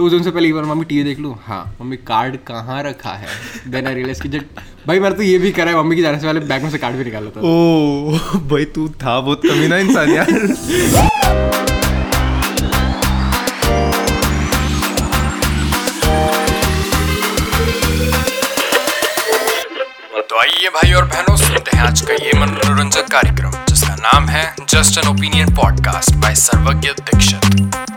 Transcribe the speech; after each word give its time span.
तो 0.00 0.04
उस 0.06 0.12
दिन 0.12 0.22
से 0.22 0.30
पहले 0.30 0.48
एक 0.48 0.54
बार 0.54 0.64
मम्मी 0.64 0.84
टीवी 0.90 1.02
देख 1.04 1.18
लूँ। 1.20 1.34
हाँ 1.46 1.76
मम्मी 1.80 1.96
कार्ड 2.08 2.36
कहाँ 2.46 2.82
रखा 2.82 3.10
है? 3.14 3.26
देन 3.70 3.86
आई 3.86 3.94
रियलाइज़ 3.94 4.22
की 4.22 4.28
जब 4.28 4.60
भाई 4.86 5.00
मैंने 5.00 5.16
तो 5.16 5.22
ये 5.22 5.38
भी 5.38 5.50
करा 5.52 5.70
है 5.70 5.76
मम्मी 5.76 5.96
की 5.96 6.02
जाने 6.02 6.20
से 6.20 6.26
पहले 6.26 6.40
बैग 6.40 6.62
में 6.62 6.70
से 6.70 6.78
कार्ड 6.78 6.96
भी 6.96 7.04
निकाला 7.04 7.30
था 7.30 7.40
ओ 7.40 8.38
भाई 8.50 8.64
तू 8.76 8.88
था 9.02 9.18
बहुत 9.20 9.42
कमीना 9.44 9.78
इंसान 9.78 10.10
यार। 10.10 10.30
तो 20.22 20.40
आइए 20.40 20.68
भाई 20.70 20.92
और 20.92 21.04
बहनों 21.04 21.36
सुनते 21.36 21.76
हैं 21.76 21.84
आज 21.84 22.00
का 22.00 22.14
ये 22.14 22.38
मनोरंजक 22.40 23.12
कार्यक्रम 23.12 23.64
जिसका 23.68 23.94
नाम 23.98 24.28
है 24.28 24.44
just 24.68 24.98
an 24.98 25.14
opinion 25.14 25.54
podcast 25.56 26.14
by 26.16 26.34
Sarvagya 26.46 26.90
Dixit. 27.02 27.89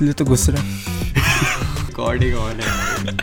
इसलिए 0.00 0.12
तो 0.18 0.24
गुस्सा 0.24 0.52
रहा 0.52 0.62
ही। 0.62 1.92
गॉड 1.94 2.22
है 2.22 3.16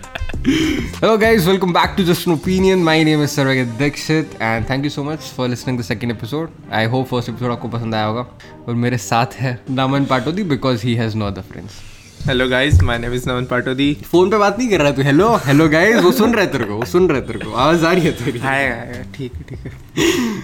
Hello 0.97 1.13
guys, 1.21 1.47
welcome 1.49 1.71
back 1.77 1.95
to 1.99 2.03
Just 2.09 2.27
an 2.27 2.33
Opinion. 2.33 2.83
My 2.87 2.93
name 3.07 3.23
is 3.23 3.31
Sarvagit 3.37 3.71
Dixit 3.79 4.35
and 4.47 4.67
thank 4.71 4.85
you 4.87 4.91
so 4.95 5.05
much 5.07 5.29
for 5.37 5.47
listening 5.53 5.79
to 5.79 5.83
the 5.83 5.87
second 5.87 6.15
episode. 6.15 6.51
I 6.79 6.83
hope 6.93 7.09
first 7.13 7.31
episode 7.31 7.51
आपको 7.51 7.67
पसंद 7.67 7.95
आया 7.95 8.05
होगा। 8.05 8.25
और 8.67 8.75
मेरे 8.83 8.97
साथ 9.07 9.33
है 9.39 9.57
Naman 9.79 10.05
Patodi 10.05 10.43
because 10.53 10.85
he 10.85 10.95
has 10.97 11.17
no 11.21 11.31
other 11.31 11.45
friends. 11.49 11.81
Hello 12.27 12.49
guys 12.49 12.81
my 12.83 12.97
name 12.99 13.13
is 13.13 13.29
Naman 13.29 13.45
Patodi 13.51 13.93
phone 14.05 14.29
पे 14.29 14.37
बात 14.37 14.59
नहीं 14.59 14.69
कर 14.69 14.81
रहा 14.81 14.91
तू। 14.91 15.01
हेलो 15.01 15.35
हेलो 15.45 15.69
गाइस 15.69 16.01
वो 16.03 16.11
सुन 16.21 16.33
रहे 16.33 16.47
तेरे 16.47 16.65
को 16.65 16.73
वो 16.73 16.85
सुन 16.93 17.09
रहे 17.09 17.21
तेरे 17.21 17.39
को। 17.39 17.53
आवाज़ 17.53 17.85
आ 17.85 17.91
रही 17.91 18.05
है 18.05 18.11
तेरी। 18.23 18.39
हाय 18.39 18.67
हाय 18.67 19.05
ठीक 19.15 19.35
है 19.35 19.43
ठीक 19.49 19.59
है। 19.59 19.71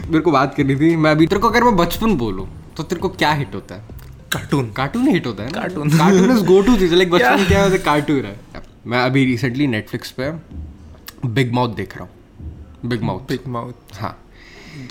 मेरे 0.08 0.20
को 0.20 0.32
बात 0.32 0.56
करनी 0.58 0.76
थी। 0.76 0.96
मैं 0.96 1.12
अभी 1.12 1.28
तेरे 1.28 1.42
को 1.42 1.48
अगर 1.50 1.64
मैं 1.64 1.76
बचपन 1.78 2.16
बोलूँ 2.18 2.50
तो 2.78 2.84
तेरे 2.84 3.02
को 3.02 3.10
क्या 3.10 3.34
हिट 3.34 3.56
होता 3.56 3.76
है? 3.76 3.93
कार्टून 4.34 4.72
कार्टून 4.72 5.08
हिट 5.08 5.28
होता 5.28 5.44
है 5.44 5.50
Cartoon. 5.50 5.98
Cartoon 5.98 6.38
is 6.38 6.44
go 6.44 6.62
to 6.62 6.76
cheese 6.78 6.96
like 6.96 7.12
बचपन 7.12 7.40
में 7.40 7.48
क्या 7.48 7.62
होता 7.64 7.74
है 7.74 7.80
कार्टून 7.80 8.26
है। 8.26 8.40
मैं 8.88 9.00
अभी 9.00 9.26
रिसेंटली 9.26 9.68
नेटफ्लिक्स 9.68 10.12
पे 10.12 10.32
बिग 11.26 11.54
माउथ 11.54 11.76
देख 11.76 11.98
रहा 11.98 12.04
हूँ। 12.04 12.90
बिग 12.90 13.02
माउथ 13.02 13.20
बिग 13.20 13.48
माउथ 13.48 14.00
हाँ। 14.02 14.18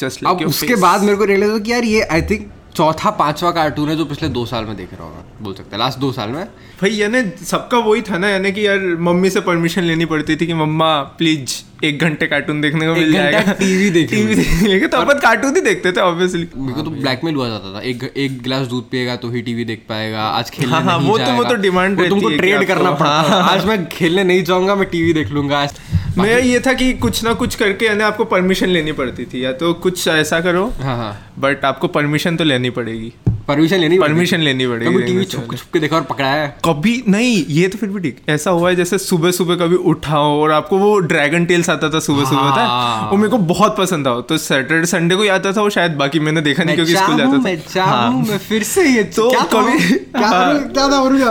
जस्ट 0.01 0.25
अब 0.27 0.43
उसके 0.43 0.75
बाद 0.75 1.03
मेरे 1.03 1.17
को 1.17 1.25
रियलाइज़ 1.25 1.53
हुआ 1.53 1.61
कि 1.61 1.73
यार 1.73 1.85
ये 1.85 2.03
आई 2.03 2.23
थिंक 2.23 2.51
चौथा 2.77 3.11
पांचवा 3.11 3.51
कार्टून 3.51 3.89
है 3.89 3.97
जो 3.97 4.05
पिछले 4.05 4.29
दो 4.29 4.47
साल 4.47 4.65
में 4.65 4.77
देख 4.77 4.95
रहा 4.95 5.05
होगा 5.05 5.25
बोल 5.43 5.55
सकते 5.55 5.77
हैं। 5.77 5.79
लास्ट 5.79 5.99
दो 5.99 6.13
साल 6.13 6.29
में। 6.29 6.45
भाई 6.81 6.91
यानी 6.91 7.45
सबका 7.45 7.79
वही 7.79 8.03
था 8.03 8.19
ना 8.19 8.29
यानी 8.29 8.53
कि 8.53 8.67
यार 8.67 8.97
मम्मी 9.01 9.31
से 9.31 9.41
परमिशन 9.41 9.83
लेनी 9.83 10.05
पड़ती 10.05 10.37
थी 10.37 10.47
कि 10.47 10.55
मम्मा 10.55 11.03
प्लीज़ 11.19 11.63
एक 11.85 11.99
घंटे 11.99 12.27
कार्टून 12.27 12.61
देखने 12.61 12.87
को 12.87 12.95
मिल 12.95 13.13
जाएगा। 13.13 13.41
टीवी 13.53 13.91
को। 13.91 14.43
देखने 14.43 14.87
तो 14.87 14.99
अपन 14.99 15.15
कार्टून 15.15 15.55
ही 15.55 15.61
देखते 15.61 15.93
थे 15.93 16.01
ऑब्वियसली 16.01 16.49
मेरे 16.57 16.73
को 16.73 16.83
तो 16.83 16.91
ब्लैकमेल 16.91 17.35
हुआ 17.35 17.49
जाता 17.49 17.75
था। 17.75 17.81
एक 17.81 18.13
एक 18.17 18.43
गिलास 18.43 18.67
दूध 18.67 18.91
पिएगा 18.91 19.17
तो 19.17 19.31
ही 19.31 19.43
टीवी 19.43 19.65
देख 19.65 19.79
पाएगा 19.89 20.23
आज 20.23 20.51
खेलने 20.51 20.73
हाँ, 20.73 20.83
हाँ, 20.83 20.99
नहीं 20.99 21.09
वो 21.09 21.19
तो- 21.19 21.29
वो 21.29 21.45
तो 21.45 22.09
तुमको 22.09 22.29
रहती 22.29 22.51
है 22.51 22.59
कि 22.59 22.65
ट्रेड 22.65 22.69
करना 22.69 22.91
है 22.91 22.97
हाँ। 22.97 23.51
आज 23.51 23.65
मैं 23.65 23.87
खेलने 23.89 24.25
नहीं 24.25 24.45
जाऊँगा 24.45 24.75
मैं 24.75 24.89
टीवी 24.91 25.13
देख 25.13 25.31
लूँगा। 25.31 25.59
आज 25.59 25.75
मैं 26.19 26.41
ये 26.43 26.61
था 26.61 26.73
कि 26.73 26.93
कुछ 26.93 27.25
ना 27.25 27.33
कुछ 27.33 27.55
करके 27.55 27.87
यानी 27.87 28.03
आपको 28.05 28.25
परमिशन 28.25 28.69
लेनी 28.69 28.93
पड़ती 28.93 29.25
थी 29.25 29.45
या 29.45 29.53
तो 29.53 29.73
कुछ 29.75 30.09
ऐसा 30.09 30.41
करो 30.41 30.73
हाँ 30.83 30.97
हाँ। 30.97 31.33
बट 31.39 31.65
आपको 31.65 31.89
परमिशन 31.89 32.37
तो 32.37 32.45
लेनी 32.45 32.71
पड़ेगी। 32.71 33.13
परमिशन 33.49 33.77
लेनी 33.77 33.99
परमिशन 33.99 34.41
लेनी 34.41 34.67
पड़ेगी 34.67 34.91
कभी 34.91 35.03
टीवी 35.03 35.25
छुप 35.25 35.45
छुप 35.51 35.73
के 35.73 35.79
देखा 35.79 35.97
और 35.97 36.03
पकड़ा 36.03 36.29
है। 36.29 36.47
कभी 36.65 36.93
नहीं 37.09 37.45
ये 37.49 37.69
तो 37.69 37.79
फिर 37.79 37.89
भी 37.89 38.01
ठीक। 38.01 38.19
ऐसा 38.29 38.51
हुआ 38.51 38.69
है 38.71 38.77
जैसे 38.77 38.99
सुबह 38.99 39.31
सुबह 39.31 39.57
कभी 39.57 39.77
उठाओ 39.93 40.41
और 40.43 40.51
आपको 40.51 40.79
वो 40.79 40.99
ड्रैगन 40.99 41.45
टेल्स 41.45 41.71
आता 41.71 41.89
था 41.91 42.01
सुबह 42.01 42.25
सुबह 42.25 42.51
था 42.57 42.65
हाँ। 42.67 43.09
वो 43.11 43.17
मेरे 43.17 43.29
को 43.29 43.39
बहुत 43.39 43.77
पसंद 43.79 44.07
था। 44.07 44.21
तो 44.21 44.39
सैटरडे 44.39 44.87
संडे 44.87 45.17
को 45.17 45.23
ही 45.23 45.29
आता 45.29 45.53
था 45.53 45.63
वो 45.63 45.71
शायद 45.71 45.93
बाकी 45.95 46.21
मैंने 46.21 46.41
देखा 46.41 46.65
नहीं 46.65 46.77
क्योंकि 46.77 46.95
स्कूल 46.97 47.17
जाता 47.19 47.39
मैं 47.39 47.57
था। 47.61 47.73
चाहूँ, 47.75 48.23
मैं 48.29 48.39
फिर 48.39 48.63
से 48.63 48.89
ये 48.89 49.03
तो 49.17 49.31
कभी- 49.55 49.93
क्या 50.17 50.29
हाँ। 50.29 50.53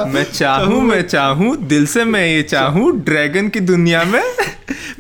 मैं 0.06 0.24
चाहूँ 0.32 0.82
मैं 0.92 1.02
चाहूँ 1.08 1.56
दिल 1.68 1.86
से 1.88 2.06
मैं 2.06 2.26
ये 2.28 2.42
चाहूँ 2.44 2.92
ड्रैगन 3.02 3.50
की 3.50 3.60
दुनिया 3.60 4.04
में 4.04 4.22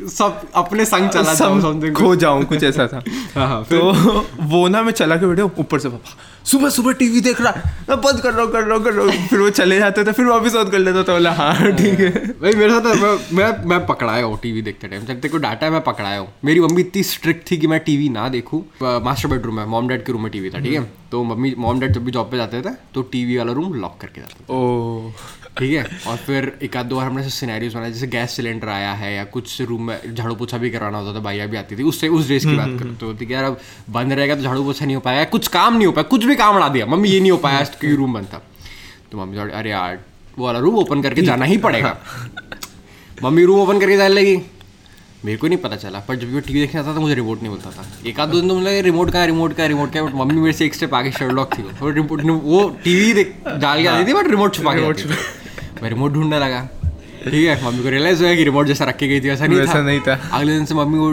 सब 0.09 0.41
अपने 0.55 0.85
संग 0.85 1.09
चला 1.09 1.33
सम 1.33 1.91
खो 1.93 2.15
जाऊँ 2.15 2.43
कुछ 2.45 2.63
ऐसा 2.63 2.87
था। 2.87 3.03
हाँ, 3.35 3.47
हाँ? 3.47 3.63
तो 3.63 4.25
वो 4.43 4.67
ना 4.67 4.81
मैं 4.83 4.91
चला 4.91 5.15
के 5.15 5.25
बैठे 5.25 5.41
ऊपर 5.41 5.79
से 5.79 5.89
पापा 5.89 6.15
सुबह 6.45 6.69
सुबह 6.69 6.91
टीवी 6.93 7.21
देख 7.21 7.41
रहा 7.41 7.51
है। 7.51 7.95
बंद 7.95 8.19
कर 8.21 8.33
रहा 8.33 8.43
हूँ, 8.43 8.51
कर 8.51 8.63
रहा 8.63 8.75
हूँ, 8.75 8.83
कर 8.83 8.93
रहा 8.93 9.05
हूँ। 9.05 9.27
फिर 9.27 9.39
वो 9.39 9.49
चले 9.51 9.77
जाते 9.79 10.03
थे, 10.03 10.11
फिर 10.11 10.25
वापस 10.25 10.55
ऑन 10.55 10.69
कर 10.69 10.79
लेता 10.79 11.03
था, 11.03 11.13
बोला 11.13 11.31
हाँ 11.31 11.71
ठीक 11.71 11.99
है। 11.99 12.09
भाई, 12.31 12.53
मेरे 12.53 12.69
साथ 12.71 12.95
मैं 12.95 13.17
मैं 13.33 13.65
मैं 13.65 13.85
पकड़ाया 13.85 14.23
हूँ 14.25 14.39
टीवी 14.41 14.61
देखते 14.61 14.87
टाइम। 14.87 15.05
जब 15.05 15.29
को 15.31 15.37
डाटा 15.37 15.65
है, 15.65 15.71
मैं 15.71 15.81
पकड़ाया 15.81 16.19
हूँ। 16.19 16.27
मेरी 16.45 16.59
मम्मी 16.59 16.81
इतनी 16.81 17.03
स्ट्रिक्ट 17.03 17.51
थी 17.51 17.57
कि 17.57 17.67
मैं 17.67 17.79
टीवी 17.79 18.09
ना 18.09 18.27
देखूँ। 18.29 18.63
मास्टर 18.83 19.29
बेडरूम 19.29 19.59
है 19.59 19.65
मॉम 19.67 19.87
डैड 19.87 20.05
के 20.05 20.11
रूम 20.11 20.23
में 20.23 20.31
टीवी 20.31 20.49
था, 20.49 20.59
ठीक 20.59 20.73
है? 20.73 21.00
तो 21.11 21.23
मम्मी 21.23 21.53
मॉम 21.57 21.79
डैड 21.79 21.93
जब 21.93 22.03
भी 22.05 22.11
जॉब 22.11 22.29
पे 22.31 22.37
जाते 22.37 22.61
थे 22.61 22.73
तो 22.93 23.01
टीवी 23.11 23.37
वाला 23.37 23.53
रूम 23.53 23.73
लॉक 23.75 23.97
करके 24.01 24.21
जाते 24.21 24.43
थे। 24.43 24.45
ओ 24.49 25.11
ठीक 25.57 25.71
है? 25.71 25.83
और 26.07 26.17
फिर 26.17 26.51
एक 26.63 26.77
आध 26.77 26.85
दो 26.85 26.95
बार 26.95 27.05
हमने 27.05 27.29
सिनेरियोज 27.29 27.73
बनाए 27.73 27.91
जैसे 27.91 28.07
गैस 28.07 28.35
सिलेंडर 28.35 28.69
आया 28.69 28.91
है 28.93 29.13
या 29.15 29.23
कुछ 29.33 29.61
रूम 29.61 29.87
में 29.87 30.15
झाड़ू 30.15 30.35
पोछा 30.35 30.57
भी 30.57 30.69
करवाना 30.69 30.97
होता 30.97 31.13
था 31.15 31.23
भैया 31.23 31.45
भी 31.47 31.57
आती 31.57 31.75
थी 31.75 31.83
उससे 31.83 32.07
उस 32.09 32.27
डेज़ 32.27 32.47
की 32.47 32.55
बात 32.57 32.79
करते 32.79 33.05
होती 33.05 33.25
कि 33.25 33.33
यार 33.33 33.43
अब 33.43 33.59
बंद 33.89 34.13
रहेगा 34.13 34.35
तो 34.35 34.41
झाड़ू 34.41 34.63
पोछा 34.63 34.85
नहीं 34.85 34.95
हो 34.95 35.01
पाया 35.01 35.23
कुछ 35.25 35.47
काम 35.47 35.77
नहीं 35.77 35.87
हो 35.87 35.91
पाया 35.91 36.07
कुछ 36.09 36.25
भी 36.25 36.35
काम 36.35 36.55
उड़ा 36.55 36.69
दिया। 36.69 36.85
मम्मी 36.85 37.09
ये 37.09 37.19
नहीं 37.19 37.31
हो 37.31 37.37
पाया 37.39 37.63
क्योंकि 37.63 37.95
रूम 37.95 38.13
बंद 38.13 38.27
था। 38.33 38.41
तो 39.11 39.17
मम्मी 39.17 39.37
अरे 39.51 39.69
यार 39.69 39.99
वो 40.37 40.45
वाला 40.45 40.59
रूम 40.59 40.75
ओपन 40.77 41.01
करके 41.01 41.21
जाना 41.21 41.45
ही 41.45 41.57
पड़ेगा। 41.57 41.97
मम्मी 43.23 43.43
रूम 43.43 43.59
ओपन 43.61 43.79
करके 43.79 43.97
जाने 43.97 44.13
लगी। 44.13 44.35
मेरे 45.25 45.37
को 45.37 45.47
नहीं 45.47 45.57
पता 45.59 45.75
चला 45.75 45.99
पर 45.99 46.15
जब 46.15 46.27
भी 46.27 46.33
मैं 46.33 46.41
टीवी 46.43 46.59
देखने 46.59 46.79
आता 46.79 46.95
था 46.95 46.99
मुझे 46.99 47.15
रिमोट 47.15 47.41
नहीं 47.41 47.51
मिलता 47.51 47.69
था। 47.71 47.83
एक 48.09 48.19
आध 48.19 48.29
दो 48.29 48.39
दिन 48.39 48.49
तो 48.49 48.55
मुझे 48.55 48.81
रिमोट 48.81 49.11
का 49.11 49.25
रिमोट 49.25 49.53
का 49.55 49.65
रिमोट 49.65 49.93
का 49.93 50.03
बट 50.03 50.13
मम्मी 50.15 50.41
मेरे 50.41 50.53
से 50.53 50.65
एक 50.65 50.75
स्टेप 50.75 50.93
आगे 50.95 51.11
शर्लॉक 51.11 51.57
थी 51.57 51.63
वो। 51.63 51.89
रिमोट 51.89 52.21
वो 52.43 52.69
टीवी 52.83 53.13
देख 53.13 53.33
डाल 53.47 53.81
के 53.81 53.87
आती 53.87 54.07
थी 54.07 54.13
बट 54.13 54.29
रिमोट 54.29 54.55
छुपा 54.55 54.73
के 54.75 54.81
मैं 55.81 55.89
रिमोट 55.89 56.13
ढूँढने 56.13 56.39
लगा। 56.39 56.67
ठीक 57.23 57.47
है 57.47 57.63
मम्मी 57.65 57.83
को 57.83 57.89
रियलाइज़ 57.89 58.23
हुआ 58.23 58.33
कि 58.35 58.43
रिमोट 58.43 58.67
जैसा 58.67 58.85
रखी 58.85 59.07
गई 59.07 59.21
थी 59.21 59.29
वैसा 59.29 59.47
नहीं 59.47 59.59
वैसा 59.59 59.73
था। 59.73 59.81
नहीं 59.81 59.99
था। 59.99 60.13
अगले 60.33 60.53
दिन 60.53 60.65
से 60.65 60.75
मम्मी 60.75 60.97
वो 60.97 61.11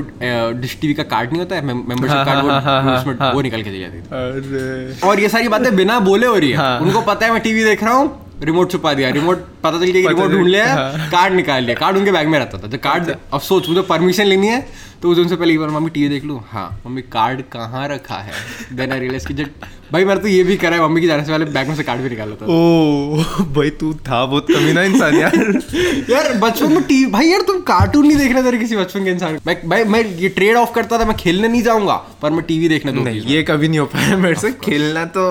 डिश 0.60 0.76
टीवी 0.80 0.94
का 0.94 1.02
कार्ड 1.10 1.30
नहीं 1.30 1.40
होता 1.40 1.56
है 1.56 1.64
मेंबरशिप 1.64 2.10
हाँ, 2.10 2.24
कार्ड 2.24 2.44
वो 2.44 2.50
हाँ, 2.50 2.60
हाँ, 2.62 2.82
हाँ, 2.82 3.00
उसमें 3.00 3.14
हाँ। 3.14 3.32
वो 3.32 3.40
निकल 3.40 3.62
के 3.62 3.70
दी 3.70 3.80
जाती 3.80 4.00
थी। 4.00 5.06
और 5.08 5.20
ये 5.20 5.28
सारी 5.28 5.48
बातें 5.48 5.74
बिना 5.76 5.98
बोले 6.00 6.26
हो 6.26 6.36
रही 6.36 6.50
है। 6.50 6.56
हाँ। 6.56 6.78
उनको 6.80 7.00
पता 7.02 7.26
है 7.26 7.32
मैं 7.32 7.42
टीवी 7.42 7.64
देख 7.64 7.84
रहा 7.84 7.94
हूँ 7.94 8.08
रिमोट 8.42 8.70
छुपा 8.72 8.92
दिया 8.94 9.08
रिमोट 9.10 9.38
पता 9.62 9.78
चल 9.78 9.84
गया 9.86 10.10
रिमोट 10.10 10.30
ढूंढ 10.30 10.46
लिया 10.48 10.66
हाँ। 10.74 11.08
कार्ड 11.10 11.34
निकाल 11.34 11.64
लिया। 11.64 11.74
कार्ड 11.76 11.96
उनके 11.96 12.12
बैग 12.12 12.28
में 12.28 12.38
रहता 12.38 12.58
था। 12.58 12.68
तो 12.68 12.78
कार्ड 12.78 13.14
अब 13.32 13.40
सोच 13.40 13.68
मुझे 13.68 13.82
परमिशन 13.88 14.26
लेनी 14.26 14.46
है 14.46 14.66
तो 15.02 15.10
उस 15.10 15.16
दिन 15.16 15.28
से 15.28 15.36
पहले 15.36 15.52
एक 15.52 15.58
बार 15.60 15.68
मम्मी 15.70 15.90
टीवी 15.90 16.08
देख 16.08 16.24
लूँ। 16.24 16.40
हाँ 16.50 16.68
मम्मी 16.86 17.02
कार्ड 17.12 17.42
कहाँ 17.52 17.86
रखा 17.88 18.16
है? 18.18 18.32
देन 18.76 18.92
आई 18.92 19.00
रियलाइज़ 19.00 19.26
की 19.26 19.34
जब 19.34 19.50
भाई 19.92 20.04
मैंने 20.04 20.20
तो 20.20 20.28
ये 20.28 20.42
भी 20.44 20.56
करा 20.56 20.76
है 20.76 20.82
मम्मी 20.82 21.00
की 21.00 21.06
जाने 21.06 21.24
से 21.24 21.32
पहले 21.32 21.44
बैग 21.46 21.68
में 21.68 21.74
से 21.76 21.82
कार्ड 21.82 22.00
भी 22.00 22.08
निकाल 22.08 22.28
लेता 22.28 22.46
ओ 22.46 23.44
भाई 23.54 23.70
तू 23.80 23.92
था 24.08 24.24
बहुत 24.26 24.46
कमीना 24.50 24.82
इंसान 24.82 25.14
यार। 25.14 25.36
यार 26.10 26.32
बचपन 26.38 26.72
में 26.72 26.82
टीवी 26.82 27.10
भाई 27.10 27.28
यार 27.28 27.42
तुम 27.46 27.60
कार्टून 27.70 28.06
नहीं 28.06 28.16
देखना 28.18 28.42
तेरे 28.42 28.58
किसी 28.58 28.76
बचपन 28.76 29.04
के 29.04 29.10
इंसान। 29.10 29.38
मैं 29.46 29.56
भाई 29.68 29.84
मैं 29.84 30.04
ये 30.16 30.28
ट्रेड 30.38 30.56
ऑफ़ 30.56 30.72
करता 30.74 30.98
था 30.98 31.04
मैं 31.04 31.16
खेलने 31.16 31.48
नहीं 31.48 31.62
जाऊँगा 31.62 31.96
पर 32.22 32.30
मैं 32.30 32.44
टीवी 32.48 32.68
देखने 32.68 32.92
दो। 32.92 33.04
नहीं 33.04 33.20
ये 33.26 33.42
कभी 33.42 33.68
नहीं 33.68 33.78
हो 33.78 33.86
पाया 33.86 34.16
मेरे 34.16 34.40
से। 34.40 34.52
खेलना 34.64 35.04
तो 35.18 35.28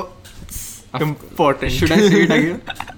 इम्पोर्टेंट 1.01 1.71
शुड 1.71 1.91
आई 1.91 2.09
से 2.09 2.25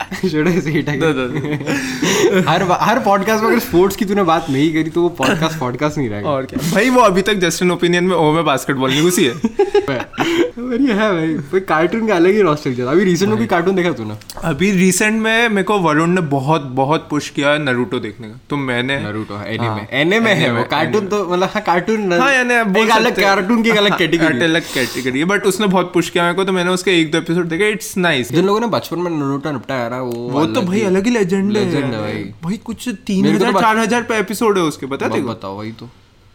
हर 2.47 2.77
हर 2.81 2.99
पॉडकास्ट 2.99 3.43
में 3.43 3.49
अगर 3.49 3.59
स्पोर्ट्स 3.59 3.95
की 3.95 4.05
तूने 4.05 4.23
बात 4.23 4.49
नहीं 4.49 4.73
करी 4.73 4.89
तो 4.89 5.01
वो 5.01 5.09
पॉडकास्ट 5.09 5.59
पॉडकास्ट 5.59 5.97
नहीं 5.97 6.09
रहेगा। 6.09 6.29
और 6.29 6.45
क्या? 6.45 6.71
भाई 6.71 6.89
वो 6.89 7.01
अभी 7.01 7.21
तक 7.21 7.33
जस्टिन 7.33 7.71
ओपिनियन 7.71 8.03
में 8.03 8.15
ओ 8.15 8.43
बास्केटबॉल 8.43 8.89
नहीं 8.89 9.01
घुसी 9.01 9.25
है। 9.25 9.33
पर 9.89 10.81
है 10.81 10.95
भाई 10.95 11.33
कोई 11.51 11.59
कार्टून 11.59 12.07
का 12.07 12.15
अलग 12.15 12.31
ही 12.31 12.43
नॉस्टैल्जिया 12.43 12.87
था। 12.87 12.91
अभी 12.91 13.03
रिसेंट 13.03 13.29
में 13.29 13.37
कोई 13.37 13.47
कार्टून 13.47 13.75
देखा 13.75 13.91
तूने? 13.91 14.13
अभी 14.43 14.71
रिसेंट 14.71 15.21
में 15.21 15.49
मेरे 15.49 15.63
को 15.63 15.79
वरुण 15.79 16.09
ने 16.09 16.21
बहुत 16.21 16.61
बहुत 16.61 17.07
पुश 17.09 17.29
किया 17.29 17.49
है 17.49 17.63
नरूटो 17.63 17.99
देखने 17.99 18.27
का। 18.27 18.39
तो 18.49 18.57
मैंने 18.57 18.99
नारुतो 18.99 19.35
है। 19.35 19.55
एनीमे 19.55 20.01
एनीमे 20.01 20.29
है 20.29 20.53
वो 20.53 20.63
कार्टून 20.63 21.07
तो 21.07 21.25
मतलब 21.25 21.49
हाँ 21.53 21.63
कार्टून 21.63 22.13
हाँ 22.13 22.33
यानी 22.33 22.81
एक 22.81 22.91
अलग 22.91 23.21
कार्टून 23.21 23.63
की 23.63 23.69
अलग 23.69 23.97
कैटेगरी 23.97 24.43
अलग 24.43 24.61
कैटेगरी 24.61 25.19
है 25.19 25.25
बट 25.25 25.45
उसने 25.45 25.67
बहुत 25.67 25.93
पुश 25.93 26.09
किया 26.09 26.23
मेरे 26.23 26.35
को 26.35 26.43
तो 26.43 26.51
मैंने 26.51 26.71
उसके 26.71 27.01
एक 27.01 27.11
दो 27.11 27.17
एपिसोड 27.17 27.45
देखे 27.45 27.69
इट्स 27.69 27.97
नाइस 27.97 28.31
जिन 28.31 28.45
लोगों 28.45 28.59
ने 28.59 28.67
बचपन 28.67 28.99
में 28.99 29.11
नारुतो 29.11 29.51
निपटाया 29.51 29.89
ना 29.89 29.98
वो 30.01 30.29
वो 30.29 30.45
तो 30.45 30.61
भाई 30.61 30.81
अलग 30.81 31.05
ही 31.05 31.11
लेजेंड 31.11 31.57
है। 31.57 31.63
Legend 31.65 31.93
है 31.93 31.99
भाई। 32.01 32.23
भाई 32.43 32.57
कुछ 32.57 32.87
तीन 33.07 33.23
मेरे 33.25 33.37
को 33.37 33.39
तो 33.39 33.45
हज़ार 33.45 33.53
बच- 33.53 33.63
चार 33.63 33.77
हज़ार 33.77 34.03
पे 34.03 34.17
एपिसोड 34.17 34.57
है 34.57 34.63
उसके 34.63 34.85
बता 34.85 35.07
देखो 35.07 35.27
बताओ 35.27 35.57
वही 35.57 35.71
तो। 35.71 35.89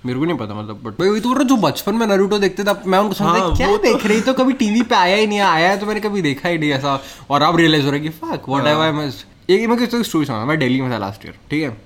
मेरे 0.06 0.18
को 0.18 0.24
नहीं 0.24 0.36
पता 0.38 0.54
मतलब 0.54 0.80
बट 0.84 0.92
भाई 0.92 1.08
वही 1.08 1.20
तो 1.20 1.28
हूँ, 1.28 1.44
जो 1.44 1.56
बचपन 1.56 1.94
में 1.94 2.06
नारुतो 2.06 2.38
देखते 2.38 2.64
थे 2.64 2.72
मैं 2.86 2.98
उनको 2.98 3.14
समझता 3.14 3.40
हाँ, 3.40 3.56
क्या 3.56 3.68
वो 3.68 3.76
देख 3.78 4.06
रही 4.06 4.20
तो 4.20 4.32
कभी 4.32 4.52
टीवी 4.52 4.82
पे 4.82 4.94
आया 4.94 5.16
ही 5.16 5.26
नहीं 5.26 5.38
आया 5.40 5.70
है 5.70 5.78
तो 5.78 5.86
मैंने 5.86 6.00
कभी 6.00 6.22
देखा 6.22 6.48
ही 6.48 6.58
नहीं 6.58 6.70
ऐसा। 6.72 6.98
और 7.30 7.42
अब 7.42 7.56
रियलाइज़ 7.56 7.84
हो 7.84 7.90
रहा 7.90 8.00
है 8.00 8.02
कि 8.02 8.08
fuck 8.18 8.48
what 8.48 8.66
have 8.66 8.80
I 8.80 8.92
miss 8.92 9.24
एक 9.50 9.68
मैं 9.68 9.78
किसी 9.78 10.02
स्टोरी 10.04 10.26
सुना 10.26 10.44
मैं 10.44 10.58
दिल्ली 10.58 10.80
में 10.80 10.90
था 10.92 10.98
लास्ट 10.98 11.24
ईयर 11.26 11.34
ठीक 11.50 11.62
है? 11.62 11.76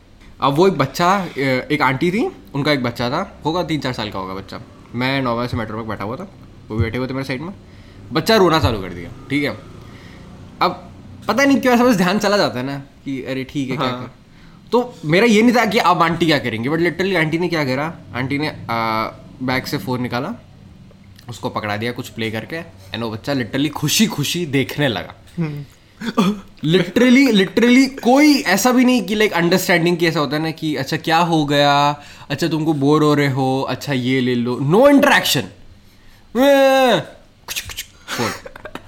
अब 0.41 0.55
वो 0.55 0.67
एक 0.69 0.79
बच्चा 0.79 1.15
एक 1.39 1.83
आंटी 1.83 2.11
थी 2.11 2.27
उनका 2.55 2.73
एक 2.73 2.83
बच्चा 2.83 3.09
था 3.11 3.21
होगा 3.45 3.63
तीन 3.71 3.81
चार 3.81 3.93
साल 3.93 4.11
का 4.11 4.19
होगा 4.19 4.35
बच्चा। 4.35 4.61
मैं 4.95 5.21
नौवा 5.23 5.47
से 5.47 5.57
मेट्रो 5.57 5.77
में 5.77 5.89
बैठा 5.89 6.05
हुआ 6.05 6.17
था 6.17 6.29
वो 6.69 6.77
बैठे 6.77 6.99
हुए 6.99 7.07
थे 7.09 7.15
मेरे 7.15 7.25
साइड 7.25 7.41
में। 7.43 7.53
बच्चा 8.13 8.37
रोना 8.37 8.59
चालू 8.61 8.81
कर 8.83 8.93
दिया 8.93 9.11
ठीक 9.31 9.45
है? 9.45 9.57
अब 10.63 10.85
पता 11.29 11.45
नहीं 11.45 11.61
क्यों 11.61 11.75
ऐसा 11.75 11.85
बस 11.85 11.97
ध्यान 11.97 12.19
चला 12.19 12.37
जाता 12.37 12.59
है 12.59 12.65
ना 12.67 12.77
कि 13.05 13.23
अरे 13.23 13.45
ठीक 13.45 13.71
है 13.71 13.77
हाँ. 13.77 13.89
क्या। 13.89 14.01
कर। 14.01 14.11
तो 14.73 14.95
मेरा 15.05 15.27
ये 15.27 15.43
नहीं 15.43 15.55
था 15.57 15.65
कि 15.65 15.79
अब 15.79 16.03
आंटी 16.03 16.27
क्या 16.27 16.39
करेंगे 16.39 16.69
बट 16.69 16.81
लिटरली 16.81 17.15
आंटी 17.17 17.39
ने 17.39 17.49
क्या 17.49 17.65
करा 17.65 17.87
आंटी 18.15 18.39
ने 18.39 18.53
बैग 18.71 19.65
से 19.65 19.79
फ़ोन 19.79 20.03
निकाला 20.03 20.35
उसको 21.29 21.49
पकड़ा 21.51 21.77
दिया 21.77 21.93
कुछ 21.93 22.09
प्ले 22.09 22.31
करके 22.31 22.57
एंड 22.57 23.03
वो 23.03 23.11
बच्चा 23.11 23.33
लिटरली 23.33 23.69
खुशी 23.69 24.07
खुशी 24.07 24.45
देखने 24.47 24.89
लगा। 24.89 25.15
लिटरली 26.65 27.27
लिटरली 27.33 27.87
कोई 27.87 28.35
ऐसा 28.55 28.73
भी 28.73 28.85
नहीं 28.85 29.03
कि 29.07 29.15
लाइक 29.15 29.33
अंडरस्टैंडिंग 29.33 29.97
की 29.99 30.07
ऐसा 30.07 30.21
होता 30.21 30.37
है 30.37 30.43
ना 30.43 30.51
कि 30.51 30.75
अच्छा 30.77 30.97
क्या 30.97 31.19
हो 31.33 31.45
गया 31.47 31.75
अच्छा 32.31 32.49
तुमको 32.49 32.73
बोर 32.85 33.03
हो 33.03 33.13
रहे 33.15 33.29
हो 33.31 33.61
अच्छा 33.69 33.93
ये 33.93 34.21
ले 34.21 34.35
लो। 34.35 34.59
नो 34.61 34.89
इंटरेक्शन 34.89 35.49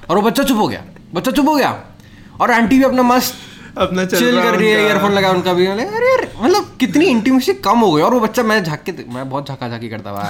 और 0.08 0.16
वो 0.16 0.22
बच्चा 0.22 0.42
चुप 0.42 0.56
हो 0.56 0.68
गया 0.68 0.84
बच्चा 1.14 1.30
चुप 1.30 1.48
हो 1.48 1.54
गया। 1.54 1.70
और 2.40 2.50
आंटी 2.50 2.78
भी 2.78 2.84
अपना 2.84 3.02
मस्त 3.04 3.34
अपना 3.78 4.04
चल 4.04 4.18
चिल 4.18 4.40
कर 4.42 4.54
रही 4.54 4.70
है। 4.70 4.84
ईयरफोन 4.84 5.12
लगा 5.12 5.30
उनका 5.30 5.52
भी। 5.52 5.66
अरे 5.66 5.84
अरे 5.84 6.28
मतलब 6.40 6.76
कितनी 6.80 7.06
इंटीमेसी 7.06 7.52
कम 7.64 7.78
हो 7.78 7.92
गई। 7.92 8.02
और 8.02 8.14
वो 8.14 8.20
बच्चा 8.20 8.42
मैं 8.42 8.62
झाक 8.64 8.82
के 8.82 8.92
मैं 9.08 9.28
बहुत 9.30 9.48
झाका 9.48 9.68
झाकी 9.68 9.88
करता 9.88 10.10
हुआ 10.10 10.24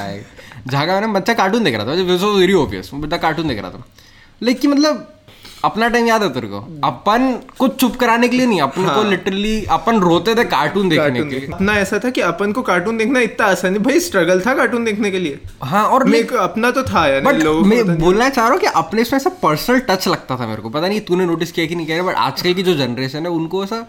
झाका 0.67 0.93
मैंने 0.93 1.07
बच्चा 1.15 1.35
कार्टून 1.35 1.65
देख 1.65 1.75
रहा 1.77 1.87
था 1.87 2.29
वेरी 2.31 2.53
ऑब्वियस 2.55 2.91
बच्चा 2.95 3.17
कार्टून 3.19 3.49
देख 3.49 3.61
रहा 3.61 3.71
था। 3.71 3.85
लेकिन 4.41 4.71
मतलब 4.71 5.09
अपना 5.65 5.89
टाइम 5.89 6.07
याद 6.07 6.23
है 6.23 6.29
तेरे 6.33 6.47
को? 6.49 6.59
अपन 6.85 7.33
कुछ 7.59 7.75
चुप 7.77 7.97
कराने 7.97 8.29
के 8.29 8.37
लिए 8.37 8.47
नहीं 8.47 8.61
अपने 8.61 8.85
को 8.87 9.03
लिटरली 9.03 9.65
अपन 9.71 9.99
रोते 10.01 10.35
थे 10.35 10.45
कार्टून 10.47 10.89
देखने 10.89 11.05
कार्टून 11.05 11.29
के 11.31 11.37
लिए। 11.37 11.49
अपना 11.53 11.73
ऐसा 11.79 11.99
था 11.99 12.11
कि 12.11 12.21
अपन 12.23 12.53
को 12.53 12.63
कार्टून 12.63 12.97
देखना 12.99 13.21
इतना 13.21 13.47
आसान 13.47 13.73
है। 13.73 13.79
भाई 13.81 14.01
स्ट्रगल 14.01 14.41
था 14.41 14.55
कार्टून 14.55 14.85
देखने 14.85 15.11
के 15.11 15.19
लिए। 15.19 15.41
हाँ 15.63 15.85
और 15.87 16.05
मेरे 16.05 16.25
को 16.25 16.37
अपना 16.39 16.71
तो 16.71 16.83
था 16.85 17.07
यार 17.07 17.21
बट 17.23 17.43
मैं 17.67 17.99
बोलना 17.99 18.29
चाह 18.29 18.45
रहा 18.45 18.53
हूँ 18.53 18.61
कि 18.61 18.67
अपने 18.77 19.03
इसमें 19.03 19.17
ऐसा 19.17 19.31
पर्सनल 19.43 19.81
टच 19.91 20.09
लगता 20.09 20.37
था 20.37 20.47
मेरे 20.47 20.63
को। 20.63 20.69
पता 20.71 20.89
नहीं 20.89 21.01
तूने 21.03 21.27
नोटिस 21.27 21.53
किया 21.53 21.67
कि 21.67 21.75
नहीं 21.75 21.87
किया 21.87 22.03
बट 22.03 22.15
आजकल 22.19 22.55
की 22.55 22.63
जो 22.63 22.75
जनरेशन 22.77 23.27
है 23.27 23.31
उनको 23.33 23.65
ऐसा 23.65 23.87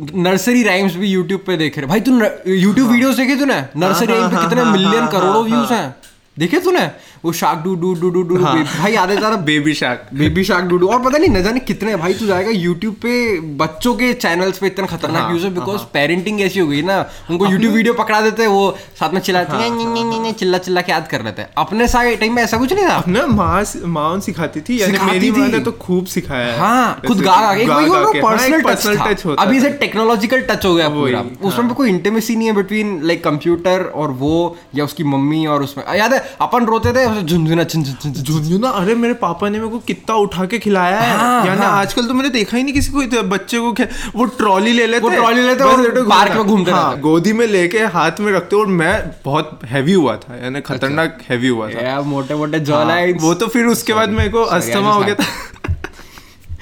नर्सरी 0.00 0.62
राइम्स 0.62 0.94
भी 0.96 1.08
यूट्यूब 1.08 1.40
पे 1.46 1.56
देख 1.56 1.76
रहे 1.78 1.86
भाई 1.86 2.00
तू 2.00 2.12
यूट्यूब 2.46 2.88
वीडियोस 2.90 3.16
देखे 3.16 3.36
तूने? 3.36 3.60
नर्सरी 3.76 4.06
राइम 4.06 4.28
पे 4.28 4.36
कितने 4.38 4.64
मिलियन 4.64 5.06
करोड़ों 5.08 5.44
व्यूज़ 5.44 5.72
हैं। 5.72 5.94
देखे 6.38 6.58
तूने? 6.58 6.90
वो 7.24 7.32
shark 7.32 7.62
doo 7.64 7.74
doo 7.74 7.94
doo 7.94 8.10
doo 8.10 8.22
doo 8.22 8.36
भाई 8.36 8.92
याद 8.92 9.10
ज़्यादा 9.10 9.36
baby 9.36 9.74
shark 9.74 10.08
baby 10.14 10.44
shark 10.44 10.64
doo doo 10.64 10.88
और 10.88 10.98
पता 11.00 11.18
नहीं 11.18 11.30
न 11.30 11.42
जाने 11.42 11.60
कितने 11.60 11.96
भाई 11.96 12.14
तू 12.14 12.26
जाएगा 12.26 12.50
यूट्यूब 12.50 12.94
पे 12.94 13.40
बच्चों 13.40 13.94
के 13.94 14.12
चैनल्स 14.14 14.58
पे 14.58 14.66
इतना 14.66 14.86
खतरनाक 14.86 15.32
यूज़ 15.32 15.44
है 15.44 15.54
बिकॉज़ 15.54 15.80
पेरेंटिंग 15.80 16.40
ऐसी 16.40 16.60
हो 16.60 16.66
गई 16.66 16.82
ना। 16.82 17.10
उनको 17.30 17.46
यूट्यूब 17.46 17.74
वीडियो 17.74 17.94
पकड़ा 17.94 18.20
देते 18.20 18.42
हैं 18.42 18.48
वो 18.48 18.76
साथ 19.00 19.10
में 19.10 19.20
चिल्लाते 19.20 19.56
हैं। 19.56 19.70
"नी, 19.70 19.84
नी, 19.84 20.04
नी, 20.04 20.18
नी", 20.18 20.32
चिल्ला 20.32 20.58
चिल्ला 20.58 20.80
के 20.80 20.92
याद 20.92 21.08
कर 21.08 21.24
लेते 21.24 21.42
हैं। 21.42 21.48
अपने 21.58 21.88
सारे 21.88 22.16
टाइम 22.16 22.34
में 22.34 22.42
ऐसा 22.42 22.56
कुछ 22.56 22.72
नहीं 22.72 22.86
था? 22.86 22.96
अपना 22.96 23.26
माँ 23.26 23.64
माँ 23.84 24.20
सिखाती 24.20 24.60
थी 24.60 24.78
मेरी 24.86 25.30
माँ 25.30 25.48
ने 25.48 25.58
तो 25.58 25.72
खूब 25.72 26.06
सिखाया 26.06 26.58
हाँ। 26.58 27.00
खुद 27.06 27.20
गा 27.20 27.40
गा 27.40 27.54
के 27.54 27.64
के। 27.64 27.70
हाँ, 27.70 28.64
पर्सनल 28.64 28.96
टच 28.96 29.26
होता 29.26 29.42
अभी 29.42 29.56
है। 29.56 29.62
से 29.62 29.70
टेक्नोलॉजिकल 29.70 30.40
टच 30.40 30.64
हो 30.66 30.74
गया 30.74 30.88
पूरा। 30.88 31.24
उसमें 31.42 31.68
भी 31.68 31.74
कोई 31.74 31.88
इंटीमेसी 31.88 32.36
नहीं 32.36 32.48
है 32.48 32.54
बिटवीन 32.54 33.00
लाइक 33.02 33.24
कंप्यूटर 33.24 33.84
और 33.84 34.10
वो 34.10 34.56
या 34.74 34.84
उसकी 34.84 35.04
मम्मी 35.04 35.46
और 35.46 35.62
उसमें। 35.62 35.96
याद 35.96 36.14
है 36.14 36.23
अपन 36.40 36.64
रोते 36.66 36.92
थे 36.92 37.04
झुंझुना 37.22 37.62
झुन 37.64 37.82
झुन 37.82 38.12
झुन 38.12 38.22
झुंझुना 38.22 38.68
अरे 38.80 38.94
मेरे 38.94 39.14
पापा 39.22 39.48
ने 39.48 39.58
मेरे 39.58 39.70
को 39.70 39.78
कितना 39.86 40.16
उठा 40.16 40.44
के 40.44 40.58
खिलाया 40.58 41.00
है। 41.00 41.16
हाँ, 41.18 41.46
यानी 41.46 41.60
हाँ। 41.60 41.70
आजकल 41.80 42.06
तो 42.06 42.14
मैंने 42.14 42.28
देखा 42.30 42.56
ही 42.56 42.62
नहीं 42.62 42.74
किसी 42.74 42.92
को 42.92 43.22
बच्चे 43.28 43.58
को 43.58 43.72
वो 44.18 44.24
ट्रॉली 44.38 44.72
ले 44.72 44.86
लेते। 44.86 45.10
ट्रॉली 45.16 45.42
लेते 45.42 45.64
और 45.64 46.02
पार्क 46.08 46.36
में 46.36 46.46
घूमते 46.46 46.70
हाँ, 46.70 46.98
गोदी 47.00 47.32
में 47.32 47.46
लेके 47.46 47.84
हाथ 47.94 48.20
में 48.20 48.32
रखते 48.32 48.56
और 48.56 48.66
मैं 48.82 48.94
बहुत 49.24 49.58
हैवी 49.70 49.92
हुआ 49.92 50.16
था 50.16 50.36
यानी 50.42 50.60
खतरनाक 50.60 51.18
हैवी 51.30 51.48
हुआ 51.48 51.68
था। 51.70 52.00
मोटे 52.02 52.34
मोटे 52.34 52.60
जॉ 52.60 52.84
हाँ, 52.84 53.00
वो 53.22 53.34
तो 53.34 53.46
फिर 53.46 53.66
उसके 53.66 53.92
बाद 53.94 54.08
मेरे 54.10 54.30
को 54.30 54.42
अस्थमा 54.58 54.92
हो 54.92 55.02
गया 55.02 55.14
था। 55.14 55.24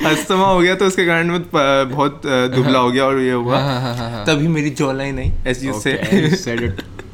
अस्थमा 0.11 0.47
हो 0.47 0.61
गया 0.61 0.75
तो 0.75 0.87
उसके 0.87 1.05
कारण 1.07 1.31
मैं 1.31 1.89
बहुत 1.91 2.23
दुबला 2.55 2.79
हो 2.79 2.91
गया 2.91 3.05
और 3.05 3.21
ये 3.21 3.33
हुआ। 3.33 3.59
हाँ, 3.59 3.81
हाँ, 3.81 3.95
हाँ, 3.97 4.11
हाँ। 4.11 4.25
तभी 4.27 4.49
मेरी 4.49 4.71
jawline 4.93 5.19
I 5.19 5.33
as 5.47 5.65
you 5.65 5.81
say 5.81 5.93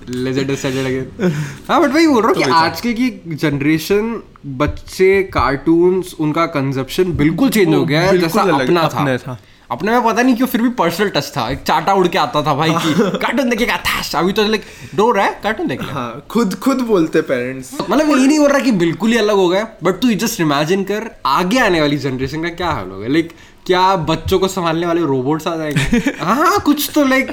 Again. 0.08 1.32
हाँ 1.68 1.80
बट 1.82 1.92
वही 1.94 2.06
बोल 2.06 2.22
रहा 2.22 2.28
हूँ 2.28 2.36
कि 2.36 2.50
आजकल 2.50 2.92
की 2.92 3.36
जनरेशन 3.36 4.22
बच्चे 4.46 5.22
कार्टून्स 5.32 6.14
उनका 6.20 6.46
कंजप्शन 6.56 7.12
बिल्कुल 7.16 7.50
चेंज 7.50 7.74
हो 7.74 7.84
गया 7.84 8.00
है 8.00 8.18
जैसा 8.18 8.42
अपना 8.42 8.88
था। 8.88 9.16
था। 9.16 9.38
अपने 9.70 9.92
में 9.92 10.04
पता 10.04 10.22
नहीं 10.22 10.36
क्यों 10.36 10.46
फिर 10.48 10.62
भी 10.62 10.68
पर्सनल 10.68 11.08
टच 11.08 11.32
था। 11.36 11.48
एक 11.50 11.58
चाटा 11.62 11.94
उड़ 11.94 12.06
के 12.08 12.18
आता 12.18 12.42
था 12.42 12.54
भाई 12.54 12.70
की 12.84 12.92
कार्टून 13.18 13.48
देखेगा 13.50 13.76
थाश 13.86 14.14
अभी 14.16 14.32
तो 14.32 14.46
लाइक 14.48 14.62
डो 14.94 15.10
रहा 15.10 15.24
है 15.26 15.40
कार्टून 15.42 15.66
देख 15.66 15.82
हाँ 15.90 16.26
खुद 16.30 16.54
खुद 16.54 16.80
बोलते 16.88 17.20
पेरेंट्स 17.32 17.76
मतलब 17.90 18.08
ये 18.10 18.26
नहीं 18.26 18.38
बोल 18.38 18.48
रहा 18.48 18.58
कि 18.58 18.72
बिल्कुल 18.84 19.10
ही 19.10 19.18
अलग 19.18 19.36
हो 19.36 19.48
गया 19.48 19.66
बट 19.82 20.00
तू 20.02 20.12
जस्ट 20.24 20.40
इमेजिन 20.40 20.84
कर 20.84 21.10
आगे 21.26 21.58
आने 21.58 21.80
वाली 21.80 21.98
जनरेशन 21.98 22.42
का 22.42 22.48
क्या 22.48 22.70
हाल 22.70 22.90
होगा 22.90 23.08
लाइक 23.08 23.32
क्या 23.68 23.86
बच्चों 24.08 24.38
को 24.38 24.48
संभालने 24.48 24.86
वाले 24.86 25.00
रोबोट्स 25.06 25.46
आ 25.46 25.56
जाएँगे? 25.56 25.98
हाँ 26.20 26.58
कुछ 26.66 26.90
तो 26.94 27.04
लाइक 27.06 27.32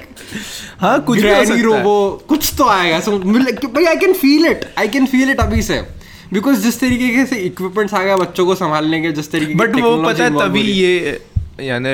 हाँ 0.80 1.00
कुछ 1.04 1.20
भी। 1.20 1.62
रोबो 1.62 1.94
कुछ 2.30 2.52
तो 2.58 2.68
आएगा। 2.70 3.00
सो 3.00 3.18
भाई 3.20 3.86
I 3.86 3.96
can 3.98 4.14
feel 4.14 4.46
it 4.48 4.66
I 4.80 4.88
can 4.88 5.06
feel 5.06 5.30
it 5.32 5.40
अभी 5.42 5.62
से। 5.62 5.80
बिकॉज़ 6.34 6.60
जिस 6.62 6.80
तरीके 6.80 7.26
से 7.26 7.36
इक्विपमेंट्स 7.42 7.94
आ 7.94 8.02
गया 8.04 8.18
बच्चों 8.18 8.46
को 8.46 8.56
संभालने 8.56 9.02
के 9.02 9.12
जिस 9.12 9.32
तरीके 9.32 9.56
बट 9.56 9.76
वो 9.76 9.96
पता 10.04 10.24
है 10.24 10.30
तभी 10.40 10.62
ये 10.62 11.22
यानी 11.62 11.92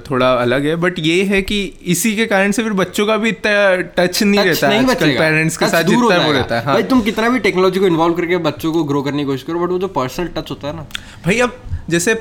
थोड़ा 0.00 0.32
अलग 0.34 0.66
है। 0.66 0.76
बट 0.84 0.98
ये 0.98 1.22
है 1.24 1.40
कि 1.42 1.60
इसी 1.94 2.14
के 2.16 2.26
कारण 2.26 2.52
से 2.52 2.62
फिर 2.62 2.72
बच्चों 2.74 3.06
का 3.06 3.16
भी 3.16 3.28
इतना 3.28 3.74
टच 3.96 4.22
नहीं 4.22 4.44
रहता 4.44 4.68
नहीं 4.68 4.78
आजकल 4.80 5.10
पेरेंट्स 5.18 5.56
के 5.56 5.68
साथ 5.68 5.82
जितना 5.84 6.16
वो 6.18 6.32
रहता 6.32 6.58
है 6.58 6.64
हाँ। 6.64 6.74
भाई 6.74 6.82
तुम 6.92 7.00
कितना 7.02 7.28
भी 7.28 7.38
टेक्नोलॉजी 7.48 7.80
को 7.80 7.86
इन्वॉल्व 7.86 8.14
करके 8.14 8.36
बच्चों 8.48 8.72
को 8.72 8.84
ग्रो 8.84 9.02
करने 9.02 9.18
की 9.18 9.26
कोशिश 9.26 9.42
करो 9.42 9.60
बट 9.60 9.70
वो 9.70 9.78
जो 9.78 9.88
पर्सनल 9.98 10.28
टच 10.36 10.50
होता 10.50 10.68
है 10.68 10.76
ना। 10.76 10.86
भाई 11.26 11.38
अब 11.40 11.60
जैसे 11.90 12.12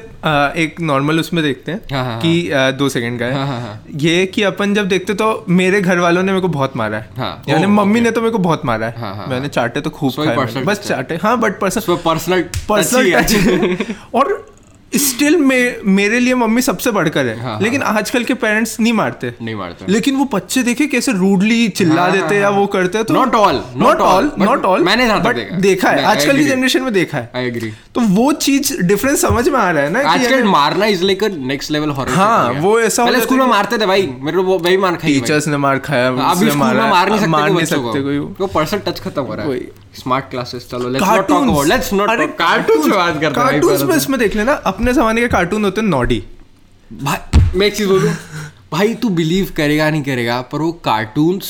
एक 0.62 0.76
नॉर्मल 0.82 1.20
उसमें 1.20 1.44
देखते 1.44 1.72
हैं 1.72 1.82
हाँ, 1.92 2.04
हाँ, 2.06 2.22
कि 2.22 2.52
आ, 2.52 2.72
दो 2.72 2.90
सेकंड 2.90 3.20
का 3.20 3.26
हाँ, 3.26 3.48
हाँ, 3.48 3.60
है 3.60 3.68
हाँ। 3.68 3.84
ये 3.96 4.26
कि 4.26 4.44
अपन 4.44 4.74
जब 4.74 4.88
देखते 4.88 5.14
तो 5.14 5.46
मेरे 5.50 5.82
घर 5.82 6.00
वालों 6.00 6.24
ने 6.24 6.32
मेरे 6.32 6.42
को 6.42 6.48
बहुत 6.48 6.78
मारा 6.78 6.98
है। 6.98 7.10
हाँ, 7.18 7.44
यानी 7.50 7.66
मम्मी 7.66 8.02
ने 8.02 8.12
तो 8.12 8.22
मेरे 8.22 8.32
को 8.32 8.38
बहुत 8.38 8.66
मारा 8.66 8.88
है। 8.88 9.00
हाँ, 9.00 9.16
हाँ, 9.16 9.28
मैंने 9.28 9.48
चाटे 9.48 9.82
तो 9.82 9.90
खूब 9.90 10.12
खाए 10.12 10.64
बस 10.64 10.88
चाटे 10.88 11.16
हाँ 11.16 11.40
but 11.40 11.60
person 11.60 11.96
personal 12.06 12.42
personal 12.70 13.12
touch 13.14 13.96
और 14.14 14.51
स्टिल 14.96 15.38
मे, 15.38 15.76
मेरे 15.86 16.20
लिए 16.20 16.36
मम्मी 16.36 16.62
सबसे 16.62 16.92
बढ़कर 16.92 17.26
है। 17.26 17.40
हाँ, 17.40 17.60
लेकिन 17.62 17.84
हाँ, 17.84 17.94
आजकल 17.94 18.24
के 18.24 18.34
पेरेंट्स 18.34 18.80
नहीं 18.80 18.94
मारते। 18.94 19.34
नहीं 19.42 19.56
मारते। 19.56 19.86
लेकिन 19.92 20.16
वो 20.16 20.26
बच्चे 20.34 20.64
देखे 20.64 20.88
कैसे 20.88 21.12
रूडली 21.12 21.68
चिल्ला 21.70 22.02
हाँ, 22.02 22.12
देते 22.12 22.26
हाँ, 22.26 22.34
या 22.34 22.50
हाँ। 22.50 22.58
वो 22.58 22.66
करते 22.68 22.98
हैं 22.98 23.08
तो 23.08 23.14
Not 23.14 23.28
all, 23.28 23.54
not 23.54 23.78
not 23.78 24.00
all 24.00 24.32
not 24.40 24.66
all 24.66 24.84
मैंने 24.84 25.08
बट 25.16 25.36
देखा 25.36 25.56
है। 25.56 25.62
देखा 25.62 25.90
है। 25.90 26.04
आजकल 26.04 26.38
की 26.38 26.44
जनरेशन 26.44 26.82
में 26.82 26.94
देखा 26.94 27.18
है। 27.18 27.32
आई 27.36 27.46
एग्री 27.46 27.72
तो 27.96 28.02
वो 28.02 28.32
चीज़ 28.34 28.82
डिफरेंस 28.82 29.22
समझ 29.22 29.48
में 29.50 29.60
आ 29.60 29.70
रहा 29.72 29.84
है 29.84 29.90
ना 29.90 30.00
आजकल 30.10 30.44
मारना 30.44 30.86
is 30.86 31.04
like 31.04 31.24
next 31.24 31.72
level 31.72 31.90
horror 31.90 32.12
हाँ, 32.12 32.52
वो 32.52 32.80
ऐसा 32.80 33.04
हो 33.04 33.10
पहले 33.10 33.22
स्कूल 33.22 33.40
में 33.40 33.46
मारते 33.46 33.78
थे 33.78 33.86
भाई 33.86 34.10
मेरे 34.20 34.38
को 34.38 34.44
वही 34.44 34.78
मार 34.78 34.96
खाई 34.96 35.14
टीचर्स 35.14 35.48
ने 35.48 35.58
मार 35.58 35.80
खाया 35.80 36.08
अभी 36.08 36.50
स्कूल 36.50 36.58
में 36.58 36.90
मार 36.90 37.10
नहीं 37.10 37.20
सकते 37.20 37.30
मार 37.30 37.48
कोई 37.48 37.56
नहीं 37.58 37.66
सकते 37.66 38.02
कोई। 38.02 38.18
वो 38.20 38.48
पर्सनल 38.48 38.80
टच 38.80 39.00
खत्म 39.00 39.22
हो 39.22 39.36
रहा 39.36 39.46
है। 39.46 39.52
स्मार्ट 39.94 40.30
क्लासेस 40.30 40.68
चलो 40.72 40.90
let's 40.90 41.08
not 41.08 41.28
talk 41.28 41.42
about 41.44 41.68
let's 41.68 41.94
not 41.94 42.10
अरे 42.10 42.28
कार्टून 42.40 42.82
से 42.84 42.90
बात 42.90 43.14
करते 43.14 43.26
हैं 43.26 43.50
कार्टून्स 43.50 43.82
में 43.82 43.96
इसमें 43.96 44.20
देख 44.20 44.36
लेना 44.36 44.54
अपने 44.66 44.94
जमाने 44.94 45.22
के 45.22 45.28
कार्टून 45.28 45.64
होते 45.66 45.82
हैं 45.82 45.88
नॉडी 45.88 46.20
तो। 46.20 47.06
भाई 47.06 47.58
मैं 47.60 47.68
एक 47.68 47.76
चीज़ 47.76 47.88
बोलूँ 47.88 48.14
भाई 48.72 48.94
तू 48.94 49.10
बिलीव 49.10 49.54
करेगा 49.58 49.90
नहीं 49.90 50.04
करेगा 50.04 50.40
पर 50.42 50.58
वो 50.58 50.72
कार्टून्स 50.86 51.50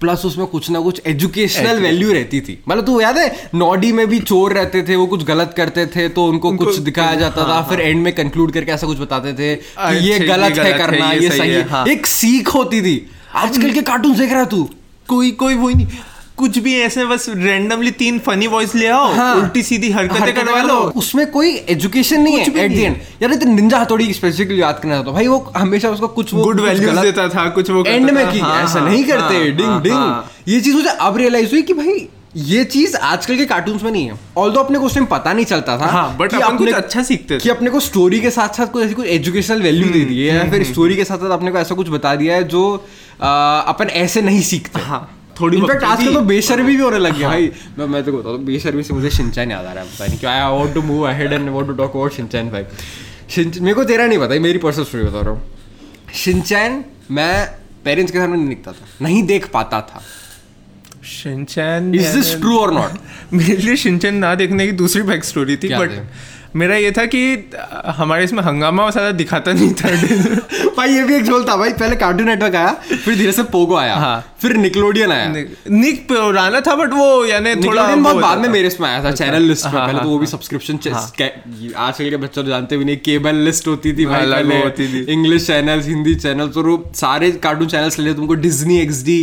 प्लस 0.00 0.24
उसमें 0.24 0.46
कुछ 0.46 0.70
ना 0.70 0.80
कुछ 0.80 1.00
एजुकेशनल 1.06 1.80
वैल्यू 1.80 2.12
रहती 2.12 2.40
थी। 2.40 2.58
मतलब 2.68 2.86
तू 2.86 3.00
याद 3.00 3.18
है 3.18 3.50
नॉडी 3.54 3.92
में 3.92 4.06
भी 4.08 4.18
चोर 4.20 4.52
रहते 4.52 4.82
थे 4.82 4.96
वो 4.96 5.06
कुछ 5.06 5.24
गलत 5.24 5.54
करते 5.56 5.86
थे 5.86 6.08
तो 6.08 6.24
उनको 6.26 6.48
उनको- 6.48 6.66
कुछ 6.68 6.78
दिखाया 6.78 7.14
जाता 7.14 7.42
हाँ, 7.42 7.62
था 7.62 7.68
फिर 7.68 7.80
एंड 7.80 8.02
में 8.02 8.12
कंक्लूड 8.14 8.52
करके 8.52 8.72
ऐसा 8.72 8.86
कुछ 8.86 8.98
बताते 8.98 9.32
थे 9.32 9.54
कि 9.56 10.08
ये 10.08 10.18
गलत 10.18 10.58
है 10.58 10.72
करना 10.78 11.12
ये 11.12 11.30
सही 11.30 11.50
है, 11.50 11.62
है। 11.62 11.68
हाँ। 11.68 11.86
एक 11.86 12.06
सीख 12.06 12.48
होती 12.48 12.80
थी। 12.82 12.96
आजकल 13.34 13.70
के 13.70 13.82
कार्टून 13.82 14.14
देख 14.18 14.32
रहा 14.32 14.44
तू? 14.44 14.68
कोई 15.08 15.30
कोई 15.30 15.54
वो 15.54 15.68
ही 15.68 15.74
नहीं। 15.74 15.86
कुछ 16.36 16.58
भी 16.58 16.74
ऐसे 16.80 17.04
बस 17.06 17.26
रैंडमली 17.28 17.90
तीन 17.90 18.18
फनी 18.18 18.46
वॉइस 18.46 18.74
ले 18.74 18.86
आओ 18.88 19.12
हाँ। 19.14 19.34
उल्टी 19.36 19.62
सीधी 19.62 19.90
हरकतें 19.90 20.34
करवा 20.34 20.62
लो। 20.62 20.78
उसमें 20.96 21.26
कोई 21.30 21.50
एजुकेशन 21.70 22.20
नहीं 22.20 22.38
है 22.38 22.42
एट 22.42 22.72
द 22.72 22.78
एंड 22.78 22.96
यार 23.22 23.34
तो 23.34 23.48
निंजा 23.48 23.78
हथौड़ी 23.78 24.06
की 24.06 24.12
स्पेसिफिकली 24.12 24.60
याद 24.60 24.78
करना 24.82 24.94
चाहता 24.94 25.12
भाई 25.12 25.26
वो 25.26 25.38
हमेशा 25.56 25.90
उसको 25.90 26.08
कुछ 26.16 26.34
गुड 26.34 26.60
वैल्यूज़ 26.60 27.00
देता 27.00 27.28
था 27.28 27.48
कुछ 27.50 27.70
वो 27.70 27.84
एंड 27.84 28.10
में 28.10 28.24
की। 28.32 28.38
हाँ, 28.38 28.62
ऐसा 28.64 28.80
हाँ, 28.80 28.88
नहीं 28.88 29.04
करते। 29.04 29.50
डिंग 29.50 29.68
हाँ, 29.68 29.82
डिंग। 29.82 30.52
ये 30.54 30.60
चीज़ 30.60 30.76
मुझे 30.76 30.88
अब 30.90 31.16
रियलाइज़ 31.16 31.50
हुई 31.50 31.62
कि 31.62 31.74
भाई 31.74 32.08
ये 32.36 32.64
चीज़ 32.64 32.96
आजकल 32.96 33.36
के 33.36 33.44
कार्टून्स 33.46 33.82
में 33.82 33.90
नहीं 33.90 34.04
है। 34.06 34.18
ऑल 34.38 34.50
दो 34.50 34.60
अपने 34.60 34.78
को 34.78 34.86
उस 34.86 34.94
टाइम 34.94 35.06
पता 35.06 35.32
नहीं 35.32 35.44
चलता 35.44 35.76
था 35.78 35.86
हाँ, 35.86 36.16
कि 36.20 36.36
अपन 36.36 36.56
कुछ 36.58 36.72
अच्छा 36.74 37.02
सीखते 37.02 37.34
थे। 37.34 37.38
कि 37.38 37.48
अपने 37.48 37.70
को 37.70 37.80
स्टोरी 37.80 38.20
के 38.20 38.30
साथ 38.30 38.56
साथ 38.56 38.66
कुछ 38.66 38.84
ऐसी 38.84 38.94
कुछ 38.94 39.06
एजुकेशनल 39.06 39.62
वैल्यू 39.62 39.88
दे 39.88 40.04
दी 40.04 40.18
है 40.18 40.36
या 40.36 40.50
फिर 40.50 40.64
स्टोरी 40.64 40.96
के 40.96 41.04
साथ 41.04 41.18
साथ 41.18 41.30
अपने 41.30 41.50
को 41.52 41.58
ऐसा 41.58 41.74
कुछ 41.74 41.88
बता 41.88 42.14
दिया 42.14 42.34
है 42.34 42.44
जो 42.48 42.62
अपन 43.20 43.90
ऐसे 43.94 44.22
नहीं 44.22 44.40
सीखते। 44.42 44.80
हाँ, 44.80 45.08
थोड़ी 45.40 45.58
इनफैक्ट 45.58 45.84
आजकल 45.84 46.14
तो 46.14 46.20
बेशर्मी 46.26 46.76
भी 46.76 46.82
होने 46.82 46.98
लग 46.98 47.16
गया। 47.18 47.28
भाई 47.28 47.50
मैं 47.78 47.86
मैं 47.86 48.02
तो 48.04 48.12
बताता 48.12 48.30
हूँ 48.30 48.44
बेशर्मी 48.44 48.82
से 48.82 48.94
मुझे 48.94 49.10
शिनचैन 49.10 49.50
याद 49.50 49.66
आ 49.66 49.72
रहा 49.72 49.84
है 49.84 49.90
पता 49.90 50.06
नहीं 50.06 50.18
क्यों। 50.18 50.32
I 50.32 50.58
want 50.58 50.74
to 50.74 50.82
move 50.82 51.08
ahead 51.08 51.32
and 51.32 51.48
want 51.48 51.66
to 51.66 51.74
talk 51.74 51.96
about 51.96 52.12
Shinchan 52.12 52.50
भाई। 52.50 52.64
शिनचैन 53.30 53.64
मेरे 53.64 53.74
को 53.74 53.84
तेरा 53.84 54.06
नहीं 54.06 54.18
पता 54.18 54.40
मेरी 54.40 54.58
पर्सनल 54.58 54.84
स्टोरी 54.84 55.04
बता 55.04 55.20
रहा 55.20 55.30
हूँ। 55.30 55.42
शिनचैन 56.14 56.84
मैं 57.10 57.46
पेरेंट्स 57.84 58.12
के 58.12 58.18
सामने 58.18 58.36
नहीं 58.36 58.48
दिखता 58.48 58.72
था 58.72 58.86
नहीं 59.02 59.22
देख 59.26 59.48
पाता 59.52 59.80
था। 59.82 60.02
शिनचैन 61.12 61.94
इज़ 61.94 62.12
दिस 62.16 62.34
ट्रू 62.40 62.58
और 62.58 62.72
नॉट 62.74 63.32
मेरे 63.32 63.56
लिए 63.56 63.76
शिनचैन 63.76 64.14
ना 64.16 64.34
देखने 64.34 64.66
की 64.66 64.72
दूसरी 64.80 65.02
बैक 65.02 65.24
स्टोरी 65.24 65.56
थी 65.56 65.68
बट 65.68 65.90
थे? 65.90 66.02
मेरा 66.56 66.76
ये 66.76 66.90
था 66.92 67.04
कि 67.06 67.20
हमारे 67.96 68.24
इसमें 68.24 68.42
हंगामा 68.42 68.88
ज़्यादा 68.90 69.10
दिखाता 69.12 69.52
नहीं 69.52 69.72
था। 69.74 69.90
भाई 70.76 70.92
ये 70.92 71.02
भी 71.02 71.14
एक 71.14 71.24
झोल 71.24 71.44
था। 71.44 71.56
भाई 71.56 71.72
पहले 71.72 71.96
कार्टून 71.96 72.26
नेटवर्क 72.26 72.54
आया 72.54 72.72
फिर 73.04 73.16
धीरे 73.16 73.32
से 73.32 73.42
पोगो 73.52 73.76
आया 73.76 73.94
हाँ। 73.96 74.34
फिर 74.42 74.56
निकलोडियन 74.56 75.12
आया। 75.12 75.28
निक 75.28 76.06
पुराना 76.08 76.60
था 76.60 76.74
बट 76.74 76.92
वो 76.92 77.24
यानी 77.24 77.54
थोड़ा 77.56 77.86
बहुत 77.96 78.16
बाद 78.16 78.38
में 78.38 78.48
मेरे 78.48 78.68
इसमें 78.68 78.88
आया 78.88 79.02
था 79.04 79.10
चैनल 79.12 79.42
लिस्ट 79.42 79.64
में 79.66 79.72
हाँ, 79.72 79.86
पहले 79.86 79.98
हाँ, 79.98 80.04
तो 80.04 80.10
वो 80.10 80.18
भी 80.18 80.26
सब्सक्रिप्शन 80.26 80.78
आजकल 81.76 82.10
के 82.10 82.16
बच्चे 82.16 82.42
तो 82.42 82.48
जानते 82.48 82.76
भी 82.76 82.84
नहीं 82.84 82.96
केबल 82.96 83.34
लिस्ट 83.44 83.68
होती 83.68 83.92
थी 83.92 84.06
भाई 84.06 84.30
पहले। 84.30 84.62
होती 84.62 84.88
थी। 84.88 85.12
इंग्लिश 85.12 85.46
चैनल 85.46 85.80
हिंदी 85.80 86.14
चैनल 86.14 86.48
तो 86.48 86.62
वो 86.62 86.92
सारे 86.96 87.30
कार्टून 87.42 87.68
चैनल्स 87.68 87.98
ले 87.98 88.14
तुमको 88.14 88.34
डिज्नी 88.34 88.78
एक्सडी 88.80 89.20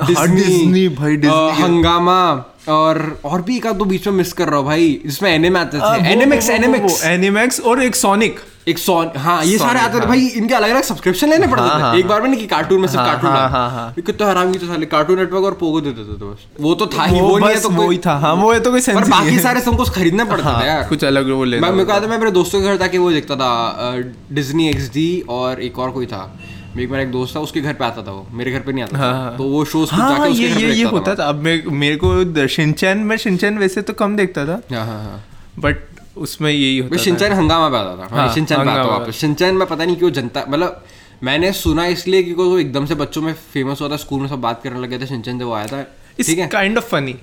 हाँ, 0.00 0.26
Disney, 0.26 0.88
भाई, 0.96 1.16
हंगामा 1.62 2.20
और 2.68 3.20
और 3.24 3.42
भी 3.42 3.56
एक 3.56 3.66
आध 3.66 3.76
दो 3.76 3.84
बीच 3.84 4.06
में 4.08 4.14
मिस 4.14 4.32
कर 4.32 4.48
रहा 4.48 4.58
हूँ 4.58 4.66
भाई 4.66 5.00
जिसमें 5.06 5.30
एनिमे 5.30 5.60
आते 5.60 5.78
थे। 5.78 6.10
एनिमेक्स 6.12 6.48
एनिमेक्स 6.50 7.02
एनिमेक्स 7.04 7.60
और 7.60 7.82
एक 7.82 7.96
सोनिक 7.96 8.40
एक 8.68 8.78
सॉन 8.78 9.10
हाँ 9.16 9.44
ये 9.44 9.58
सारे 9.58 9.80
आते 9.80 9.94
थे 9.94 9.98
हाँ। 9.98 10.08
भाई 10.08 10.26
इनके 10.38 10.54
अलग 10.54 10.70
अलग 10.70 10.82
सब्सक्रिप्शन 10.82 11.28
लेने 11.30 11.46
पड़ते 11.46 11.62
हाँ, 11.62 11.78
थे। 11.78 11.82
हाँ, 11.82 11.96
एक 11.96 12.06
बार 12.06 12.22
में 12.22 12.28
नहीं 12.28 12.40
कि 12.40 12.46
कार्टून 12.46 12.80
में 12.80 12.88
सिर्फ़ 12.88 13.04
कार्टून 13.04 13.30
हाँ। 13.30 13.48
हाँ, 13.50 13.70
हाँ। 13.70 13.92
कितना 14.06 14.28
हराम 14.28 14.52
की 14.52 14.58
तो 14.58 14.66
साले 14.66 14.86
कार्टून 14.86 15.18
नेटवर्क 15.18 15.44
और 15.44 15.54
पोगो 15.60 15.80
देते 15.80 16.04
थे 16.04 16.18
तो 16.18 16.30
बस। 16.30 16.46
वो 16.60 16.74
तो 16.74 16.86
था 16.88 17.04
ही 17.04 17.20
वो 17.20 17.38
नहीं 17.38 17.50
है 17.50 17.60
तो 17.60 17.70
वही 17.70 17.98
था 18.06 18.16
हाँ 18.18 18.34
वो 18.34 18.52
है 18.52 18.60
तो 18.60 18.70
कोई 18.70 18.80
पर 18.88 19.08
बाकी 19.10 19.38
सारे 19.38 19.60
तुमको 19.60 19.84
खरीदना 19.90 20.24
पड़ता 20.24 20.52
था 20.52 20.66
यार। 20.66 20.86
कुछ 20.88 21.04
अलग 21.04 21.30
वो 21.32 21.44
ले 21.44 21.60
मैं 21.60 21.70
मेरे 21.72 21.84
को 21.84 21.92
है 21.92 22.08
मैं 22.08 22.18
मेरे 22.18 22.30
दोस्तों 22.30 22.60
के 22.60 22.66
घर 22.66 22.76
जाके 22.76 22.98
वो 22.98 23.10
देखता 23.12 23.36
था 23.36 23.94
डिज्नी 24.32 24.68
एक्सडी 24.68 25.08
और 25.28 25.62
एक 25.62 25.78
और 25.78 25.90
कोई 25.90 26.06
था। 26.06 26.22
मेरे 26.76 26.86
मेरा 26.90 27.02
एक 27.02 27.10
दोस्त 27.12 27.34
था 27.36 27.40
उसके 27.40 27.60
घर 27.60 27.72
पे 27.74 27.84
आता 27.84 28.02
था 28.02 28.10
वो 28.12 28.26
मेरे 28.32 28.52
घर 28.52 28.60
पे 28.60 28.72
नहीं 28.72 28.84
आता 28.84 28.98
हाँ, 28.98 29.30
था। 29.32 29.36
तो 29.36 29.44
वो 29.44 29.64
शोज़ 29.64 29.90
हाँ 29.92 30.10
जाके 30.18 30.30
उसके 30.30 30.42
ये 30.42 30.48
घर 30.54 30.60
ये 30.60 30.72
ये 30.72 30.84
होता 30.92 31.14
था। 31.14 31.24
अब 31.28 31.40
मे- 31.42 31.64
मेरे 31.82 31.96
को 32.04 32.46
शिनचैन 32.48 32.98
में 32.98 33.16
शिनचैन 33.16 33.58
वैसे 33.58 33.82
तो 33.82 33.92
कम 33.92 34.16
देखता 34.16 34.44
था। 34.46 34.60
हाँ 34.72 34.86
हाँ 34.86 35.02
हाँ। 35.04 35.24
बट 35.58 35.76
उसमें 36.16 36.50
यही 36.50 36.78
होता 36.78 36.96
था। 36.96 37.02
शिनचैन 37.02 37.32
हंगामा 37.32 37.68
पे 37.68 37.76
आता 37.76 37.96
था। 37.96 38.14
हाँ, 38.14 38.26
हाँ, 38.26 38.34
शिनचैन 38.34 38.64
पे 38.64 38.70
आता 38.70 38.82
वापस 38.82 39.18
शिनचैन 39.20 39.54
में 39.54 39.66
पता 39.68 39.84
नहीं 39.84 39.96
क्यों 39.96 40.10
जनता 40.10 40.44
मतलब 40.48 40.84
मैंने 41.22 41.52
सुना 41.52 41.86
इसलिए 41.86 42.22
क्योंकि 42.22 42.42
वो 42.42 42.58
एकदम 42.58 42.86
से 42.86 42.94
बच्चों 42.94 43.22
में 43.22 43.32
फ़ेमस 43.52 43.80
हुआ 43.80 43.88
था 43.88 43.96
स्कूल 43.96 44.20
में 44.20 44.28
सब 44.28 44.40
बात 44.40 44.62
करने 44.64 44.80
लगे 44.80 44.98
थे 44.98 45.06
शिनचैन 45.06 45.38
जब 45.38 45.46
वो 45.46 45.52
आया 45.52 45.66
था 45.66 45.82
ठीक 46.18 46.38
है? 46.38 46.46
Kind 46.46 46.78
of 46.78 46.84
funny 46.84 47.14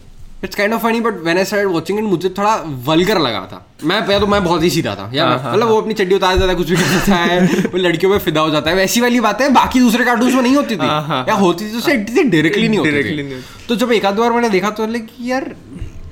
it's 0.43 0.55
kind 0.55 0.73
of 0.73 0.81
funny 0.81 0.99
but 1.01 1.13
when 1.23 1.37
I 1.37 1.45
started 1.45 1.71
watching 1.73 1.99
it 1.99 2.05
मुझे 2.05 2.29
थोड़ा 2.37 2.55
वल्गर 2.85 3.19
लगा 3.19 3.39
था। 3.51 3.65
मैं 3.83 4.01
पहले 4.01 4.19
तो 4.19 4.27
मैं 4.27 4.43
बहुत 4.43 4.63
ही 4.63 4.69
सीधा 4.69 4.95
था 4.95 5.09
या 5.13 5.25
हाँ, 5.25 5.53
मतलब 5.53 5.67
वो 5.67 5.81
अपनी 5.81 5.93
चड्डी 5.93 6.15
उतार 6.15 6.35
देता 6.35 6.49
है 6.49 6.55
कुछ 6.55 6.69
भी 6.69 6.75
कर 6.75 6.89
देता 6.89 7.15
है 7.15 7.39
वो 7.65 7.77
लड़कियों 7.77 8.11
पे 8.11 8.19
फिदा 8.25 8.41
हो 8.41 8.49
जाता 8.49 8.69
है। 8.69 8.75
वैसी 8.75 9.01
वाली 9.01 9.19
बातें 9.19 9.53
बाकी 9.53 9.79
दूसरे 9.79 10.05
कार्टून 10.05 10.33
में 10.35 10.41
नहीं 10.41 10.55
होती 10.55 10.75
थी। 10.75 10.85
हाँ, 10.85 11.01
हाँ, 11.03 11.25
या 11.29 11.35
होती 11.35 11.65
थी 11.65 11.71
तो 11.71 11.77
उसे 11.77 11.93
इतनी 11.93 12.23
डायरेक्टली 12.29 12.67
नहीं 12.67 12.79
होती 12.79 12.91
थी। 13.03 13.41
तो 13.69 13.75
जब 13.75 13.91
एक 13.91 14.05
आध 14.05 14.17
बार 14.17 14.31
मैंने 14.31 14.49
देखा 14.49 14.69
तो 14.71 14.87
लाइक 14.87 15.07
यार 15.21 15.53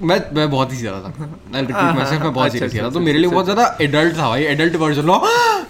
मैं 0.02 0.20
मैं 0.36 0.50
बहुत 0.50 0.72
ही 0.72 0.78
ज़्यादा 0.78 1.00
था। 1.00 1.10
Myself, 1.10 2.22
मैं 2.22 2.34
बहुत 2.34 2.46
अच्छा, 2.46 2.66
ही 2.66 2.70
ज़्यादा 2.70 2.88
अच्छा, 2.88 2.90
तो 2.90 3.00
मेरे 3.00 3.20
लिए 3.20 3.30
बहुत 3.30 3.46
ज़्यादा 3.46 3.78
एडल्ट 3.82 4.18
था 4.18 4.28
भाई 4.30 4.44
एडल्ट 4.46 4.76
वर्जन 4.76 5.02
लो 5.02 5.22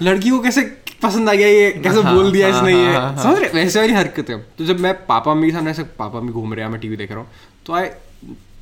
लड़की 0.01 0.29
को 0.29 0.39
कैसे 0.39 0.61
पसंद 1.03 1.29
आ 1.29 1.33
गया 1.33 1.47
ये? 1.47 1.69
कैसे 1.83 2.01
हाँ, 2.01 2.15
बोल 2.15 2.31
दिया 2.31 2.47
हाँ, 2.47 2.57
इसने 2.57 2.73
ये? 2.73 2.93
हाँ, 2.93 3.01
हाँ, 3.01 3.23
समझ 3.23 3.37
रहे? 3.39 3.49
वैसे 3.53 3.79
वाली 3.79 3.93
हरकतें। 3.93 4.39
तो 4.57 4.65
जब 4.65 4.79
मैं 4.79 4.93
पापा 5.05 5.33
मम्मी 5.33 5.47
के 5.47 5.53
सामने 5.53 5.71
ऐसे 5.71 5.83
पापा 5.99 6.19
मम्मी 6.19 6.31
घूम 6.33 6.53
रहे 6.53 6.65
हैं 6.65 6.71
मैं 6.71 6.79
टीवी 6.81 6.97
देख 6.97 7.11
रहा 7.11 7.19
हूँ 7.19 7.27
तो 7.65 7.73
I 7.73 7.87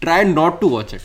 try 0.04 0.24
not 0.38 0.60
to 0.62 0.70
watch 0.70 0.94
it. 0.94 1.02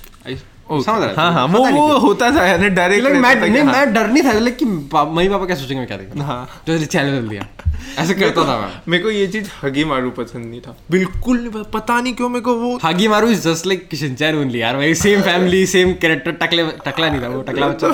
समझ 0.70 1.02
रहे 1.02 1.44
वो 1.52 1.60
वो 1.72 1.98
होता 1.98 2.30
था 2.30 2.44
यानी 2.46 2.68
डायरेक्ट 2.70 3.06
मैं 3.22 3.34
नहीं 3.40 3.62
मैं 3.64 3.92
डर 3.92 4.06
नहीं 4.06 4.22
था 4.22 4.32
लेकिन 4.38 4.68
मम्मी 4.94 5.28
पापा 5.28 5.46
क्या 5.46 5.56
सोचेंगे 5.56 5.84
क्या 5.86 5.96
देखा 5.96 6.34
तो 6.66 6.78
चैनल 6.84 7.28
दिया। 7.28 7.46
ऐसे 7.98 8.14
करता 8.14 8.42
था 8.48 8.56
मैं। 8.60 8.68
मेरे 8.88 9.02
को 9.02 9.10
ये 9.10 9.26
चीज़ 9.26 9.48
हगी 9.62 9.84
मारू 9.84 10.10
पसंद 10.18 10.44
नहीं 10.44 10.60
था। 10.60 10.76
बिल्कुल 10.90 11.38
पता 11.74 12.00
नहीं 12.00 12.14
क्यों 12.14 12.28
मेरे 12.28 12.40
को 12.40 12.54
वो 12.54 12.76
Hagemaru 13.08 13.28
is 13.30 13.48
just 13.48 13.66
like 13.66 13.88
Shinchan 13.96 14.38
only 14.38 14.60
यार 14.62 14.76
भाई 14.76 14.94
सेम 15.02 15.22
फैमिली 15.22 15.66
सेम 15.66 15.92
कैरेक्टर 16.02 16.32
टकले 16.42 16.66
टकला 16.86 17.08
नहीं 17.08 17.22
था 17.22 17.28
वो 17.28 17.42
टकला 17.42 17.68
बच्चा 17.68 17.86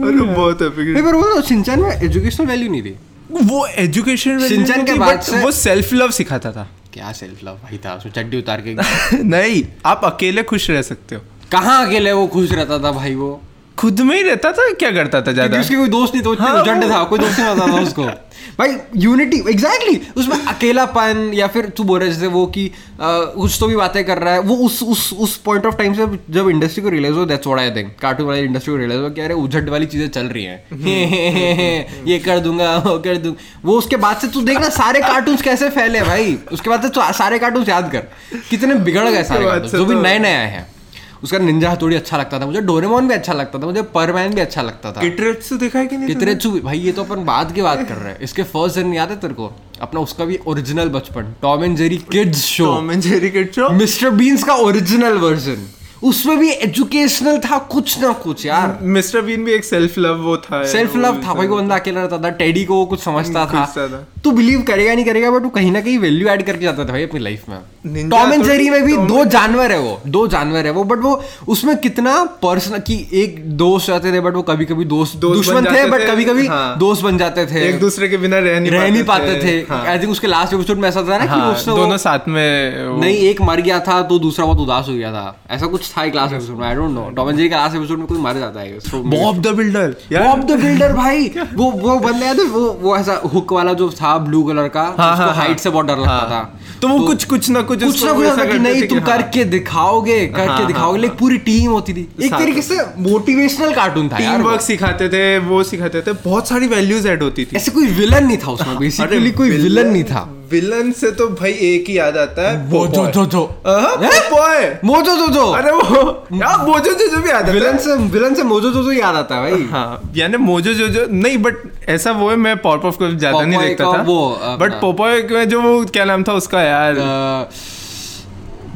अरे 0.00 0.22
बहुत 0.34 0.62
epic 0.62 1.04
पर 1.04 1.14
वो 1.14 1.40
शिनचैन 1.42 1.78
में 1.80 1.90
एजुकेशनल 1.90 2.46
वैल्यू 2.46 2.70
नहीं 2.70 2.82
थी। 2.82 2.96
वो 3.44 3.66
एजुकेशन 3.78 4.48
शिनचैन 4.48 4.84
के 4.84 4.94
बाद 5.00 5.18
वो 5.42 5.50
सेल्फ 5.58 5.92
लव 5.92 6.10
सिखाता 6.12 6.52
था। 6.52 6.68
क्या 6.94 7.12
सेल्फ 7.12 7.44
लव 7.44 7.54
भाई 7.54 7.78
था? 7.78 7.96
चड्डी 7.98 8.38
उतार 8.38 8.60
के 8.60 8.74
नहीं 9.22 9.62
आप 9.86 10.00
अकेले 10.04 10.42
खुश 10.42 10.70
रह 10.70 10.82
सकते 10.82 11.14
हो। 11.14 11.22
कहाँ 11.52 11.86
अकेले 11.86 12.12
वो 12.12 12.26
खुश 12.26 12.52
रहता 12.52 12.78
था 12.78 12.92
भाई 12.92 13.14
वो? 13.14 13.42
खुद 13.80 14.00
में 14.00 14.16
ही 14.16 14.22
रहता 14.22 14.52
था? 14.52 14.72
क्या 14.72 14.90
करता 14.90 15.20
था 15.22 15.32
ज़्यादा? 15.32 15.60
उसके 15.60 15.76
कोई 15.76 15.88
दोस्त 15.88 16.14
नहीं 16.14 16.36
था 16.36 16.44
हाँ, 16.44 16.62
उजड़ 16.62 16.90
था 16.90 17.04
कोई 17.04 17.18
दोस्त 17.18 17.38
नहीं 17.40 17.48
आता 17.48 17.66
था 17.66 17.80
उसको। 17.80 18.02
भाई 18.58 18.76
यूनिटी 18.96 19.36
एग्जैक्टली 19.36 19.94
exactly, 19.94 20.16
उसमें 20.16 20.44
अकेलापन 20.44 21.30
या 21.34 21.46
फिर 21.46 21.66
तू 21.66 21.84
बोल 21.84 22.00
रहा 22.00 22.08
जैसे 22.08 22.26
वो 22.26 22.46
कि 22.46 22.72
कुछ 23.00 23.56
तो 23.60 23.66
भी 23.66 23.76
बातें 23.76 24.04
कर 24.04 24.18
रहा 24.18 24.32
है 24.34 24.40
वो 24.40 24.56
उस 24.56 24.82
उस 24.82 25.12
उस 25.12 25.36
पॉइंट 25.36 25.66
ऑफ़ 25.66 25.76
टाइम 25.76 25.94
से 25.94 26.06
जब 26.30 26.48
इंडस्ट्री 26.48 26.82
को 26.82 26.88
रियलाइज़ 26.88 27.14
हो 27.14 27.24
that's 27.24 27.46
what 27.46 27.60
I 27.60 27.70
think 27.70 27.94
cartoon 28.02 28.26
वाली 28.26 28.40
इंडस्ट्री 28.40 28.72
को 28.72 28.78
रियलाइज़ 28.78 29.02
हो 29.02 29.10
कि 29.10 29.20
अरे 29.20 29.34
उझट 29.34 29.68
वाली 29.68 29.86
चीज़ें 29.86 30.08
चल 30.08 30.26
रही 30.26 30.44
हैं। 30.44 30.64
ये 32.06 32.18
कर 32.18 32.38
दूँगा 32.38 32.76
वो 32.76 32.98
कर 32.98 33.16
दूँगा। 33.16 33.60
वो 33.64 33.78
उसके 33.78 33.96
बाद 33.96 34.16
से 34.16 34.28
तू 34.28 34.40
देखना 34.40 34.68
सारे 34.68 35.00
कार्टून 35.00 35.36
कैसे 35.36 35.70
फैले 35.70 36.02
भाई। 36.02 36.38
उसके 36.52 36.70
बाद 36.70 36.82
से 36.82 36.88
तू 36.88 37.00
सारे 37.12 37.38
कार्टून 37.38 37.64
याद 37.68 37.92
कर। 37.92 38.38
कितने 38.50 38.74
बिगड़ 38.74 39.08
गए 39.08 39.22
सारे 39.22 39.68
जो 39.68 39.84
भी 39.84 39.94
तो- 39.94 40.02
नए 40.02 40.18
नए 40.18 40.34
आए 40.34 40.50
हैं। 40.50 40.79
उसका 41.22 41.38
निंजा 41.38 41.70
हथौड़ी 41.70 41.96
अच्छा 41.96 42.16
लगता 42.16 42.40
था 42.40 42.46
मुझे 42.46 42.60
डोरेमोन 42.60 43.08
भी 43.08 43.14
अच्छा 43.14 43.32
लगता 43.32 43.58
था 43.58 43.66
मुझे 43.66 43.82
परमैन 43.94 44.34
भी 44.34 44.40
अच्छा 44.40 44.62
लगता 44.62 44.92
था। 44.92 45.00
किटरेट्सु 45.00 45.56
देखा 45.56 45.78
है 45.78 45.86
कि 45.86 45.96
नहीं 45.96 46.06
कितने 46.06 46.60
भाई 46.60 46.78
ये 46.78 46.92
तो 46.92 47.04
अपन 47.04 47.24
बाद 47.24 47.52
की 47.52 47.62
बात 47.62 47.86
कर 47.88 47.94
रहे 47.94 48.12
हैं। 48.12 48.20
इसके 48.20 48.42
फ़र्स्ट 48.42 48.76
जन 48.76 48.94
याद 48.94 49.10
है 49.10 49.16
तेरे 49.16 49.34
को? 49.34 49.52
अपना 49.80 50.00
उसका 50.00 50.24
भी 50.24 50.38
ओरिजिनल 50.46 50.88
बचपन 50.88 51.34
Tom 51.42 51.64
and 51.64 51.76
Jerry 51.76 51.96
kids 52.12 52.44
show 52.44 52.64
Tom 52.64 52.90
and 52.92 53.02
Jerry 53.02 53.30
kids 53.30 53.54
show 53.54 53.70
Mister 53.70 54.10
Beans 54.10 54.44
का 54.44 54.54
ओरिजिनल 54.54 55.18
वर्जन 55.18 55.66
उसमें 56.02 56.38
भी 56.38 56.50
एजुकेशनल 56.50 57.38
था 57.40 57.58
कुछ 57.70 57.98
ना 58.00 58.12
कुछ 58.22 58.44
यार। 58.46 58.78
मिस्टर 58.82 59.20
बीन 59.22 59.44
भी 59.44 59.52
एक 59.52 59.64
सेल्फ 59.64 59.98
लव 59.98 60.22
वो 60.22 60.36
था 60.36 60.64
सेल्फ 60.66 60.96
लव 60.96 61.20
था 61.24 61.34
भाई 61.34 61.46
वो 61.46 61.56
बंदा 61.56 61.74
अकेला 61.74 62.00
रहता 62.00 62.18
था 62.18 62.30
टेडी 62.36 62.64
को 62.64 62.74
वो 62.74 62.86
कुछ 62.86 63.00
समझता 63.00 63.46
था। 63.46 64.06
तू 64.24 64.30
बिलीव 64.30 64.62
करेगा 64.62 64.94
नहीं 64.94 65.04
करेगा 65.04 65.30
बट 65.30 65.42
वो 65.42 65.48
कहीं 65.50 65.70
ना 65.72 65.80
कहीं 65.80 65.98
वैल्यू 65.98 66.28
ऐड 66.28 66.42
करके 66.46 66.64
जाता 66.64 66.84
था 66.84 66.88
भाई 66.88 67.02
अपनी 67.02 67.20
लाइफ 67.20 67.48
में। 67.48 68.08
टॉम 68.10 68.32
एंड 68.32 68.44
जेरी 68.44 68.68
में 68.70 68.82
भी 68.84 68.96
दो 68.96 69.24
जानवर 69.24 69.72
है 69.72 69.78
वो 69.78 70.00
दो 70.06 70.26
जानवर 70.28 70.66
है 70.66 70.70
वो 70.70 70.84
बट 70.84 70.98
वो 71.02 71.12
उसमें 71.48 71.76
कितना 71.76 72.22
पर्सनल 72.42 72.78
कि 72.78 72.96
एक 73.12 73.38
दोस्त 73.56 73.90
रहते 73.90 74.12
थे 74.12 74.20
बट 74.20 74.34
वो 74.34 74.42
कभी 74.42 74.64
कभी 74.64 74.84
दोस्त 74.84 75.16
दुश्मन 75.18 75.66
थे 75.66 75.84
बट 75.90 76.06
कभी 76.06 76.24
कभी 76.24 76.46
हाँ। 76.46 76.78
दोस्त 76.78 77.02
बन 77.02 77.18
जाते 77.18 77.46
थे। 77.46 77.66
एक 77.68 77.80
दूसरे 77.80 78.08
के 78.08 78.16
बिना 78.16 78.38
रह 78.38 78.60
नहीं 78.60 78.70
रह 78.70 78.90
नहीं 78.90 79.04
पाते 79.04 79.38
थे। 79.42 79.56
हाँ। 79.70 79.84
आई 79.84 79.98
थिंक 79.98 80.10
उसके 80.10 80.26
लास्ट 80.26 80.54
एपिसोड 80.54 80.78
में 80.78 80.88
ऐसा 80.88 81.02
था 81.02 81.18
ना 81.18 81.24
कि 81.24 81.30
हाँ, 81.30 81.54
दोनों 81.66 81.96
साथ 81.98 82.28
में 82.28 83.00
नहीं 83.00 83.16
एक 83.28 83.40
मर 83.42 83.60
गया 83.60 83.80
था 83.80 84.00
तो 84.02 84.18
दूसरा 84.18 84.46
बहुत 84.46 84.58
उदास 84.58 84.88
हो 84.88 84.94
गया 84.94 85.12
था। 85.12 85.36
ऐसा 85.50 85.66
कुछ 85.66 85.89
था 85.96 86.04
एक 86.04 86.14
लास्ट 86.14 86.34
एपिसोड 86.34 86.56
में 86.56 86.66
I 86.68 86.74
don't 86.74 86.90
know 86.90 87.08
Tom 87.10 87.28
and 87.28 87.36
Jerry 87.38 87.48
का 87.48 87.56
लास्ट 87.56 87.76
एपिसोड 87.76 87.98
में 87.98 88.06
कोई 88.06 88.18
मर 88.18 88.38
जाता 88.38 88.60
है 88.60 88.78
Bob 88.94 89.40
the 89.42 89.48
builder 89.48 89.96
Bob 90.12 90.44
the 90.44 90.60
builder 90.60 90.92
भाई। 90.92 91.28
वो 91.54 91.70
वो 91.70 91.98
बंदा 91.98 92.26
है 92.26 92.34
वो 92.44 92.78
वो 92.82 92.96
ऐसा 92.96 93.20
हुक 93.34 93.52
वाला 93.52 93.72
जो 93.72 93.90
था 93.90 94.18
ब्लू 94.18 94.42
कलर 94.42 94.68
का 94.68 94.82
हाँ, 94.82 95.12
उसको 95.12 95.24
हाँ, 95.24 95.34
हाइट 95.34 95.58
से 95.58 95.70
बहुत 95.70 95.86
डर 95.86 95.96
लगता 95.98 96.10
हाँ। 96.10 96.28
था। 96.30 96.58
तो 96.82 96.88
वो 96.88 97.06
कुछ 97.06 97.24
कुछ 97.24 97.50
ना 97.50 97.62
कुछ 97.62 97.84
कुछ 97.84 98.04
ना 98.04 98.12
कुछ 98.12 98.52
कि 98.52 98.58
नहीं 98.58 98.88
तुम 98.88 98.98
हाँ। 98.98 99.06
करके 99.06 99.44
दिखाओगे 99.44 100.26
करके 100.26 100.50
हाँ, 100.50 100.66
दिखाओगे। 100.66 100.90
हाँ, 100.92 101.00
लेकिन 101.02 101.16
पूरी 101.18 101.38
टीम 101.38 101.70
होती 101.70 101.92
थी। 101.92 102.08
एक 102.22 102.34
तरीके 102.34 102.62
से 102.62 102.76
मोटिवेशनल 102.98 103.74
कार्टून 103.74 104.08
था 104.08 104.18
टीम 104.18 104.42
वर्क 104.42 104.60
सिखाते 104.60 105.08
थे 105.08 105.38
वो 105.38 105.62
सिखाते 105.62 106.00
थे। 106.00 106.12
बहुत 106.12 106.48
सारी 106.48 106.66
वैल्यूज़ 106.66 107.08
ऐड 107.08 107.22
होती 107.22 107.44
थी। 107.44 107.56
ऐसे 107.56 107.70
कोई 107.70 107.86
विलन 107.86 108.26
नहीं 108.26 108.38
था 108.38 108.50
उसमें 108.50 108.78
बेसिकली 108.80 109.30
कोई 109.30 109.50
विलन 109.50 109.88
नहीं 109.88 110.04
था। 110.04 110.28
विलन 110.50 110.90
से 110.92 111.10
तो 111.12 111.26
भाई 111.30 111.52
एक 111.64 111.88
ही 111.88 111.96
याद 111.98 112.16
आता 112.18 112.48
है 112.48 112.56
वो 112.68 112.86
जो 112.88 113.06
जो 113.08 113.24
जो। 113.26 113.42
हैं? 113.66 114.80
मोजो 114.84 115.16
जो 115.16 115.26
जो 115.28 115.44
अरे 115.52 115.70
वो 115.72 116.00
यार 116.34 116.66
मोजो 116.66 116.92
जो 116.92 117.06
जो 117.08 117.20
भी 117.22 117.30
आता 117.30 117.52
विलन 117.52 117.76
से 117.78 117.94
विलन 118.08 118.34
से 118.34 118.42
मोजो 118.44 118.70
जो 118.70 118.82
जो 118.82 118.92
याद 118.92 119.14
आता 119.16 119.36
है 119.36 119.50
भाई। 119.50 119.66
हाँ 119.70 120.12
यानी 120.16 120.36
मोजो 120.38 120.72
जो 120.74 120.88
जो 120.88 121.06
नहीं 121.12 121.38
बट 121.38 121.56
ऐसा 121.88 122.12
वो 122.12 122.30
है 122.30 122.36
मैं 122.36 122.56
पॉप 122.62 122.84
ऑफ़ 122.84 122.96
को 122.98 123.08
ज़्यादा 123.08 123.40
नहीं 123.40 123.58
देखता 123.60 123.84
था। 123.86 124.02
वो, 124.02 124.56
बट 124.60 124.80
पोपोय 124.80 125.22
में 125.30 125.48
जो 125.48 125.60
वो 125.62 125.84
क्या 125.86 126.04
नाम 126.04 126.22
था 126.22 126.32
उसका 126.34 126.62
यार? 126.62 126.94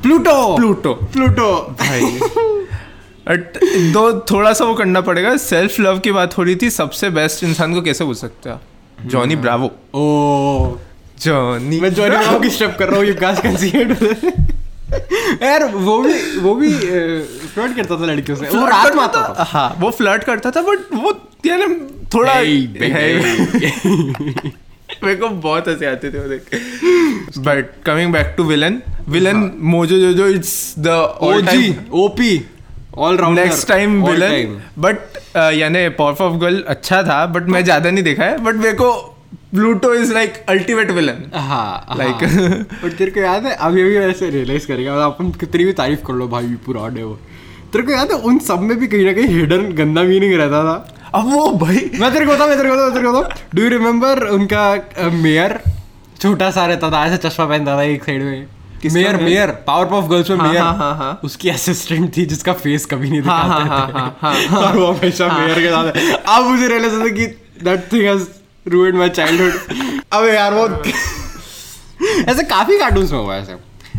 प्लूटो 0.02 0.56
प्लूटो 0.56 0.94
प्लूटो 1.12 1.52
भाई। 1.80 2.18
बट 3.28 3.58
दो 3.92 4.10
थोड़ा 4.30 4.52
सा 4.52 4.64
वो 4.64 4.74
करना 4.74 5.00
पड़ेगा। 5.00 5.36
सेल्फ 5.42 5.78
लव 5.80 5.98
की 5.98 6.12
बात 6.12 6.36
हो 6.38 6.42
रही 6.42 6.56
थी 6.56 6.70
सबसे 6.70 7.10
बेस्ट 7.10 7.44
इंसान 7.44 7.74
को 7.74 7.82
कैसे 7.82 8.04
बोल 8.04 8.14
सकते 8.14 8.50
हैं। 8.50 9.08
जॉनी 9.08 9.36
ब्रावो 9.36 9.70
ओ 9.94 10.76
जॉनी 11.24 11.80
मैं 11.80 11.92
जॉनी 11.94 12.16
ब्रावो 12.16 12.38
की 12.40 12.50
स्टेप 12.50 12.76
कर 12.78 12.88
रहा 12.88 12.98
हूँ 12.98 13.06
you 13.06 13.14
guys 13.20 13.40
can 13.40 13.56
see 13.56 13.68
it 13.68 15.42
यार 15.42 15.64
वो 15.74 15.98
भी 16.02 16.14
वो 16.40 16.54
भी 16.54 16.68
फ्लर्ट 16.74 17.76
करता 17.76 17.96
था 18.00 18.04
लड़कियों 18.06 18.36
से। 18.38 18.48
वो 18.48 18.66
रात 18.66 18.94
में 18.96 19.02
आता 19.02 19.22
था? 19.28 19.44
हाँ 19.50 19.68
वो 19.80 19.90
फ्लर्ट 19.90 20.24
करता 20.24 20.50
था 20.50 20.62
बट 20.62 20.94
वो 20.94 21.12
यानी 21.46 21.66
थोड़ा 22.14 22.32
Hey, 22.34 22.58
है- 22.82 23.22
baby. 23.22 24.52
मेरे 25.04 25.16
को 25.16 25.28
बहुत 25.28 25.68
हँसी 25.68 25.84
आती 25.86 26.10
थी 26.10 26.18
वो 26.18 26.28
देख। 26.28 27.38
But 27.46 27.70
coming 27.86 28.12
back 28.12 28.34
to 28.36 28.44
villain 28.44 28.80
villain 29.08 29.50
Mojo 29.72 29.98
Jojo 30.12 30.26
it's 30.28 30.74
the 30.78 30.88
OG 31.22 31.74
OP 32.02 32.30
all 32.98 33.16
rounder 33.16 33.44
next 33.44 33.68
time 33.68 34.02
villain 34.04 34.60
but 34.78 35.18
यानी 35.54 35.88
पावर 35.98 36.22
ऑफ़ 36.24 36.38
गर्ल 36.40 36.62
अच्छा 36.68 37.02
था 37.02 37.24
बट 37.26 37.48
मैं 37.48 37.64
ज़्यादा 37.64 37.90
नहीं 37.90 38.04
देखा 38.04 38.24
है 38.24 38.38
बट 38.44 38.54
मेरे 38.54 38.72
को 38.72 38.92
Pluto 39.54 39.92
is 39.94 40.12
like 40.14 40.44
ultimate 40.48 40.90
villain 40.90 41.22
हाँ 41.34 41.96
Like- 41.98 42.22
बट 42.84 42.96
तेरे 42.98 43.10
को 43.10 43.20
याद 43.20 43.46
है 43.46 43.54
अभी 43.54 43.82
अभी 43.82 43.98
वैसे 43.98 44.30
रियलाइज़ 44.30 44.66
करेगा 44.66 44.92
मतलब 44.92 45.12
अपन 45.14 45.30
कितनी 45.40 45.64
भी 45.64 45.72
तारीफ़ 45.72 46.00
कर 46.06 46.14
लो 46.14 46.28
भाई 46.28 46.54
पुराने 46.66 47.02
हो 47.02 47.12
तेरे 47.72 47.84
को 47.84 47.92
याद 47.92 48.12
है 48.12 48.18
उन 48.22 48.38
सब 48.38 48.60
में 48.60 48.76
भी 48.78 48.86
कहीं 48.86 49.04
ना 49.04 49.12
कहीं 49.12 49.26
हिडन 49.26 49.72
गंदा 49.74 50.02
मीनिंग 50.02 50.34
रहता 50.34 50.62
था? 50.64 50.74
अब 51.14 51.32
वो 51.32 51.50
भाई। 51.58 51.90
मैं 52.00 52.12
तेरे 52.12 52.26
को 52.26 52.32
बताऊँ 52.32 52.48
मैं 52.48 52.56
तेरे 52.58 52.68
को 52.70 52.74
बताऊँ 52.76 52.92
तेरे 52.94 53.04
को 53.04 53.12
बताऊँ। 53.12 53.48
डू 53.54 53.62
यू 53.62 53.68
रिमेम्बर 53.68 54.22
उनका 54.28 54.62
मेयर 55.12 55.58
छोटा 56.20 56.50
सा 56.50 56.66
रहता 56.66 56.90
था 56.90 57.04
ऐसे 57.06 57.16
चश्मा 57.28 57.46
पहनता 57.46 57.76
था 57.76 57.82
एक 57.82 58.04
साइड 58.04 58.22
में। 58.22 58.46
Mayor 58.94 59.16
mayor 59.16 59.50
power 59.66 59.92
of 59.96 60.08
girls 60.10 60.30
में 60.30 60.36
मेयर 60.36 60.62
हाँ, 60.62 60.76
हाँ, 60.76 60.94
हाँ। 60.96 61.20
उसकी 61.24 61.48
असिस्टेंट 61.50 62.16
थी 62.16 62.24
जिसका 62.26 62.52
फेस 62.62 62.86
कभी 62.86 63.10
नहीं 63.10 63.20
दिखाते 63.20 63.48
हाँ, 63.48 63.64
थे। 63.64 63.68
हाँ, 63.68 64.16
हाँ, 64.20 64.34
हाँ, 64.48 64.60
और 64.62 64.76
वो 64.78 64.86
हमेशा 64.86 65.28
मेयर 65.38 65.60
के 65.60 65.68
साथ 65.68 66.28
अब 66.36 66.44
मुझे 66.44 66.68
रियलाइज़ 66.68 66.94
होता 66.94 67.04
है 67.04 67.10
कि 67.10 67.26
that 67.64 67.92
thing 67.92 68.04
has 68.04 68.26
ruined 68.66 68.96
my 68.96 69.08
childhood 69.08 69.52
अबे 70.12 70.32
यार 70.34 70.54
वो 70.54 70.66
ऐसे 72.30 72.42
काफ़ी 72.44 72.78
कार्टून्स 72.78 73.12
में 73.12 73.18
हुआ 73.18 73.34
है 73.34 73.42
ऐसे। 73.42 73.52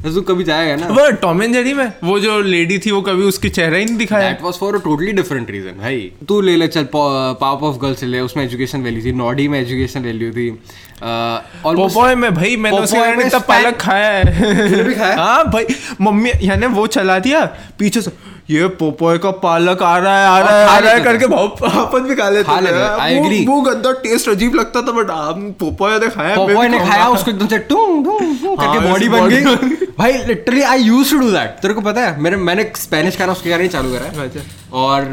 ऐसे 0.10 0.22
कभी 0.22 0.44
जाएगा 0.44 0.76
ना। 0.76 0.88
वो 0.88 1.10
टॉम 1.22 1.42
एंड 1.44 1.54
जेरी 1.54 1.74
में 1.74 1.92
वो 2.04 2.20
जो 2.20 2.40
लेडी 2.42 2.78
थी 2.80 2.92
वो 2.92 3.02
कभी 3.02 3.24
उसकी 3.24 3.50
चेहरा 3.50 3.78
ही 3.78 3.86
नहीं 3.86 3.98
दिखाया। 3.98 4.30
That 4.30 4.42
was 4.42 4.54
for 4.54 4.76
a 4.76 4.80
totally 4.80 5.12
different 5.12 5.52
reason 5.52 5.80
भाई। 5.80 6.12
तू 6.30 6.40
ले 6.42 6.56
ले 6.56 6.68
चल 6.68 6.88
पावर 6.94 7.68
ऑफ़ 7.68 7.78
गर्ल्स 7.82 8.04
ले 8.04 8.20
उसमें 8.20 8.44
एजुकेशन 8.44 8.82
वैल्यू 8.82 9.06
थी 9.06 9.12
नॉडी 9.14 9.48
में 9.48 9.60
एजुकेशन 9.62 10.02
वैल्यू 10.02 10.32
थी 10.32 10.50
ऑलमोस्ट 10.50 11.96
पोपोय 11.96 12.16
में 12.16 12.34
भाई 12.34 12.56
मैंने 12.56 12.80
उसके 12.80 13.16
में 13.16 13.26
इतना 13.26 13.40
पालक 13.40 13.78
खाया 13.78 14.12
है। 14.12 14.84
भी 14.84 14.96
खाया? 14.96 15.16
हाँ 15.16 15.44
भाई 15.52 15.66
मम्मी 16.02 16.32
यानी 16.42 16.68
वो 16.68 16.88
चला 16.88 17.20
दिया 17.20 17.46
पीछे 17.80 18.02
से 18.02 18.12
ये 18.50 18.68
पोपोय 18.80 19.18
का 19.18 19.30
पालक 19.44 19.82
आ 19.84 19.98
रहा 19.98 20.18
है 20.20 20.28
आ 20.28 20.40
रहा 20.40 20.58
है 20.60 20.66
आ 20.68 20.78
रहा 20.80 20.92
है 20.94 21.00
करके 21.04 21.26
अपन 21.26 22.04
भी 22.10 22.16
खा 22.16 22.30
लेते 22.30 22.52
लेते, 22.62 22.72
थे। 22.72 23.06
I 23.06 23.18
वो- 23.20 23.30
गंदा 23.62 23.92
टेस्ट 24.02 24.30
अजीब 24.30 24.56
लगता 24.56 24.82
था 24.82 24.92
बट 24.92 25.10
आप 25.10 25.38
पोपोय 25.60 25.98
ने 26.00 26.08
खाया 26.08 26.36
पॉपॉय 26.36 26.68
ने 26.68 26.80
खाया 26.80 27.08
उसको 27.08 27.32
एकदम 27.32 27.48
से 27.48 27.58
टूं 27.72 28.04
टूं 28.04 28.20
टूं 28.20 28.56
करके 28.58 28.78
हाँ, 28.78 28.90
बॉडी 28.90 29.10
बन 29.10 29.28
गई। 29.30 29.86
भाई 29.98 30.14
literally 30.28 30.62
I 30.62 30.82
used 30.82 31.12
to 31.12 31.20
do 31.20 31.32
that 31.32 31.58
तेरे 31.62 31.74
को 31.74 31.82
पता 31.82 32.02
है 32.02 32.22
मेरे 32.22 32.36
मैंने 32.38 32.72
स्पेनिश 32.76 33.18
खाना 33.18 33.32
उसके 33.32 33.50
कारण 33.50 33.62
ही 33.62 33.68
चालू 33.68 33.94
करा 33.94 34.06
है। 34.06 34.28
अच्छा। 34.30 34.42
और 34.84 35.04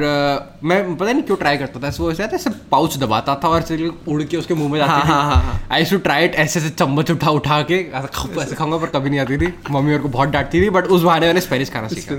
मैं 0.64 0.96
पता 0.96 1.12
नहीं 1.12 1.22
क्यों 1.22 1.36
ट्राई 1.36 1.56
करता 1.56 1.80
था 1.80 1.88
वो 2.00 2.10
ऐसे 2.12 2.22
है, 2.22 2.28
ऐसे 2.34 2.50
पाउच 2.70 2.96
दबाता 2.98 3.34
था 3.44 3.48
और 3.48 3.62
उड़ 4.08 4.22
के 4.22 4.36
उसके 4.36 4.54
मुँह 4.54 4.72
में 4.72 4.78
जाती 4.78 4.90
हाँ, 4.90 5.02
हाँ, 5.04 5.22
हाँ, 5.24 5.42
हाँ। 5.42 5.60
थी 5.62 5.68
आई 5.72 5.84
टू 5.84 5.98
ट्राई 5.98 6.24
इट 6.24 6.34
ऐसे 6.34 6.60
ऐसे 6.60 6.70
चम्मच 6.70 7.10
उठा 7.10 7.30
उठा 7.30 7.60
के 7.70 7.74
ऐसे 7.74 8.54
खाऊँगा 8.54 8.76
पर 8.76 8.98
कभी 8.98 9.10
नहीं 9.10 9.20
आती 9.20 9.36
थी। 9.36 9.52
मम्मी 9.70 9.94
और 9.94 10.00
को 10.02 10.08
बहुत 10.08 10.28
डांटती 10.28 10.62
थी 10.62 10.70
बट 10.70 10.86
उस 10.86 11.02
बहाने 11.02 11.26
मैंने 11.26 11.40
स्पेनिश 11.40 11.70
खाना 11.70 11.88
सीखा। 11.88 12.14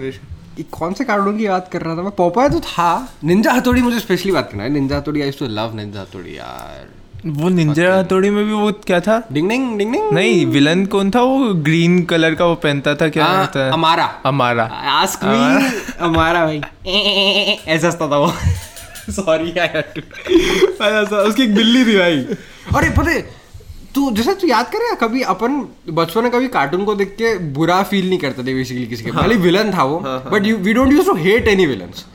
कौन 0.61 0.93
से 0.93 1.03
कार्टून 1.03 1.37
की 1.37 1.47
बात 1.47 1.69
कर 1.71 1.81
रहा 1.81 1.97
था? 1.97 2.01
मैं 2.01 2.11
पोपाय 2.11 2.49
तो 2.49 2.59
था। 2.59 3.13
निंजा 3.23 3.51
हथौड़ी 3.51 3.81
मुझे 3.81 3.99
स्पेशली 3.99 4.31
बात 4.31 4.49
करना 4.51 4.63
है। 4.63 4.69
निंजा 4.69 4.97
हथौड़ी 4.97 5.21
आई 5.21 5.31
टू 5.31 5.45
लव 5.45 5.75
निंजा 5.75 6.01
हथौड़ी 6.01 6.37
यार। 6.37 6.87
वो 7.25 7.49
निंजा 7.49 7.99
हथौड़ी 7.99 8.29
में 8.29 8.45
भी 8.45 8.53
वो 8.53 8.71
क्या 8.71 8.99
था? 8.99 9.27
डिंग 9.31 9.49
डिंग 9.49 9.77
डिंग 9.77 9.91
डिंग 9.93 10.11
नहीं 10.11 10.45
विलन 10.45 10.85
कौन 10.85 11.11
था 11.11 11.21
वो? 11.21 11.53
ग्रीन 11.53 12.03
कलर 12.03 12.35
का 12.35 12.45
वो 12.45 12.55
पहनता 12.55 12.95
था 12.95 13.09
क्या 13.09 13.25
हाँ, 13.25 13.39
होता 13.39 13.65
है? 13.65 13.71
हमारा 13.71 14.21
हमारा 14.25 14.63
आस्क 14.63 15.19
मी 15.23 15.67
हमारा 16.05 16.45
भाई। 16.45 16.61
ऐसा 17.67 17.91
था 17.91 18.05
वो। 18.05 18.33
सॉरी 19.09 19.49
ऐसा 19.51 21.17
उसकी 21.27 21.43
एक 21.43 21.55
बिल्ली 21.55 21.85
थी 21.85 21.97
भाई। 21.97 22.17
अरे 22.75 22.89
पता 22.89 23.11
है 23.11 23.42
तू 23.95 24.09
जैसे 24.17 24.33
तू 24.41 24.47
याद 24.47 24.65
करे 24.75 24.95
कभी 25.01 25.21
अपन 25.33 25.59
बचपन 25.99 26.23
में 26.23 26.31
कभी 26.31 26.47
कार्टून 26.55 26.83
को 26.85 26.95
देख 26.95 27.15
के 27.17 27.37
बुरा 27.57 27.81
फील 27.91 28.07
नहीं 28.09 28.19
करते 28.19 28.43
थे 28.47 28.53
बेसिकली 28.55 28.85
किसी 28.87 29.03
के। 29.03 29.11
भले 29.11 29.35
विलन 29.45 29.71
था 29.73 29.83
वो 29.93 29.99
but 30.31 30.45
you 30.45 30.57
we 30.67 30.73
don't 30.73 30.91
use 30.93 31.05
to 31.07 31.15
hate 31.23 31.47
any 31.47 31.65
villains 31.65 32.05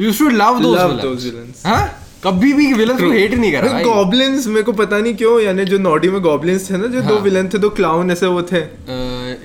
use 0.00 0.18
to 0.18 0.28
love 0.28 0.60
Love 0.60 1.00
those 1.02 1.24
villains 1.24 1.24
villains. 1.26 1.66
हाँ? 1.66 1.98
कभी 2.24 2.52
भी 2.52 2.72
विलन्स 2.72 3.00
को 3.00 3.10
हेट 3.10 3.32
नहीं 3.34 3.50
करा 3.52 3.68
भाई 3.72 3.84
गॉबलिन्स 3.84 4.46
मेरे 4.46 4.62
को 4.62 4.72
पता 4.80 4.98
नहीं 4.98 5.14
क्यों 5.22 5.40
यानी 5.40 5.64
जो 5.70 5.78
नॉडी 5.78 6.08
में 6.08 6.20
गॉबलिन्स 6.22 6.70
थे 6.70 6.76
ना 6.78 6.86
जो 6.86 7.00
दो 7.00 7.14
हाँ। 7.14 7.22
विलन 7.22 7.48
थे 7.54 7.58
दो 7.58 7.70
क्लाउन 7.78 8.10
ऐसे 8.10 8.26
वो 8.34 8.42
थे। 8.52 8.58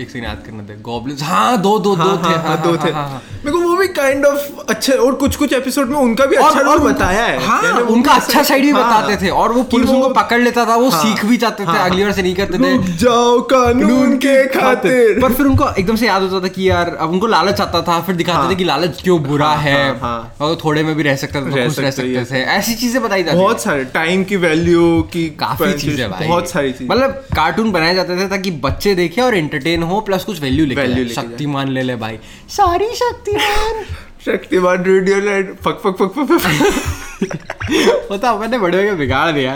एक 0.03 0.10
सीन 0.12 0.24
याद 0.24 0.44
करना 0.46 0.63
थे 0.70 0.75
गॉब्लिन्स 0.89 1.24
हाँ 1.24 1.58
दो 1.62 1.77
दो 1.79 1.96
दो 1.96 2.03
हाँ, 2.03 2.17
थे 2.17 2.34
हाँ, 2.36 2.44
हाँ, 2.48 2.62
दो 2.63 2.75
थे। 2.86 2.91
हाँ, 2.91 3.08
हाँ। 3.10 3.22
मेरे 3.46 3.51
को 3.51 3.60
वो 3.63 3.75
भी 3.88 3.94
काइंड 3.94 4.25
ऑफ़ 4.25 4.70
अच्छे 4.70 4.94
और 4.94 5.13
कुछ 5.15 5.36
कुछ 5.36 5.53
एपिसोड 5.53 5.89
में 5.89 5.98
उनका 5.98 6.25
भी 6.25 6.36
अच्छा 6.36 6.60
रोल 6.60 6.75
उनका- 6.75 6.94
बताया 6.94 7.24
है। 7.24 7.46
हाँ, 7.46 7.74
वो 7.74 7.94
उनका 7.94 8.12
अच्छा 8.12 8.44
साइड 8.44 8.63
भी 8.63 8.72
हाँ, 8.72 8.84
बताते 8.84 9.25
थे 9.25 9.29
और 9.29 9.51
वो 9.53 9.63
पुलिस 9.63 9.89
उनको 9.89 10.10
पकड़ 10.10 10.39
लेता 10.41 10.65
था 10.65 10.75
वो 10.75 10.89
हाँ, 10.89 11.01
सीख 11.03 11.25
भी 11.25 11.38
जाते 11.38 11.63
थे 11.63 11.67
हाँ, 11.67 11.86
अगली 11.89 12.03
बार 12.03 12.12
से 12.12 12.22
नहीं 12.22 12.36
करते 12.36 12.58
थे। 12.58 12.98
जाओ 12.98 13.39
कानून 13.53 14.17
के 14.17 14.36
खातिर। 14.48 15.20
पर 15.22 15.34
फिर 15.34 15.46
उनको 15.46 15.70
एकदम 15.79 15.96
से 15.96 16.08
याद 16.08 16.24
होता 16.24 16.44
था 16.44 16.48
कि 16.48 16.70
यार 16.70 16.96
अब 17.00 17.12
उनको 17.12 17.27
लालच 17.27 17.62
आता 17.62 17.82
था 17.82 18.00
फिर 18.01 18.15
दिखाते 18.15 18.38
हाँ। 18.38 18.51
थे 18.51 18.56
कि 18.56 18.63
लालच 18.63 19.01
क्यों 19.03 19.22
बुरा 19.24 19.48
हाँ, 19.48 19.58
है। 19.58 20.00
हाँ। 20.00 20.36
और 20.41 20.58
थोड़े 20.65 20.84
में 20.84 20.96
भी 20.96 21.03
रह 21.03 21.15
सकते 21.15 21.41
थे 21.41 21.65
खुश 21.65 21.79
रह 21.79 21.91
सकते, 21.91 22.25
थे। 22.32 22.41
ऐसी 22.58 22.74
चीज़ें 22.75 23.01
बताई 23.03 23.24
जाती 23.24 23.38
बहुत 23.38 23.62
सारे 23.62 23.84
टाइम 23.94 24.24
की 24.24 24.36
वैल्यू 24.36 25.01
की 25.13 25.27
काफ़ी 25.39 25.74
चीज़ें 25.74 26.10
बहुत 26.12 26.50
सारी 26.50 26.71
चीज़ें। 26.71 26.88
मतलब 26.95 27.12
कार्टून 27.36 27.71
बनाए 27.71 27.95
जाते 27.95 28.17
थे 28.17 28.28
ताकि 28.28 28.52
बच्चे 28.67 28.95
देखे 28.95 29.21
और 29.21 29.36
एंटरटेन 29.38 29.84
हो 29.84 30.00
प्लस 30.02 30.23
कुछ 30.23 30.41
वैल्यू 30.41 30.65
लेके 30.65 30.88
जाए। 30.88 31.06
शक्तिमान 31.15 31.69
ले 31.69 31.82
ले 31.82 31.95
भाई। 31.95 32.19
सारी 32.50 32.88
Shaktimaan. 32.95 33.77
Shaktimaan 34.26 34.84
radio 34.84 35.20
light 35.22 35.56
fuck 35.66 35.80
fuck 35.84 35.96
fuck 36.00 36.12
fuck 36.16 36.38
fuck. 36.38 38.08
पता 38.10 38.36
मैंने 38.38 38.58
बड़े 38.58 38.78
होके 38.78 38.96
बिगाड़ 38.96 39.32
दिया। 39.32 39.54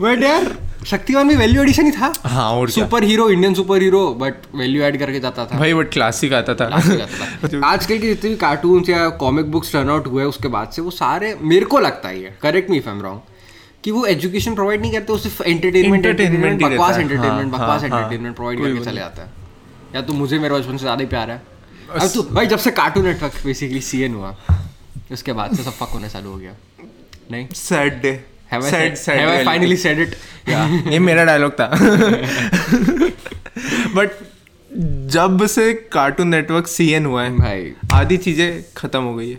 बट 0.00 0.22
यार 0.22 0.54
शक्तिमान 0.86 1.26
में 1.26 1.34
वैल्यू 1.36 1.62
एडिशन 1.62 1.84
ही 1.86 1.90
था। 1.90 2.12
हाँ 2.26 2.50
और 2.52 2.70
super 2.70 3.04
hero 3.04 3.28
Indian 3.30 3.54
super 3.54 3.82
hero 3.82 4.06
but 4.20 4.34
value 4.54 4.82
add 4.82 4.98
करके 4.98 5.20
जाता 5.20 5.44
था। 5.46 5.58
भाई 5.58 5.74
बट 5.74 5.90
क्लासिक 5.92 6.32
आता 6.32 6.54
था। 6.54 6.68
था। 6.70 7.66
आजकल 7.66 7.98
के 7.98 8.06
जितने 8.06 8.30
भी 8.30 8.36
कार्टून्स 8.36 8.88
या 8.88 9.08
कॉमिक 9.22 9.50
बुक्स 9.52 9.72
टर्न 9.72 9.90
आउट 9.90 10.06
हुए 10.06 10.24
उसके 10.24 10.48
बाद 10.48 10.70
से 10.70 10.82
वो 10.82 10.90
सारे 10.90 11.36
मेरे 11.42 11.66
को 11.66 11.78
लगता 11.80 12.08
है 12.08 12.36
correct 12.42 12.70
me 12.70 12.76
if 12.76 12.88
I 12.88 12.94
am 12.96 13.02
wrong 13.02 13.20
कि 13.84 13.90
वो 13.90 14.04
एजुकेशन 14.06 14.54
प्रोवाइड 14.54 14.80
नहीं 14.80 14.92
करते 14.92 15.12
वो 15.12 15.18
सिर्फ़ 15.18 15.42
एंटरटेनमेंट 15.42 16.06
एंटरटेनमेंट 16.06 16.62
बकवास 16.64 16.98
एंटरटेनमेंट 16.98 17.54
हाँ, 17.54 17.60
बकवास 17.60 17.80
हाँ, 17.82 17.90
हाँ। 17.90 17.98
एंटरटेनमेंट 17.98 18.36
प्रोवाइड 18.36 18.62
करके 18.62 18.84
चले 18.84 19.00
जाता 19.00 19.22
है। 19.22 19.28
या 19.94 20.02
तो 20.02 20.12
मुझे 20.12 20.38
मेरे 20.38 20.54
बचपन 20.54 20.76
से 20.76 20.82
ज़्यादा 20.82 21.00
ही 21.00 21.06
प्यार 21.08 21.30
है 21.30 21.42
अब 21.90 22.10
तो 22.14 22.22
भाई 22.22 22.46
जब 22.46 22.58
से 22.58 22.70
कार्टून 22.70 23.06
नेटवर्क 23.06 23.32
बेसिकली 23.44 23.80
सीएन 23.80 24.14
हुआ 24.14 24.36
उसके 25.12 25.32
बाद 25.32 25.56
से 25.56 25.62
सब 25.62 25.70
फक 25.70 25.88
होने 25.88 26.08
चालू 26.08 26.30
हो 26.30 26.36
गया। 26.36 26.52
नहीं? 27.30 27.48
Said 27.54 28.02
they 28.02 28.24
have 28.52 28.64
I 28.64 28.70
said 28.70 28.94
said- 28.94 29.04
said 29.04 29.20
have 29.20 29.48
I 29.48 29.50
finally 29.50 29.78
said 29.84 30.06
it? 30.06 30.14
ये 30.92 30.98
मेरा 30.98 31.24
डायलॉग 31.24 31.52
था। 31.52 31.66
बट 33.96 34.10
जब 35.10 35.46
से 35.46 35.72
कार्टून 35.74 36.28
नेटवर्क 36.28 36.66
सीएन 36.66 37.06
हुआ 37.06 37.22
है 37.22 37.36
भाई। 37.36 37.72
आधी 37.92 38.16
चीज़ें 38.16 38.64
खत्म 38.76 39.02
हो 39.02 39.14
गई 39.14 39.30
है। 39.30 39.38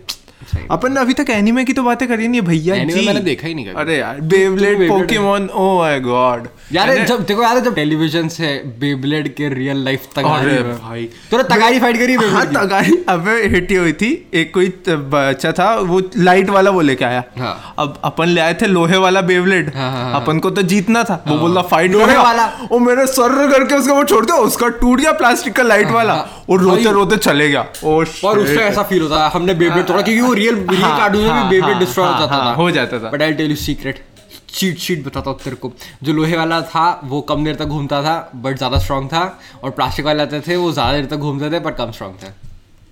अपन 0.70 0.92
ने 0.92 1.00
अभी 1.00 1.14
तक 1.14 1.30
एनिमे 1.30 1.64
की 1.64 1.72
तो 1.72 1.82
बातें 1.82 2.06
करी 2.08 2.28
नहीं 2.28 2.40
भैया 2.42 2.76
जी। 2.84 3.06
मैंने 3.06 3.20
देखा 3.20 3.46
ही 3.48 3.54
नहीं 3.54 3.72
अरे 3.74 3.96
यार 3.98 4.20
Beyblade 4.32 4.88
Pokemon 4.88 5.48
oh 5.48 5.66
my 5.78 5.98
god 6.00 6.48
यार 6.72 6.94
जब 7.06 7.24
देखो 7.26 7.42
यार 7.42 7.58
जब 7.60 7.74
टेलीविज़न 7.74 8.28
से 8.28 8.48
बेब्लेड 8.80 9.28
के 9.34 9.48
रियल 9.54 9.84
लाइफ 9.84 10.06
तक 10.16 10.24
अरे 10.26 10.58
भाई। 10.62 11.04
तूने 11.30 11.42
तगारी 11.44 11.80
फाइट 11.80 11.96
करी 11.98 12.14
हाँ 12.32 12.44
तगारी। 12.46 12.96
अबे 13.08 13.34
हिटी 13.54 13.74
हुई 13.74 13.92
थी। 13.92 14.10
एक 14.34 14.52
कोई 14.54 14.72
बच्चा 14.88 15.52
था 15.52 15.68
वो 15.90 16.00
लाइट 16.18 16.50
वाला 16.50 16.70
वो 16.70 16.80
लेके 16.80 17.04
आया। 17.04 17.22
हाँ। 17.38 17.74
अब 17.78 18.00
अपन 18.04 18.28
ले 18.28 18.40
आए 18.40 18.54
थे 18.62 18.66
लोहे 18.66 18.96
वाला 18.98 19.20
बेवलेट 19.22 19.74
हाँ। 19.76 20.14
अपन 20.20 20.38
को 20.38 20.50
तो 20.50 20.62
जीतना 20.64 21.04
था। 21.04 21.22
वो 21.28 21.36
बोला 21.38 21.62
फाइट 21.72 21.92
लोहे 21.92 22.16
वाला। 22.16 22.46
वो 22.72 22.78
मेरे 22.78 23.06
सर 23.08 23.34
करके 23.52 23.74
उसका 23.74 23.94
वो 23.94 24.04
छोड़ 24.04 24.24
दिया 24.26 24.36
उसका 24.46 24.68
टूट 24.80 25.00
गया 25.00 25.12
प्लास्टिक 25.14 25.54
का 25.56 25.62
लाइट 25.62 25.90
वाला। 25.90 26.14
और 26.50 26.60
रोते 26.60 26.92
रोते 26.92 27.16
चले 27.18 27.48
गया। 27.48 27.66
और 27.84 28.38
उससे 28.38 28.60
ऐसा 28.64 28.82
फील 28.82 29.02
होता 29.02 29.24
है 29.24 29.30
हमने 29.30 29.54
बेब्लेड 29.54 29.86
तोड़ा 29.86 30.02
क्योंकि 30.02 30.20
वो 30.20 30.32
रियल 30.36 30.54
रियल 30.70 30.82
कार्टून 30.82 31.22
में 31.24 31.32
भी 31.34 31.48
बेब्लेड 31.50 31.70
हाँ, 31.72 31.78
डिस्ट्रॉय 31.80 32.06
हो 32.06 32.12
हाँ, 32.12 32.20
जाता 32.20 32.34
हाँ, 32.34 32.44
था। 32.46 32.56
हो 32.56 32.70
जाता 32.70 32.98
था। 32.98 33.10
But 33.10 33.22
I 33.22 33.32
tell 33.40 33.50
you 33.50 33.56
secret 33.64 34.04
cheat 34.54 34.78
sheet 34.78 35.04
बताता 35.06 35.30
हूँ 35.30 35.38
तेरे 35.44 35.56
को। 35.56 35.72
जो 36.02 36.12
लोहे 36.12 36.36
वाला 36.36 36.60
था 36.74 36.88
वो 37.04 37.20
कम 37.30 37.44
देर 37.44 37.54
तक 37.54 37.64
घूमता 37.76 38.02
था 38.02 38.16
बट 38.44 38.56
ज़्यादा 38.56 38.78
स्ट्रांग 38.78 39.08
था 39.08 39.22
और 39.64 39.70
प्लास्टिक 39.70 40.04
वाले 40.06 40.22
आते 40.22 40.40
थे 40.48 40.56
वो 40.56 40.72
ज़्यादा 40.72 40.92
देर 40.92 41.04
तक 41.10 41.16
घूमते 41.28 41.50
थे 41.50 41.60
बट 41.64 41.76
कम 41.76 41.90
स्ट्रांग 41.92 42.14
थे। 42.22 42.34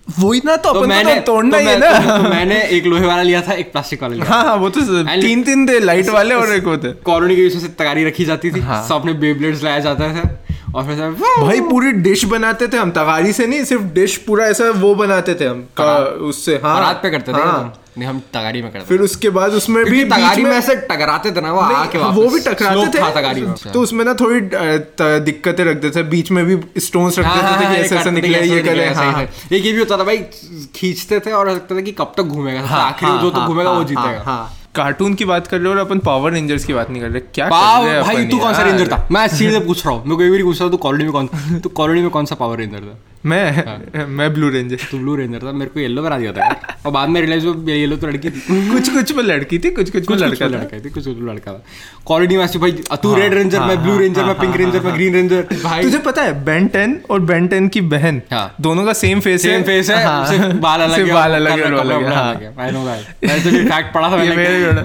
वही 0.07 0.41
ना 0.45 0.55
तो 0.63 0.73
तो 0.73 0.81
मैंने 0.87 1.13
तो 1.15 1.21
तोड़ना 1.25 1.57
तो 1.57 1.63
ही 1.63 1.67
है 1.67 1.79
मैं- 1.79 1.91
ना। 1.91 1.99
तो- 2.07 2.23
तो 2.23 2.29
मैंने 2.29 2.61
एक 2.77 2.85
लोहे 2.85 3.05
वाला 3.05 3.21
लिया 3.21 3.41
था 3.41 3.53
एक 3.53 3.71
प्लास्टिक 3.71 4.01
वाला 4.03 4.13
लिया 4.15 4.25
हाँ 4.29 4.43
हाँ 4.45 4.55
वो 4.55 4.69
तो 4.69 4.81
तीन 5.21 5.41
तीन 5.43 5.67
थे 5.67 5.79
लाइट 5.79 6.09
वाले 6.09 6.35
और 6.35 6.53
एक 6.55 6.65
वो 6.65 6.75
थे। 6.77 6.91
कॉलोनी 7.05 7.35
के 7.35 7.45
वजह 7.47 7.59
से 7.59 7.67
तगारी 7.79 8.03
रखी 8.05 8.25
जाती 8.25 8.51
थी। 8.51 8.59
हाँ। 8.59 8.81
सब 8.87 8.95
अपने 8.95 9.13
बेब्लेड्स 9.23 9.63
लाया 9.63 9.79
जाता 9.79 10.09
था। 10.13 10.29
और 10.75 10.85
फिर 10.85 11.01
भाई 11.41 11.59
पूरी 11.61 11.91
डिश 12.05 12.23
बनाते 12.25 12.67
थे 12.67 12.77
हम 12.77 12.91
तगारी 12.91 13.33
से 13.33 13.45
नहीं 13.47 13.63
सिर्फ़ 13.65 13.83
डिश 13.93 14.15
पूरा 14.17 14.45
ऐसा 14.45 14.69
वो 14.77 14.93
बनाते 14.95 15.35
थे 15.35 15.45
हम 15.45 15.65
उससे 16.29 16.55
हाँ। 16.63 16.79
रात 16.79 16.99
पे 17.03 17.09
करते 17.09 17.33
थे 17.33 17.37
हाँ। 17.37 17.81
नहीं 17.97 18.07
हम 18.09 18.19
तगारी 18.33 18.61
में 18.61 18.71
करते 18.71 18.85
फिर 18.85 19.01
उसके 19.01 19.29
बाद 19.29 19.51
उसमें 19.51 19.83
भी 19.85 20.03
तगारी 20.03 20.43
में 20.43 20.51
ऐसे 20.51 20.75
टकराते 20.75 21.31
थे 21.31 21.41
ना 21.41 21.51
वो 21.51 21.59
आके 21.59 21.97
वो 21.97 22.29
भी 22.29 22.39
टकराते 22.39 22.87
थे। 22.87 23.11
तगारी 23.13 23.41
में। 23.41 23.53
तो 23.73 23.81
उसमें 23.81 24.03
ना 24.05 24.13
थोड़ी 24.13 24.39
दिक्कतें 25.25 25.63
रखते 25.65 25.89
थे 25.89 26.03
बीच 26.03 26.31
में 26.31 26.43
भी 26.45 26.57
स्टोन्स 26.79 27.19
रख 27.19 27.25
हाँ, 27.25 27.35
देते 27.35 27.47
हाँ, 27.47 27.59
थे 27.61 27.65
हाँ, 27.65 27.75
कि 27.75 27.81
ऐसे 27.81 27.97
ऐसे 27.97 28.11
निकले 28.11 28.41
ये 28.41 28.61
करे 28.63 28.89
हाँ 28.93 29.11
ही। 29.13 29.57
ये 29.57 29.71
भी 29.71 29.79
होता 29.79 29.97
था 29.97 30.03
भाई 30.03 30.17
खींचते 30.75 31.19
थे 31.19 31.31
और 31.31 31.49
लगता 31.51 31.75
था 31.75 31.81
कि 31.81 31.91
कब 31.91 32.13
तक 32.17 32.23
घूमेगा 32.23 32.61
हाँ, 32.67 32.81
आखिरी 32.87 33.11
जो 33.11 33.29
तो 33.29 33.39
हाँ, 33.39 33.47
घूमेगा 33.47 33.69
हाँ, 33.69 33.77
वो 33.77 33.81
हाँ, 33.81 33.87
जीतेगा। 33.87 34.23
हाँ। 34.25 34.53
कार्टून 34.75 35.13
की 35.13 35.25
बात 35.25 35.47
कर 35.47 35.57
रहे 35.57 35.67
हो 35.67 35.73
और 35.73 35.79
अपन 35.79 35.99
पावर 36.05 36.31
रेंजर्स 36.31 36.65
की 36.65 36.73
बात 36.73 36.89
नहीं 36.89 37.01
कर 37.01 37.09
रहे? 37.09 37.19
क्या 37.33 37.49
पाव 37.49 37.83
कर 37.83 37.91
रहे 37.91 38.01
भाई 38.01 38.25
तू 38.27 38.37
कौन 38.37 38.53
सा 38.53 38.61
रेंजर 38.61 38.87
था? 38.87 39.07
मैं 39.11 39.27
सीधे 39.27 39.59
पूछ 39.59 39.85
रहा 39.85 39.95
हूँ। 39.95 40.05
मैं 40.05 40.17
कोई 40.17 40.29
भी 40.29 40.43
पूछ 40.43 40.55
रहा 40.55 40.63
हूँ 40.63 40.71
तू 40.71 40.77
कॉलोनी 40.77 41.03
में 41.03 41.11
कौन 41.13 41.59
तू 41.59 41.69
कॉलोनी 41.69 42.01
में 42.01 42.09
कौन 42.09 42.25
सा 42.25 42.35
पावर 42.35 42.57
रेंजर 42.57 42.79
था? 42.79 42.97
मैं 43.25 43.43
हाँ। 43.57 44.05
मैं 44.07 44.33
ब्लू 44.33 44.49
रेंजर 44.49 44.77
तू 44.91 44.97
ब्लू 44.97 45.15
रेंजर 45.15 45.39
था 45.43 45.51
मेरे 45.51 45.71
को 45.71 45.79
येलो 45.79 46.01
बना 46.03 46.17
दिया 46.19 46.31
था। 46.31 46.49
और 46.85 46.91
बाद 46.91 47.09
में 47.09 47.19
रियलाइज़ 47.21 47.45
हुआ 47.45 47.71
येलो 47.73 47.95
तो 47.97 48.07
लड़की 48.07 48.29
थी। 48.29 48.41
कुछ 48.71 48.89
कुछ 48.89 49.15
में 49.15 49.23
लड़की 49.23 49.59
थी 49.59 49.69
कुछ 49.71 49.89
कुछ 49.89 50.09
में 50.09 50.17
कुछ 50.19 50.21
लड़का 50.21 50.45
लड़का 50.47 50.79
थी 50.79 50.89
कुछ 50.89 51.05
कुछ 51.05 51.17
लड़का 51.21 51.53
था। 51.53 51.63
कॉलोनी 52.05 52.37
में 52.37 52.47
भाई 52.57 52.71
तू 53.03 53.13
रेड 53.15 53.33
रेंजर 53.33 53.59
मैं 53.61 53.81
ब्लू 53.83 53.97
रेंजर 53.97 54.23
मैं 54.25 54.37
पिंक 54.39 54.55
रेंजर 54.57 54.81
मैं 54.81 54.93
ग्रीन 54.95 55.13
रेंजर 55.13 55.47
भाई 55.63 55.83
तुझे 55.83 55.97
पता 56.05 56.21
है 56.21 56.33
बेन 56.45 56.67
टेन 56.75 56.99
और 57.09 57.19
बेन 57.31 57.47
टेन 57.47 57.67
की 57.67 57.81
बहन 57.93 58.21
हाँ। 58.31 58.45
दोनों 58.61 58.85
का 58.85 58.93
सेम 58.95 59.19
फेस 59.19 59.41
सेम 59.41 59.63
फेस 59.63 59.89
है 59.89 60.03
हाँ। 60.05 60.51
बाल 60.59 60.81
अलग 60.81 61.05
है 61.07 61.13
बाल 61.13 61.33
अलग 61.33 61.51
है 61.51 61.65
है, 61.95 62.13
हाँ। 62.15 62.33
है। 62.35 62.53
आई 62.59 62.71
नो 62.71 62.85
दैट 62.85 63.29
मैं 63.29 63.43
तो 63.43 63.49
फैक्ट 63.69 63.93
पढ़ा 63.93 64.11
था 64.11 64.17
मैंने 64.17 64.35
very 64.35 64.59
good. 64.65 64.77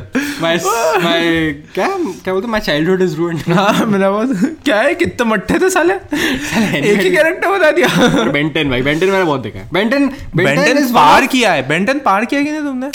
मैं 0.42 0.57
मैं 1.05 1.55
क्या 1.74 1.88
क्या 2.24 2.33
बोलते 2.35 2.48
माय 2.48 2.61
चाइल्डहुड 2.61 3.03
इज़ 3.03 3.16
रूइंड 3.16 3.40
हाँ 3.48 3.87
मेरा 3.87 4.11
बहुत 4.11 4.57
क्या 4.64 4.81
है 4.81 4.94
कितने 4.94 5.31
मट्ठे 5.31 5.59
थे 5.59 5.70
साले? 5.70 5.94
एक 5.94 7.00
ही 7.00 7.11
कैरेक्टर 7.11 7.48
बता 7.48 7.70
दिया। 7.70 7.88
बेंटन 8.33 8.71
भाई 8.71 8.83
बेंटन 8.83 9.07
मैंने 9.07 9.25
बहुत 9.25 9.40
देखा 9.40 9.59
है। 9.59 9.69
बेंटन 9.73 10.11
बेंटन 10.37 10.87
पार 10.95 11.27
किया 11.27 11.53
है। 11.53 11.69
बेंटन 11.69 11.99
पार 11.99 12.25
किया 12.25 12.43
कि 12.43 12.51
नहीं 12.51 12.62
तुमने? 12.62 12.90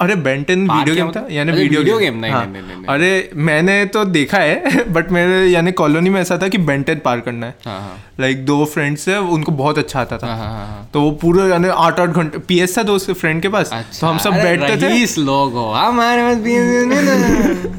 अरे 0.00 0.14
बेंटन 0.14 0.60
वीडियो 0.60 0.94
गेम 0.94 1.04
था? 1.04 1.08
मतलब? 1.08 1.28
यानी 1.30 1.52
वीडियो 1.52 1.82
video 1.82 2.00
गेम 2.00 2.16
नहीं, 2.16 2.32
हाँ। 2.32 2.46
नहीं, 2.46 2.62
नहीं, 2.62 2.76
नहीं, 2.76 2.86
अरे 2.86 3.30
मैंने 3.34 3.84
तो 3.84 4.04
देखा 4.04 4.38
है 4.38 4.84
बट 4.92 5.10
मेरे 5.10 5.46
यानी 5.46 5.72
कॉलोनी 5.72 6.10
में 6.10 6.20
ऐसा 6.20 6.38
था 6.38 6.48
कि 6.48 6.58
बेंटन 6.58 6.94
पार 6.94 7.20
करना 7.20 7.46
है। 7.46 7.54
हाँ 7.64 7.80
हाँ। 7.80 8.04
लाइक 8.20 8.44
दो 8.46 8.64
फ्रेंड्स 8.64 9.08
है 9.08 9.20
उनको 9.20 9.52
बहुत 9.52 9.78
अच्छा 9.78 10.00
आता 10.00 10.18
था। 10.18 10.26
हाँ, 10.26 10.36
हाँ, 10.36 10.46
हाँ, 10.46 10.66
हाँ। 10.66 10.90
तो 10.92 11.00
वो 11.00 11.10
पूरे 11.10 11.50
यानी 11.50 11.68
आठ 11.68 12.00
आठ 12.00 12.08
घंटे 12.08 12.38
पीएस 12.38 12.78
था 12.78 12.82
दोस्त 12.82 13.10
फ्रेंड 13.10 13.42
के 13.42 13.48
पास। 13.48 13.70
तो 14.00 14.06
हम 14.06 14.18
सब 14.18 14.32
अच्छा, 14.32 14.44
बैठते 14.44 14.76
थे। 14.76 15.22
लोग 15.22 15.52
हो। 15.52 15.72
हमारे 15.72 16.22
पास 16.22 16.36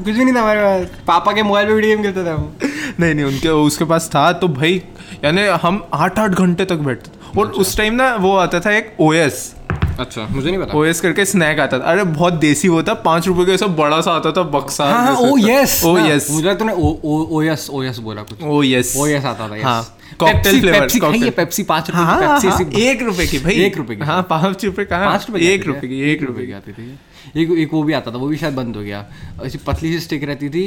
कुछ 0.04 0.14
भी 0.14 0.24
नहीं 0.24 0.34
था 0.34 0.40
हमारे 0.40 0.60
पास। 0.60 0.86
पापा 1.06 1.32
के 1.32 1.42
मोबाइल 1.42 1.66
पे 1.66 1.72
वीडियो 1.72 1.96
गेम 1.96 2.02
खेलते 2.02 2.24
थे 2.24 2.30
हम। 2.30 2.54
नहीं 3.00 3.14
नहीं 3.14 3.24
उनके 3.24 3.48
उसके 3.48 3.84
पास 3.84 4.08
था 4.14 4.32
तो 4.32 4.48
भाई 4.50 4.82
यानी 5.24 5.46
हम 5.62 5.82
आठ 5.94 6.18
आठ 6.18 6.30
घंटे 6.30 6.64
तक 6.64 6.78
बैठते 6.88 7.10
थे। 7.10 7.40
और 7.40 7.50
उस 7.52 7.76
टाइम 7.76 7.94
ना 7.94 8.14
वो 8.16 8.34
आता 8.36 8.60
था 8.60 8.72
एक 8.72 8.96
ओएस 9.00 9.54
अच्छा 10.00 10.26
मुझे 10.30 10.50
नहीं 10.50 10.60
पता। 10.60 10.76
ओएस 10.78 11.00
करके 11.00 11.24
स्नैक 11.24 11.60
आता 11.60 11.78
था। 11.78 11.84
अरे 11.92 12.02
बहुत 12.04 12.32
देसी 12.40 12.68
वो 12.68 12.82
था 12.82 12.94
पाँच 13.04 13.26
रुपए 13.28 13.44
का 13.44 13.56
सब 13.56 13.74
बड़ा 13.76 14.00
सा 14.00 14.12
आता 14.12 14.32
था 14.32 14.42
बक्सा। 14.50 14.84
हाँ 14.84 15.04
हाँ 15.04 15.14
ओ 15.20 15.36
यस 15.38 15.80
ओ 15.84 15.96
यस 15.98 16.30
मुझे 16.30 16.54
तूने 16.54 16.72
ओ 16.72 16.92
ओ 17.04 17.16
ओ 17.30 17.42
यस 17.42 17.68
ओ 17.70 17.82
यस 17.82 17.98
बोला 17.98 18.22
कुछ। 18.22 18.42
ओ 18.42 18.62
यस 18.62 18.94
ओ 18.96 19.06
यस 19.06 19.24
आता 19.24 19.48
था 19.48 19.62
हाँ 19.62 19.82
कॉकटेल 20.20 20.60
फ्लेवर 20.60 20.80
पेप्सी 20.80 21.00
खाइए 21.00 21.30
पेप्सी 21.30 21.62
पाँच 21.62 21.90
रुपए 21.90 21.98
हाँ 21.98 22.18
की 22.18 22.24
हाँ, 22.24 22.40
पेप्सी 22.40 22.64
हाँ, 22.64 22.82
एक 22.82 23.02
रुपए 23.02 23.26
की 23.26 23.38
भाई। 23.38 23.54
एक 23.64 23.76
रुपए 23.76 23.96
की 23.96 24.04
हाँ 24.04 24.22
पाँच 24.30 24.64
रुपए 24.64 24.84
कहाँ? 24.84 25.06
पाँच 25.06 25.26
रुपए 25.28 25.52
एक 25.52 25.66
रुपए 25.66 25.88
की 25.88 26.00
एक 26.12 26.22
रुपए 26.22 26.46
की 26.46 26.52
आती 26.52 26.72
थी। 26.72 26.90
एक 27.36 27.50
एक 27.58 27.74
वो 27.74 27.82
भी 27.82 27.92
आता 27.92 28.12
था 28.12 28.16
वो 28.16 28.26
भी 28.28 28.36
शायद 28.36 28.54
बंद 28.54 28.76
हो 28.76 28.82
गया। 28.82 29.04
ऐसी 29.44 29.58
पतली 29.58 29.92
सी 29.92 30.00
स्टिक 30.00 30.24
रहती 30.24 30.48
थी 30.48 30.64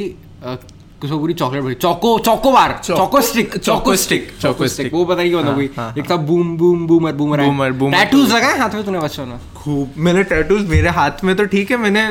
उसमें 1.04 1.20
पूरी 1.20 1.34
चॉकलेट 1.34 1.62
भरी 1.62 1.74
choco 1.74 2.18
choco 2.18 2.52
bar 2.52 2.80
choco 2.84 3.20
stick 3.20 3.56
choco 3.56 3.96
stick, 3.96 4.28
choco 4.40 4.68
stick. 4.68 4.92
वो 4.94 5.04
पता 5.04 5.22
नहीं 5.22 5.30
क्या 5.30 5.40
मतलब 5.40 5.54
कोई 5.54 5.70
हाँ, 5.76 5.94
एक 5.98 6.10
था 6.10 6.16
boom 6.16 6.56
boom 6.56 6.86
boomer 6.86 7.12
boomer 7.12 7.40
Boomer, 7.42 7.70
boomer। 7.72 7.92
Tattoos 7.92 8.32
लगाए 8.32 8.58
हाथ 8.58 8.74
में 8.74 8.84
तूने 8.84 8.98
बच्चों 8.98 9.26
ने? 9.26 9.34
खूब। 9.56 9.94
मैंने 9.98 10.22
टैटूज 10.24 10.68
मेरे 10.68 10.88
हाथ 10.88 11.24
में 11.24 11.34
तो 11.36 11.44
ठीक 11.44 11.70
है 11.70 11.76
मैंने 11.76 12.06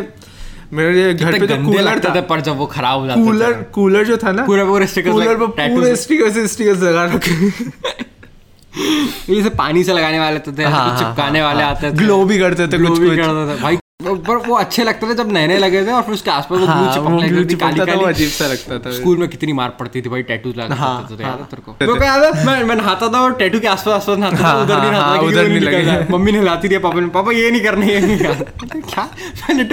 मेरे 0.74 1.14
घर 1.14 1.40
पे 1.40 1.48
तो 1.48 1.56
कूलर 1.66 2.00
था। 2.00 2.16
थे 2.16 2.22
पर 2.22 2.42
जब 2.42 2.58
वो 2.58 2.66
खराब 2.66 3.00
हो 3.00 3.08
जाते 3.08 3.24
कूलर 3.24 3.54
कूलर 3.74 4.06
जो 4.06 4.18
था 4.18 4.32
ना। 4.32 4.46
पूरे 4.46 4.66
पूरे 4.66 4.88
stickers 4.88 5.14
कूलर। 5.14 5.36
पूरे 5.76 5.96
स्टिकर 5.96 6.32
से 6.32 6.48
स्टिकर्स 6.48 6.82
लगा 6.82 7.06
रखे। 7.06 7.32
ये 9.30 9.44
से 9.44 9.50
पानी 9.50 9.84
से 9.84 9.94
लगाने 9.94 10.20
वाले 10.20 10.38
होते 10.38 10.52
थे 10.58 10.64
हाँ, 10.64 10.72
हाँ, 10.72 10.98
चिपकाने 11.00 11.40
हाँ, 11.40 11.48
वाले 11.48 11.64
हाँ। 11.64 11.72
आते 11.72 11.92
थे। 11.92 11.96
Glow 11.96 12.26
भी 12.28 12.40
करते 12.40 12.68
थे 12.68 12.78
कुछ 12.78 13.00
भी 13.00 13.10
कुछ। 13.10 13.18
करते 13.18 13.56
थे। 13.56 13.62
भाई 13.62 13.78
पर 14.02 14.36
वो 14.48 14.56
अच्छे 14.56 14.84
लगते 14.84 15.08
थे 15.10 15.16
जब 15.16 15.32
नए 15.32 15.48
नए 15.48 15.58
लगे 15.58 15.86
थे 15.86 15.92
और 15.92 16.02
फिर 16.04 16.14
उसके 16.14 16.32
आसपास 16.32 16.68
हाँ, 16.68 16.76
वो 16.82 16.94
चिपक 16.94 17.50
थी 17.52 17.56
काली 17.56 17.80
था, 17.80 17.86
काली 17.86 18.04
अजीब 18.06 18.30
सा 18.30 18.48
लगता 18.48 18.80
था। 18.80 18.92
स्कूल 18.92 19.18
में 19.18 19.28
कितनी 19.30 19.54
मार 19.54 19.70
पड़ती 19.80 20.02
थी 20.02 20.10
भाई 20.10 20.24
टैटू 20.24 20.54
लगा 20.58 20.76
हाँ, 20.76 21.08
थे 21.12 21.24
याद 21.24 21.40
है 21.40 21.46
तेरे 21.46 21.62
को। 21.62 21.72
मेरे 21.72 21.94
को 21.94 22.06
याद 22.06 22.24
है 22.24 22.46
मैं 22.46 22.64
मैं 22.64 22.76
नहाता 22.76 23.10
था 23.14 23.22
और 23.22 23.34
टैटू 23.34 23.60
के 23.60 23.68
आसपास 23.68 23.94
आसपास 23.96 24.18
नहाता 24.18 24.38
था 24.38 24.48
हाँ, 24.48 24.62
उधर 24.62 24.78
नहीं 24.78 24.92
हाँ, 24.92 24.92
नहाता 24.92 25.22
उधर 25.22 25.48
नहीं 25.48 26.06
मम्मी 26.12 26.32
ने 26.32 26.38
हिलाती 26.38 26.68
रही 26.68 26.78
पापा 26.78 27.00
ने 27.00 27.08
पापा 27.08 27.32
ये 27.32 27.52
नहीं 27.52 27.62
करना 27.62 27.86
ये 27.86 28.00
नहीं 28.02 28.18
करना। 28.18 28.80
क्या? 28.94 29.10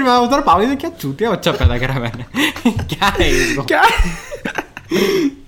मैं 0.02 0.16
उधर 0.16 0.40
पापा 0.40 0.62
ने 0.62 0.76
क्या 0.76 0.90
चूतिया 0.90 1.30
बच्चा 1.30 1.52
पैदा 1.52 1.78
करा 1.78 1.98
मैंने। 1.98 2.70
क्या 2.94 3.08
है 3.08 3.30
क्या? 3.64 3.82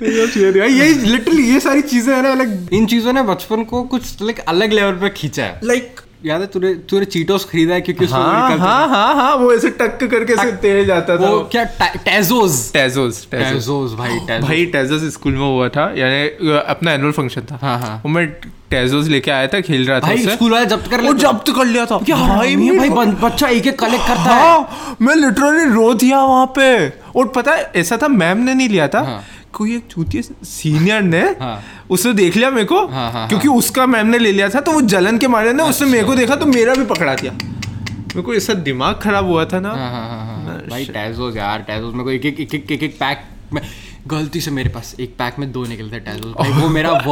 ये 0.02 0.88
लिटरली 0.94 1.42
ये 1.42 1.60
सारी 1.60 1.82
चीज़ें 1.82 2.14
है 2.14 2.22
ना 2.22 2.34
लाइक 2.34 2.68
इन 2.72 2.86
चीज़ों 2.86 3.12
ने 3.12 3.22
बचपन 3.22 3.62
को 3.64 3.82
कुछ 3.82 4.22
लाइक 4.22 4.38
अलग 4.48 4.72
लेवल 4.72 4.92
पे 4.92 5.08
खींचा 5.10 5.44
है। 5.44 5.60
लाइक 5.64 6.00
याद 6.24 6.40
है 6.40 6.46
तूने 6.46 6.72
तूने 6.90 7.04
चीटोस 7.06 7.44
खरीदा 7.50 7.74
है 7.74 7.80
क्योंकि 7.80 8.06
हाँ 8.06 8.58
हाँ 8.58 8.88
हाँ 8.88 9.14
हाँ 9.14 9.34
वो 9.36 9.52
ऐसे 9.52 9.70
टक 9.78 9.98
करके 10.02 10.32
ऐसे 10.32 10.52
तेल 10.62 10.84
जाता 10.86 11.16
था। 11.16 11.30
वो 11.30 11.38
क्या 11.52 11.64
टेजोस 11.96 12.70
टेजोस 12.72 13.26
टेजोस 13.30 13.94
भाई 13.98 14.18
टेजोस 14.18 14.42
भाई 14.42 14.64
टेजोस 14.72 15.12
स्कूल 15.12 15.32
में 15.32 15.46
हुआ 15.46 15.68
था 15.68 15.90
यानी 15.96 16.54
अपना 16.58 16.92
एनुअल 16.92 17.12
फ़ंक्शन 17.12 17.46
था। 17.50 17.58
हाँ, 17.62 17.78
हाँ। 17.80 17.96
वो 18.04 18.08
मैं 18.10 18.26
टेजोस 18.70 19.06
लेके 19.08 19.30
आया 19.30 19.46
था 19.48 19.60
खेल 19.60 19.86
रहा 19.86 20.00
था 20.00 20.06
भाई 20.06 20.26
स्कूल 20.26 20.52
वाले 20.52 20.66
जब्त 20.66 20.90
कर 20.90 21.00
वो 21.00 21.12
जब्त 21.18 21.52
कर 21.56 21.66
लिया 21.66 21.86
था। 21.86 21.98
क्या 22.04 22.16
भाई 22.16 22.56
मेरे 22.56 22.88
भाई 22.90 23.06
बच्चा 23.22 23.48
एक 23.48 23.66
एक 23.66 23.78
कलेक्ट 23.78 24.06
करता 24.06 24.34
है। 24.34 24.40
हाँ 24.42 24.96
मैं 25.00 25.14
लिटरली 25.16 25.64
रो 25.74 25.92
दिया 25.94 26.22
वहाँ 26.24 26.46
पे। 26.58 26.88
और 27.16 27.28
पता 27.36 27.52
है 27.52 27.70
ऐसा 27.76 27.96
था 28.02 28.08
मैम 28.08 28.38
ने 28.38 28.54
नहीं 28.54 28.68
लिया 28.68 28.88
था। 28.88 29.00
हाँ। 29.02 29.22
कोई 29.54 29.74
एक 29.76 29.86
चूतिया 29.90 30.22
सीनियर 30.46 31.02
ने 31.02 31.20
हाँ। 31.40 31.62
उसने 31.90 32.12
देख 32.14 32.36
लिया 32.36 32.50
मेरे 32.50 32.66
को 32.66 32.86
हाँ, 32.86 33.10
हाँ, 33.12 33.26
क्योंकि 33.28 33.48
उसका 33.48 33.86
मैम 33.86 34.06
ने 34.06 34.18
ले 34.18 34.32
लिया 34.32 34.48
था 34.48 34.60
तो 34.60 34.72
वो 34.72 34.80
जलन 34.92 35.18
के 35.18 35.28
मारे 35.28 35.52
ना 35.52 35.64
उसने 35.64 35.88
मेरे 35.90 36.04
को 36.06 36.14
देखा 36.14 36.36
तो 36.36 36.46
मेरा 36.46 36.74
भी 36.74 36.84
पकड़ा 36.84 37.14
दिया। 37.14 37.32
मेरे 37.32 38.22
को 38.22 38.34
ऐसा 38.34 38.54
दिमाग 38.68 38.98
खराब 39.02 39.26
हुआ 39.26 39.44
था 39.44 39.60
ना। 39.60 39.68
हाँ, 39.68 39.90
हाँ, 39.90 40.08
हाँ, 40.08 40.26
हाँ, 40.26 40.44
हाँ। 40.44 40.56
भाई 40.70 40.84
टैजोस 40.94 41.36
यार 41.36 41.62
टैजोस 41.68 41.92
मेरे 41.94 42.04
को 42.04 42.10
एक 42.10 42.26
एक 42.26 42.40
एक 42.40 42.54
एक 42.54 42.72
एक 42.72 42.82
एक 42.82 42.94
पैक 43.00 43.24
में 43.52 43.62
गलती 44.06 44.40
से 44.40 44.50
मेरे 44.50 44.68
पास 44.68 44.96
एक 45.00 45.10
पैक 45.10 45.38
में 45.38 45.52
दो 45.52 45.66
निकलते 45.66 46.00
टैजोस 46.00 46.32
भाई 46.32 46.50
वो 46.50 46.68
मेरा 46.68 47.02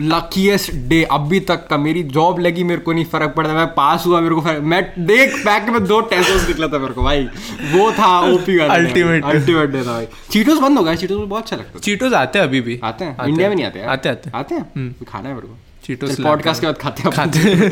लकीएस्ट 0.00 0.74
डे 0.74 1.02
अभी 1.04 1.40
तक 1.40 1.66
का। 1.70 1.76
मेरी 1.76 2.02
जॉब 2.02 2.38
लगी 2.38 2.64
मेरे 2.64 2.80
को 2.80 2.92
नहीं 2.92 3.04
फ़र्क 3.04 3.34
पड़ता 3.36 3.54
मैं 3.54 3.66
पास 3.66 4.04
हुआ 4.06 4.20
मेरे 4.20 4.34
को 4.34 4.40
फ़र्क 4.40 4.62
मैं 4.62 4.78
एक 5.14 5.36
पैक 5.36 5.68
में 5.68 5.84
दो 5.84 6.00
टैजोस 6.00 6.48
निकला 6.48 6.68
था 6.68 6.78
मेरे 6.78 6.94
को 6.94 7.02
भाई। 7.02 7.24
वो 7.72 7.92
था 7.92 8.20
ओपी 8.20 8.58
वाला 8.58 8.74
Ultimate. 8.74 9.24
अल्टीमेट 9.24 9.70
डे 9.70 9.78
था 9.78 9.92
भाई। 9.92 10.06
चीटोस 10.30 10.58
बंद 10.58 10.78
हो 10.78 10.84
गया। 10.84 10.94
चीटोस 10.94 11.28
बहुत 11.28 11.42
अच्छा 11.42 11.56
लगता 11.56 11.72
है। 11.74 11.80
चीटोस 11.80 12.12
आते 12.12 12.38
हैं 12.38 12.46
अभी 12.46 12.60
भी। 12.60 12.80
आते 12.84 13.04
हैं। 13.04 13.28
इंडिया 13.28 13.48
में 13.48 13.56
नहीं 13.56 13.66
आते 13.66 13.80
आते 13.80 14.08
आते। 14.08 14.30
आते 14.34 14.54
हैं? 14.54 14.92
खाना 15.08 15.28
है 15.28 15.34
मेरे 15.34 15.46
को। 15.46 15.56
पॉडकास्ट 16.22 16.60
के 16.60 16.66
बाद 16.66 16.76
खाते 16.78 17.02
हैं 17.02 17.12
खाते 17.12 17.68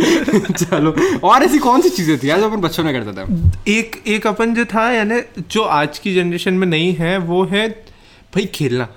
चलो। 0.64 1.18
और 1.28 1.42
ऐसी 1.42 1.58
कौन 1.58 1.80
सी 1.80 1.88
चीज़ें 1.88 2.18
थी 2.18 2.30
यार 2.30 2.40
जो 2.40 2.50
अपन 2.50 2.56
बच्चों 2.56 2.84
में 2.84 3.04
करते 3.04 3.24
थे? 3.24 3.78
एक 3.78 4.02
एक 4.06 4.26
अपन 4.26 4.54
जो 4.54 4.64
था 4.64 4.92
यानी 4.92 5.42
जो 5.50 5.62
आज 5.62 5.98
की 5.98 6.14
जनरेशन 6.14 6.54
में 6.54 6.66
नहीं 6.66 6.94
है 6.94 7.18
वो 7.18 7.44
है 7.44 7.85
भाई 8.36 8.46
खेलना। 8.54 8.88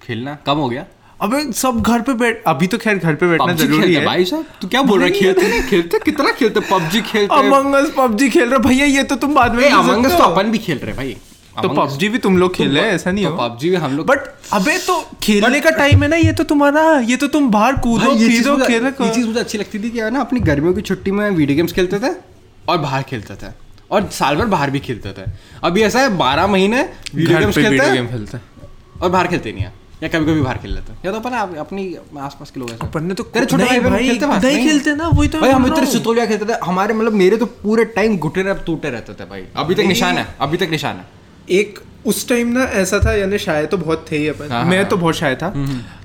खेलना? 0.00 0.36
कम 0.46 0.58
हो 0.58 0.68
गया? 0.68 0.84
अबे 1.22 1.40
सब 1.58 1.80
घर 1.82 2.00
पे 2.06 2.14
बैठ 2.14 2.42
अभी 2.46 2.66
तो 2.66 2.78
खैर 2.78 2.98
घर 2.98 3.14
पे 3.14 3.26
बैठना 3.28 3.52
ज़रूरी 3.54 3.94
है 3.94 4.04
भाई 4.04 4.24
साहब 4.24 4.44
तू 4.62 4.68
क्या 4.68 4.82
बोल 4.82 4.98
रहा 5.00 5.08
है? 5.08 5.14
खेलते 5.14 5.48
नहीं। 5.48 5.62
खेलते 5.70 5.98
कितना 6.04 6.32
खेलते? 6.32 6.60
पबजी 6.72 7.00
खेलते 7.02 7.36
अमंग 7.36 7.74
अस 7.74 7.92
पबजी 7.96 8.28
खेल 8.30 8.48
रहे 8.50 8.58
भैया 8.68 8.86
ये 8.86 9.02
तो 9.04 9.16
तुम 9.22 9.34
बाद 9.34 9.54
में 9.54 9.64
ए 9.64 9.68
खेल 9.68 9.78
अमंग 9.78 10.06
सकते 10.06 10.18
तो 10.18 10.24
अपन 10.24 10.50
भी 10.50 10.58
खेल 10.66 10.78
रहे 10.78 10.88
हैं 10.88 10.96
भाई। 10.96 11.16
तो 11.56 11.68
पबजी 11.70 12.08
भी 12.08 12.18
तुम 12.18 12.36
लोग 12.38 12.54
खेल 12.54 12.76
रहे 12.76 12.84
हैं 12.84 12.94
ऐसा 12.94 13.10
नहीं 13.10 13.24
तो 13.24 13.30
हो? 13.30 13.36
पबजी 13.38 13.70
भी 13.70 13.76
हम 13.84 13.96
लोग 13.96 14.06
बट 14.06 14.26
अबे 14.52 14.78
तो 14.86 15.00
खेलने 15.22 15.60
का 15.60 15.70
टाइम 15.76 16.02
है 16.02 16.08
ना 16.08 16.16
ये 16.16 16.32
तो 16.32 16.44
तुम्हारा 16.44 16.82
ये 17.10 17.16
तो 17.16 17.26
तुम 17.36 17.50
बाहर 17.50 17.76
कूदो 17.86 18.14
पीदो 18.14 18.56
खेलो 18.64 18.88
ये 19.04 19.10
चीज़ 19.14 19.26
मुझे 19.26 19.40
अच्छी 19.40 19.58
लगती 19.58 19.78
थी 19.78 19.90
कि 19.90 20.10
ना 20.10 20.20
अपनी 20.20 20.40
गर्मियों 20.48 20.74
की 20.74 20.82
छुट्टी 20.90 21.10
में 21.10 21.28
वीडियो 21.30 21.56
गेम्स 21.56 21.72
खेलते 21.72 21.98
थे 21.98 22.14
और 22.68 22.78
बाहर 22.78 23.02
खेलते 23.10 23.34
थे। 23.36 23.52
और 23.90 24.10
साल 24.10 24.36
भर 24.36 24.46
बाहर 24.46 24.70
भी 24.70 24.78
खेलता 24.78 25.12
था। 25.12 25.32
अभी 25.64 25.82
ऐसा 25.82 26.00
है 26.00 26.16
बारह 26.16 26.46
महीने 26.46 26.88
वीडियो 27.14 27.38
गेम्स 27.38 27.54
खेलते 27.54 27.84
हैं 27.84 27.94
गेम 27.94 28.06
खेलते 28.06 28.36
हैं। 28.36 28.44
और 29.02 29.10
बाहर 29.10 29.26
खेलते 29.26 29.52
नहीं 29.52 29.64
है। 29.64 29.72
या 30.02 30.08
कभी 30.08 30.24
कभी 30.24 30.40
बाहर 30.40 30.58
खेल 30.58 30.74
लेते 30.74 30.92
हैं। 30.92 30.98
या 31.06 31.12
तो 31.12 31.18
अपन 31.18 31.30
आप- 31.30 31.56
अपनी 31.56 31.96
आसपास 32.18 32.50
के 32.50 32.60
लोग 32.60 32.70
ऐसे। 32.70 32.86
अपन 32.86 33.04
ने 33.04 33.14
तो 33.14 33.22
तेरे 33.22 33.46
छोटे 33.46 33.64
भाई 33.64 33.80
बहन 33.80 33.90
भाई, 33.90 34.08
खेलते 34.08 34.26
बाहर? 34.26 34.42
नहीं 34.42 34.68
खेलते 34.68 34.94
ना, 34.94 35.08
वही 35.08 35.28
तो 35.28 35.40
भाई 35.40 35.50
हम 35.50 35.66
इतने 35.66 35.86
सुतोलिया 35.86 36.26
खेलते 36.26 36.44
थे 36.44 36.58
हमारे 36.64 36.94
मतलब 36.94 37.12
मेरे 37.12 37.36
तो 37.36 37.46
पूरे 37.46 37.84
टाइम 37.84 38.18
घुटने 38.18 38.50
अब 38.50 38.62
टूटे 38.66 38.90
रहते 38.90 39.12
थे 39.12 39.24
भाई। 39.24 39.44
अभी 39.56 39.74
तक 39.74 39.80
निशान 39.80 40.14
है 40.18 40.26
अभी 40.40 40.56
तक 40.56 40.68
निशान 40.70 40.96
है। 40.96 41.04
एक 41.50 41.80
उस 42.06 42.28
टाइम 42.28 42.48
ना 42.48 42.62
ऐसा 42.62 42.98
था 42.98 43.12
यानी 43.12 43.38
शायद 43.38 43.68
तो 43.68 43.76
बहुत 43.76 44.06
थे 44.12 44.18
ही 44.18 44.28
अपन। 44.28 44.52
हाँ, 44.52 44.64
मैं 44.64 44.76
हाँ। 44.76 44.86
तो 44.86 44.96
बहुत 44.96 45.14
शायद 45.14 45.38
था। 45.38 45.52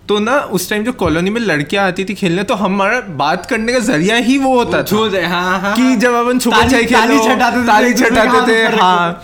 तो 0.08 0.18
ना 0.20 0.38
उस 0.58 0.70
टाइम 0.70 0.84
जो 0.84 0.92
कॉलोनी 1.02 1.30
में 1.30 1.40
लड़कियाँ 1.42 1.86
आती 1.88 2.04
थी 2.06 2.14
खेलने 2.22 2.44
तो 2.44 2.54
हमारा 2.62 3.00
बात 3.22 3.46
करने 3.50 3.74
का 3.74 3.80
ज़रिया 3.80 4.16
ही 4.28 4.38
वो 4.38 4.54
होता 4.56 4.82
था 4.84 4.84
हाँ 5.34 5.60
हाँ 5.62 5.76
कि 5.76 5.96
जब 5.96 6.14
अपन 6.24 6.40
छुपा 6.40 6.58
छाई 6.72 6.86
खेलते 6.86 7.14
थे, 7.18 7.66
ताली 7.68 7.94
छटाते 7.94 8.52
थे 8.52 8.76
हाँ। 8.78 9.24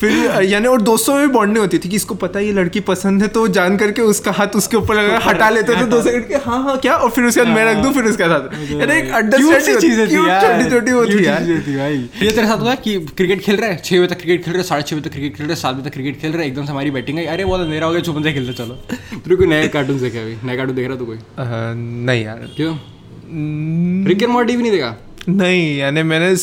फिर 0.00 0.42
यानी 0.44 0.68
और 0.68 0.82
दोस्तों 0.82 1.14
में 1.14 1.26
भी 1.26 1.32
बॉन्डिंग 1.34 1.58
होती 1.58 1.78
थी 1.78 1.88
कि 1.88 1.96
इसको 1.96 2.14
पता 2.14 2.38
है 2.38 2.46
ये 2.46 2.52
लड़की 2.52 2.80
पसंद 2.88 3.22
है 3.22 3.28
तो 3.28 3.46
जान 3.56 3.76
करके 3.76 4.02
उसका 4.04 4.32
हाथ 4.32 4.56
उसके 4.56 4.76
ऊपर 4.76 4.94
लगा 4.94 5.18
हटा 5.24 5.48
लेते 5.50 5.76
थे 5.76 5.84
दो 5.86 6.00
सेकंड 6.02 6.26
के 6.28 6.34
हाँ 6.46 6.62
हाँ 6.62 6.76
क्या? 6.78 6.94
और 6.96 7.10
फिर 7.10 7.24
उसके 7.24 7.42
बाद 7.42 7.54
मैं 7.54 7.64
रख 7.64 7.82
दूँ 7.82 7.92
फिर 7.94 8.04
उसके 8.04 8.24
साथ। 8.24 8.72
यानी 8.72 8.94
एक 8.94 9.62
सी 9.62 9.76
चीज़ें 9.80 10.06
थी 10.08 10.14
छोटी 10.70 10.90
छोटी 10.90 11.20
थी 11.62 11.76
भाई। 11.76 11.96
ये 12.22 12.30
तेरे 12.30 12.46
साथ 12.46 12.58
हुआ 12.58 12.74
कि 12.76 12.98
क्रिकेट 13.16 13.40
खेल 13.42 13.56
रहे 13.56 13.70
हैं? 13.70 13.80
छह 13.84 13.98
बजे 13.98 14.06
तक 14.06 14.20
क्रिकेट 14.20 14.44
खेल 14.44 14.52
रहे 14.52 14.62
हैं 14.62 14.68
साढ़े 14.68 14.82
छह 14.82 14.96
बजे 14.96 15.08
तक 15.08 15.14
क्रिकेट 15.14 15.36
खेल 15.36 15.46
रहे 15.46 15.54
हैं 15.54 15.60
सात 15.62 15.74
बजे 15.74 15.88
तक 15.88 15.94
क्रिकेट 15.94 16.20
खेल 16.20 16.32
रहे 16.32 16.42
हैं 16.42 16.50
एकदम 16.50 16.64
से 16.64 16.72
हमारी 16.72 16.90
बैटिंग 16.90 17.18
आई 17.18 17.26
अरे 17.26 17.44
वो 17.44 17.54
अंधेरा 17.54 17.86
हो 17.86 17.92
गया 17.92 18.02
छुपन 18.02 18.22
से 18.22 18.32
खेलते 18.32 18.52
चलो। 18.52 18.74
तेरे 19.14 19.36
कोई 19.36 19.46
नए 19.46 19.68
कार्टून 19.68 20.00
देखे 20.00 20.18
अभी। 20.18 20.36
नए 20.44 20.56
कार्टून 20.56 20.76
देख 20.76 20.88
रहा 20.88 20.96
तू 20.96 21.06
कोई? 21.06 21.18
नहीं 21.38 22.24
यार। 22.24 22.48
क्यों? 22.56 22.74
एंड 22.74 24.24
मॉर्टी 24.28 24.56
भी 24.56 24.62
नहीं 24.62 24.72
देखा? 24.72 24.94
नहीं 25.28 25.76
यानी 25.78 26.02
मैंने 26.02 26.34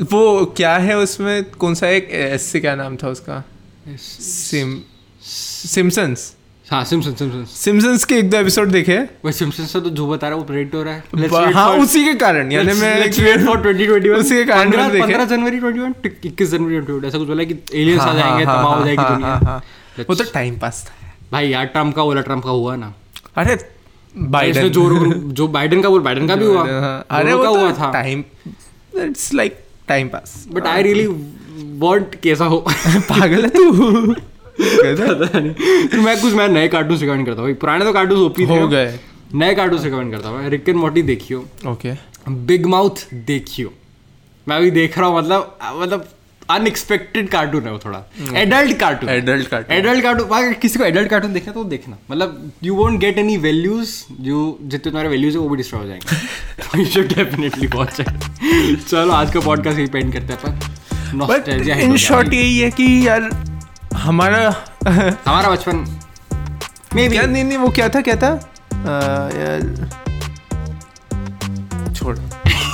वो 0.00 0.44
क्या 0.56 0.76
है 0.76 0.96
उसमें? 0.98 1.44
कौन 1.58 1.74
सा 1.74 1.88
एक 1.88 2.08
एस 2.12 2.42
से 2.52 2.60
क्या 2.60 2.74
नाम 2.76 2.96
था 2.96 3.08
उसका? 3.08 3.42
सिम 3.98 4.80
सिम्सन्स 5.24 6.32
हाँ 6.66 6.82
सिम्सन्स 6.84 8.04
के 8.04 8.14
एक 8.18 8.30
दो 8.30 8.36
एपिसोड 8.36 8.70
देखे 8.70 8.96
वही 9.24 9.32
सिम्पसन 9.32 9.64
से 9.64 9.80
तो 9.80 9.90
जो 9.90 10.06
बता 10.06 10.28
रहा 10.28 10.36
है 10.36 10.40
वो 10.40 10.46
प्रेडिक्ट 10.46 10.74
हो 10.74 10.82
रहा 10.82 10.94
है। 10.94 11.52
हाँ 11.52 11.68
उसी 11.78 12.04
के 12.04 12.14
कारण। 12.14 12.50
यानी 12.52 12.72
मैं 12.80 12.90
let's 13.02 13.18
2021 13.18 14.08
उसी 14.16 14.34
के 14.34 14.44
कारण 14.44 14.76
मैंने 14.76 15.00
15 15.00 15.24
जनवरी 15.30 15.60
21 15.60 16.16
21 16.16 16.50
जनवरी 16.50 16.80
21 16.80 17.04
ऐसा 17.04 17.18
कुछ 17.18 17.28
बोला 17.28 17.44
कि 17.44 17.54
एलियंस 17.74 18.00
हाँ, 18.00 18.10
आ 18.10 18.14
जाएँगे 18.14 18.44
हाँ, 18.44 18.54
तबाह 18.54 18.62
हो 18.64 18.70
हाँ, 18.74 18.84
जाएगी 18.84 19.02
दुनिया। 19.02 20.04
वो 20.08 20.14
तो 20.14 20.24
टाइम 20.34 20.58
पास 20.58 20.84
था। 20.88 21.12
भाई 21.32 21.48
यार 21.48 21.66
ट्रंप 21.66 21.94
का 21.96 22.04
बोला 22.04 22.20
ट्रंप 22.22 22.44
का 22.44 22.50
हुआ 22.50 22.74
ना। 22.76 22.92
अरे 23.36 23.58
बाइडेन 24.16 24.68
जो 24.68 25.12
जो 25.32 25.48
बाइडेन 25.58 25.82
का 25.82 25.88
बोल 25.88 26.00
बाइडेन 26.00 26.28
का 26.28 26.36
भी 26.36 26.46
हुआ। 26.52 26.64
अरे 27.10 27.32
वो 27.34 27.42
का 27.42 27.48
हुआ 27.48 27.70
तो 27.72 27.78
था। 27.78 27.92
Time 27.92 28.24
it's 29.04 29.32
like 29.34 29.58
time 29.88 30.08
pass 30.08 30.46
but 30.50 30.66
I 30.66 30.82
really 30.82 31.06
want 31.78 32.14
कैसा 32.22 32.44
हो 32.44 32.58
पागल 32.68 33.44
है 33.44 33.48
तू। 33.48 34.14
नहीं। 34.58 35.50
तो 35.88 36.00
मैं 36.02 36.20
कुछ 36.20 36.32
मैं 36.34 36.48
नए 36.48 36.68
कार्टून 36.68 36.98
रिकमेंड 36.98 37.26
करता 37.26 37.42
हूँ। 37.42 37.54
पुराने 37.54 37.84
तो 37.84 37.92
कार्टून 37.92 38.18
ओपी 38.18 38.44
हो 38.44 38.66
गए। 38.68 38.98
नए 39.34 39.54
कार्टून 39.54 39.82
रिकमेंड 39.82 40.12
करता 40.12 40.28
हूँ। 40.28 40.48
रिक 40.50 40.68
एंड 40.68 40.78
मोटी 40.78 41.02
देखियो। 41.02 41.44
ओके 41.68 41.92
बिग 42.46 42.66
माउथ 42.66 43.04
देखियो। 43.26 43.72
मैं 44.46 44.56
अभी 44.56 44.70
देख 44.70 44.98
रहा 44.98 45.08
हूँ 45.08 45.18
मतलब 45.18 45.58
मतलब 45.74 46.08
अनएक्सपेक्टेड 46.50 47.28
कार्टून 47.28 47.64
है 47.64 47.72
वो 47.72 47.78
थोड़ा। 47.84 48.02
Adult 48.40 48.78
cartoon 48.78 49.08
adult 49.08 49.48
cartoon 49.48 49.76
adult 49.76 50.02
cartoon 50.02 50.28
अगर 50.28 50.52
किसी 50.52 50.78
को 50.78 50.84
एडल्ट 50.84 51.10
कार्टून 51.10 51.32
देखना 51.32 51.52
तो 51.52 51.64
देखना। 51.64 51.96
मतलब 52.10 52.50
you 52.64 52.74
won't 52.74 52.98
get 53.00 53.18
any 53.18 53.36
values 53.36 53.94
जो 54.20 54.58
जितने 54.62 54.90
तुम्हारे 54.90 55.08
वैल्यूज़ 55.08 55.34
है 55.34 55.40
वो 55.40 55.48
भी 55.48 55.56
डिस्ट्रॉय 55.56 55.82
हो 55.82 55.88
जाएँगे। 55.88 56.78
You 56.78 56.86
should 56.86 57.14
definitely 57.14 57.66
watch 57.66 58.00
it 58.00 58.08
चलो 58.88 59.12
आज 59.12 59.32
का 59.34 59.40
पॉडकास्ट 59.40 59.78
यही 59.78 59.88
पेंड 59.88 60.12
करते 60.12 60.32
हैं 60.32 60.40
अपन। 60.42 61.80
इन 61.80 61.96
शॉर्ट 61.96 62.32
यही 62.32 62.58
है 62.58 62.70
कि 62.70 62.86
यार 63.08 63.30
हमारा 63.94 64.40
हमारा 65.26 65.50
बचपन। 65.50 65.84
मे 66.94 67.08
क्या 67.08 67.22
नहीं 67.22 67.44
नहीं 67.44 67.58
वो 67.58 67.68
क्या 67.70 67.88
था 67.88 68.00
क्या 68.00 68.16
था? 68.16 68.28
यार 69.36 69.60
छोड़। 71.94 72.16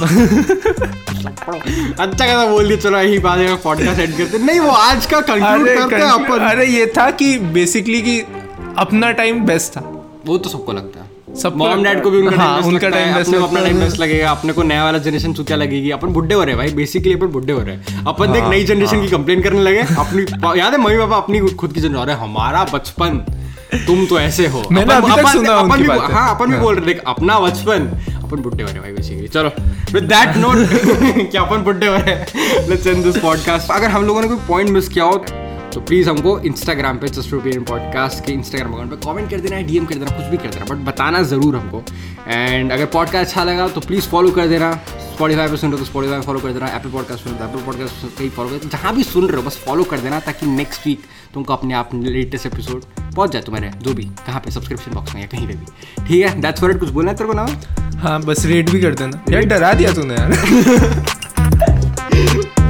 अच्छा 2.00 2.26
कैसा 2.26 2.46
बोल 2.46 2.66
दिया 2.68 2.76
चलो 2.76 2.98
यही 2.98 3.18
बात 3.18 3.38
है 3.38 3.56
पॉडकास्ट 3.56 4.00
एंड 4.00 4.16
करते 4.18 4.38
नहीं 4.38 4.60
वो 4.60 4.70
आज 4.70 5.06
का 5.06 5.20
कंक्लूड 5.20 5.68
करते 5.68 5.96
हैं 5.96 6.12
अपन। 6.12 6.38
अरे 6.38 6.66
ये 6.66 6.86
था 6.86 7.10
कि 7.10 7.38
बेसिकली 7.38 8.02
कि 8.02 8.20
अपना 8.78 9.10
टाइम 9.10 9.40
बेस्ट 9.40 9.72
था। 9.72 10.04
वो 10.26 10.38
तो 10.38 10.50
सबको 10.50 10.72
लगता 10.72 11.00
है। 11.00 11.12
सबको 11.36 11.56
मॉम 11.56 11.82
डैड 11.82 12.02
को 12.02 12.10
भी 12.10 12.18
उनका 12.18 12.36
हाँ, 12.36 12.60
टाइम 12.60 12.74
उनका 12.74 12.88
टाइम 12.88 13.14
best 13.14 13.26
अपने 13.26 13.42
अपना 13.42 13.60
टाइम 13.60 13.80
बेस्ट 13.80 13.98
लगेगा। 13.98 14.30
अपने 14.30 14.52
को 14.52 14.62
नया 14.62 14.84
वाला 14.84 14.98
जनरेशन 14.98 15.34
चुतिया 15.34 15.58
लगेगी? 15.58 15.90
अपन 15.90 16.08
बुढ़े 16.08 16.34
हो 16.34 16.40
रहे 16.40 16.54
हैं 16.54 16.58
भाई। 16.58 16.72
बेसिकली 16.72 17.14
अपन 17.14 17.26
बुढ़े 17.26 17.52
हो 17.52 17.60
रहे 17.60 17.76
हैं। 17.76 18.04
अपन 18.04 18.32
देख 18.32 18.42
हाँ, 18.42 18.50
नई 18.50 18.64
जनरेशन 18.64 19.00
की 19.00 19.08
कंप्लेन 19.08 19.42
करने 19.42 19.62
लगे। 19.62 19.78
अपनी 19.78 20.22
याद 20.60 20.72
है 20.72 20.78
मम्मी 20.78 20.98
पापा 20.98 21.16
अपनी 21.16 21.40
खुद 21.40 21.72
की 21.72 21.80
जनरेशन 21.80 22.02
अरे 22.02 22.12
हमारा 22.12 22.64
बचपन। 22.64 23.24
तुम 23.74 24.06
तो 24.06 24.20
ऐसे 24.20 24.46
हो। 24.46 24.68
मैंने 24.72 24.94
अभी 24.94 25.22
तक 25.22 25.28
सुना 25.28 25.52
अपन 25.52 25.70
उनकी 25.70 25.82
भी- 25.82 26.00
हाँ 26.00 26.34
अपन 26.34 26.50
भी 26.50 26.56
बोल 26.56 26.74
रहे 26.74 26.86
देख 26.86 27.00
अपना 27.06 27.38
बचपन 27.40 28.04
अपन 28.32 28.50
हो 28.60 28.66
रहे 28.66 28.72
हैं 28.72 28.82
भाई 28.82 28.92
बेसिकली 28.92 29.28
चलो 29.28 29.52
विद 29.92 30.04
दैट 30.04 30.36
नोट 30.36 31.30
कि 31.30 31.38
अपन 31.38 31.64
हो 31.66 31.94
रहे 31.96 32.14
हैं 32.14 32.68
लेट्स 32.68 32.86
एंड 32.86 33.04
दिस 33.04 33.18
पॉडकास्ट 33.18 33.70
अगर 33.70 33.88
हम 33.88 34.04
लोगों 34.04 34.22
ने 34.22 34.28
कोई 34.28 34.38
पॉइंट 34.48 34.70
मिस 34.70 34.88
किया 34.88 35.04
हो 35.04 35.24
तो 35.74 35.80
प्लीज़ 35.80 36.08
हमको 36.10 36.38
इंस्टाग्राम 36.40 36.98
पे 36.98 37.08
जस्ट 37.08 37.32
ओपिनियन 37.34 37.62
पॉडकास्ट 37.64 38.24
के 38.24 38.32
इंस्टाग्राम 38.32 38.72
अकाउंट 38.72 38.90
पे 38.90 38.96
कमेंट 39.06 39.30
कर 39.30 39.40
देना 39.40 39.60
डीएम 39.60 39.84
कर 39.84 39.94
देना, 39.94 40.16
कुछ 40.16 40.26
भी 40.26 40.36
कर 40.36 40.48
देना 40.48 40.64
बट 40.64 40.84
बताना 40.86 41.22
ज़रूर 41.22 41.56
हमको। 41.56 41.82
एंड 42.28 42.72
अगर 42.72 42.86
पॉडकास्ट 42.86 43.16
अच्छा 43.16 43.44
लगा 43.44 43.68
तो 43.68 43.80
प्लीज़ 43.80 44.08
फॉलो 44.08 44.30
कर 44.30 44.46
देना। 44.46 44.72
स्पॉटीफाई 45.14 45.48
पे 45.48 45.56
सुन 45.56 45.70
रहे 45.70 45.78
हो 45.78 45.84
तो 45.84 45.90
स्पॉटीफाई 45.90 46.20
फॉलो 46.20 46.40
कर 46.40 46.52
देना 46.52 46.68
एप्पल 46.76 46.90
पॉडकास्ट 46.90 47.24
सुन 47.24 47.32
रहे 47.32 47.42
हो 47.42 47.48
एप्पल 47.48 47.64
पॉडकास्ट 47.66 48.18
कहीं 48.18 48.30
फॉलो 48.30 48.48
कर 48.48 48.68
जहाँ 48.68 48.94
भी 48.96 49.02
सुन 49.04 49.28
रहे 49.28 49.36
हो, 49.36 49.48
बस 49.48 49.62
फॉलो 49.66 49.84
कर 49.84 49.98
देना, 49.98 50.20
ताकि 50.20 50.46
नेक्स्ट 50.46 50.86
वीक 50.86 51.04
तुमको 51.34 51.52
अपने 51.52 51.74
आप 51.74 51.94
लेटेस्ट 51.94 52.46
एपिसोड 52.46 53.01
पहुँच 53.14 53.32
जाए 53.32 53.42
तुम्हारे 53.42 53.70
जो 53.82 53.94
भी 53.94 54.04
कहाँ 54.26 54.40
पे 54.40 54.50
सब्सक्रिप्शन 54.50 54.94
बॉक्स 54.94 55.14
में 55.14 55.20
या 55.20 55.26
कहीं 55.26 55.46
पे 55.46 55.54
भी। 55.54 56.06
ठीक 56.06 56.26
है 56.26 56.40
दैट्स 56.40 56.60
फॉर 56.60 56.70
इट 56.70 56.80
कुछ 56.80 56.90
बोलना 56.90 57.10
है 57.10 57.16
तेरे 57.16 57.28
को 57.28 57.34
ना? 57.36 57.46
हाँ 58.00 58.20
बस 58.22 58.46
रेट 58.46 58.70
भी 58.70 58.80
कर 58.80 58.94
देना 58.94 59.24
यार 59.30 59.42
डरा 59.46 59.72
दिया 59.72 59.92
तूने 59.92 60.14
यार। 60.14 60.30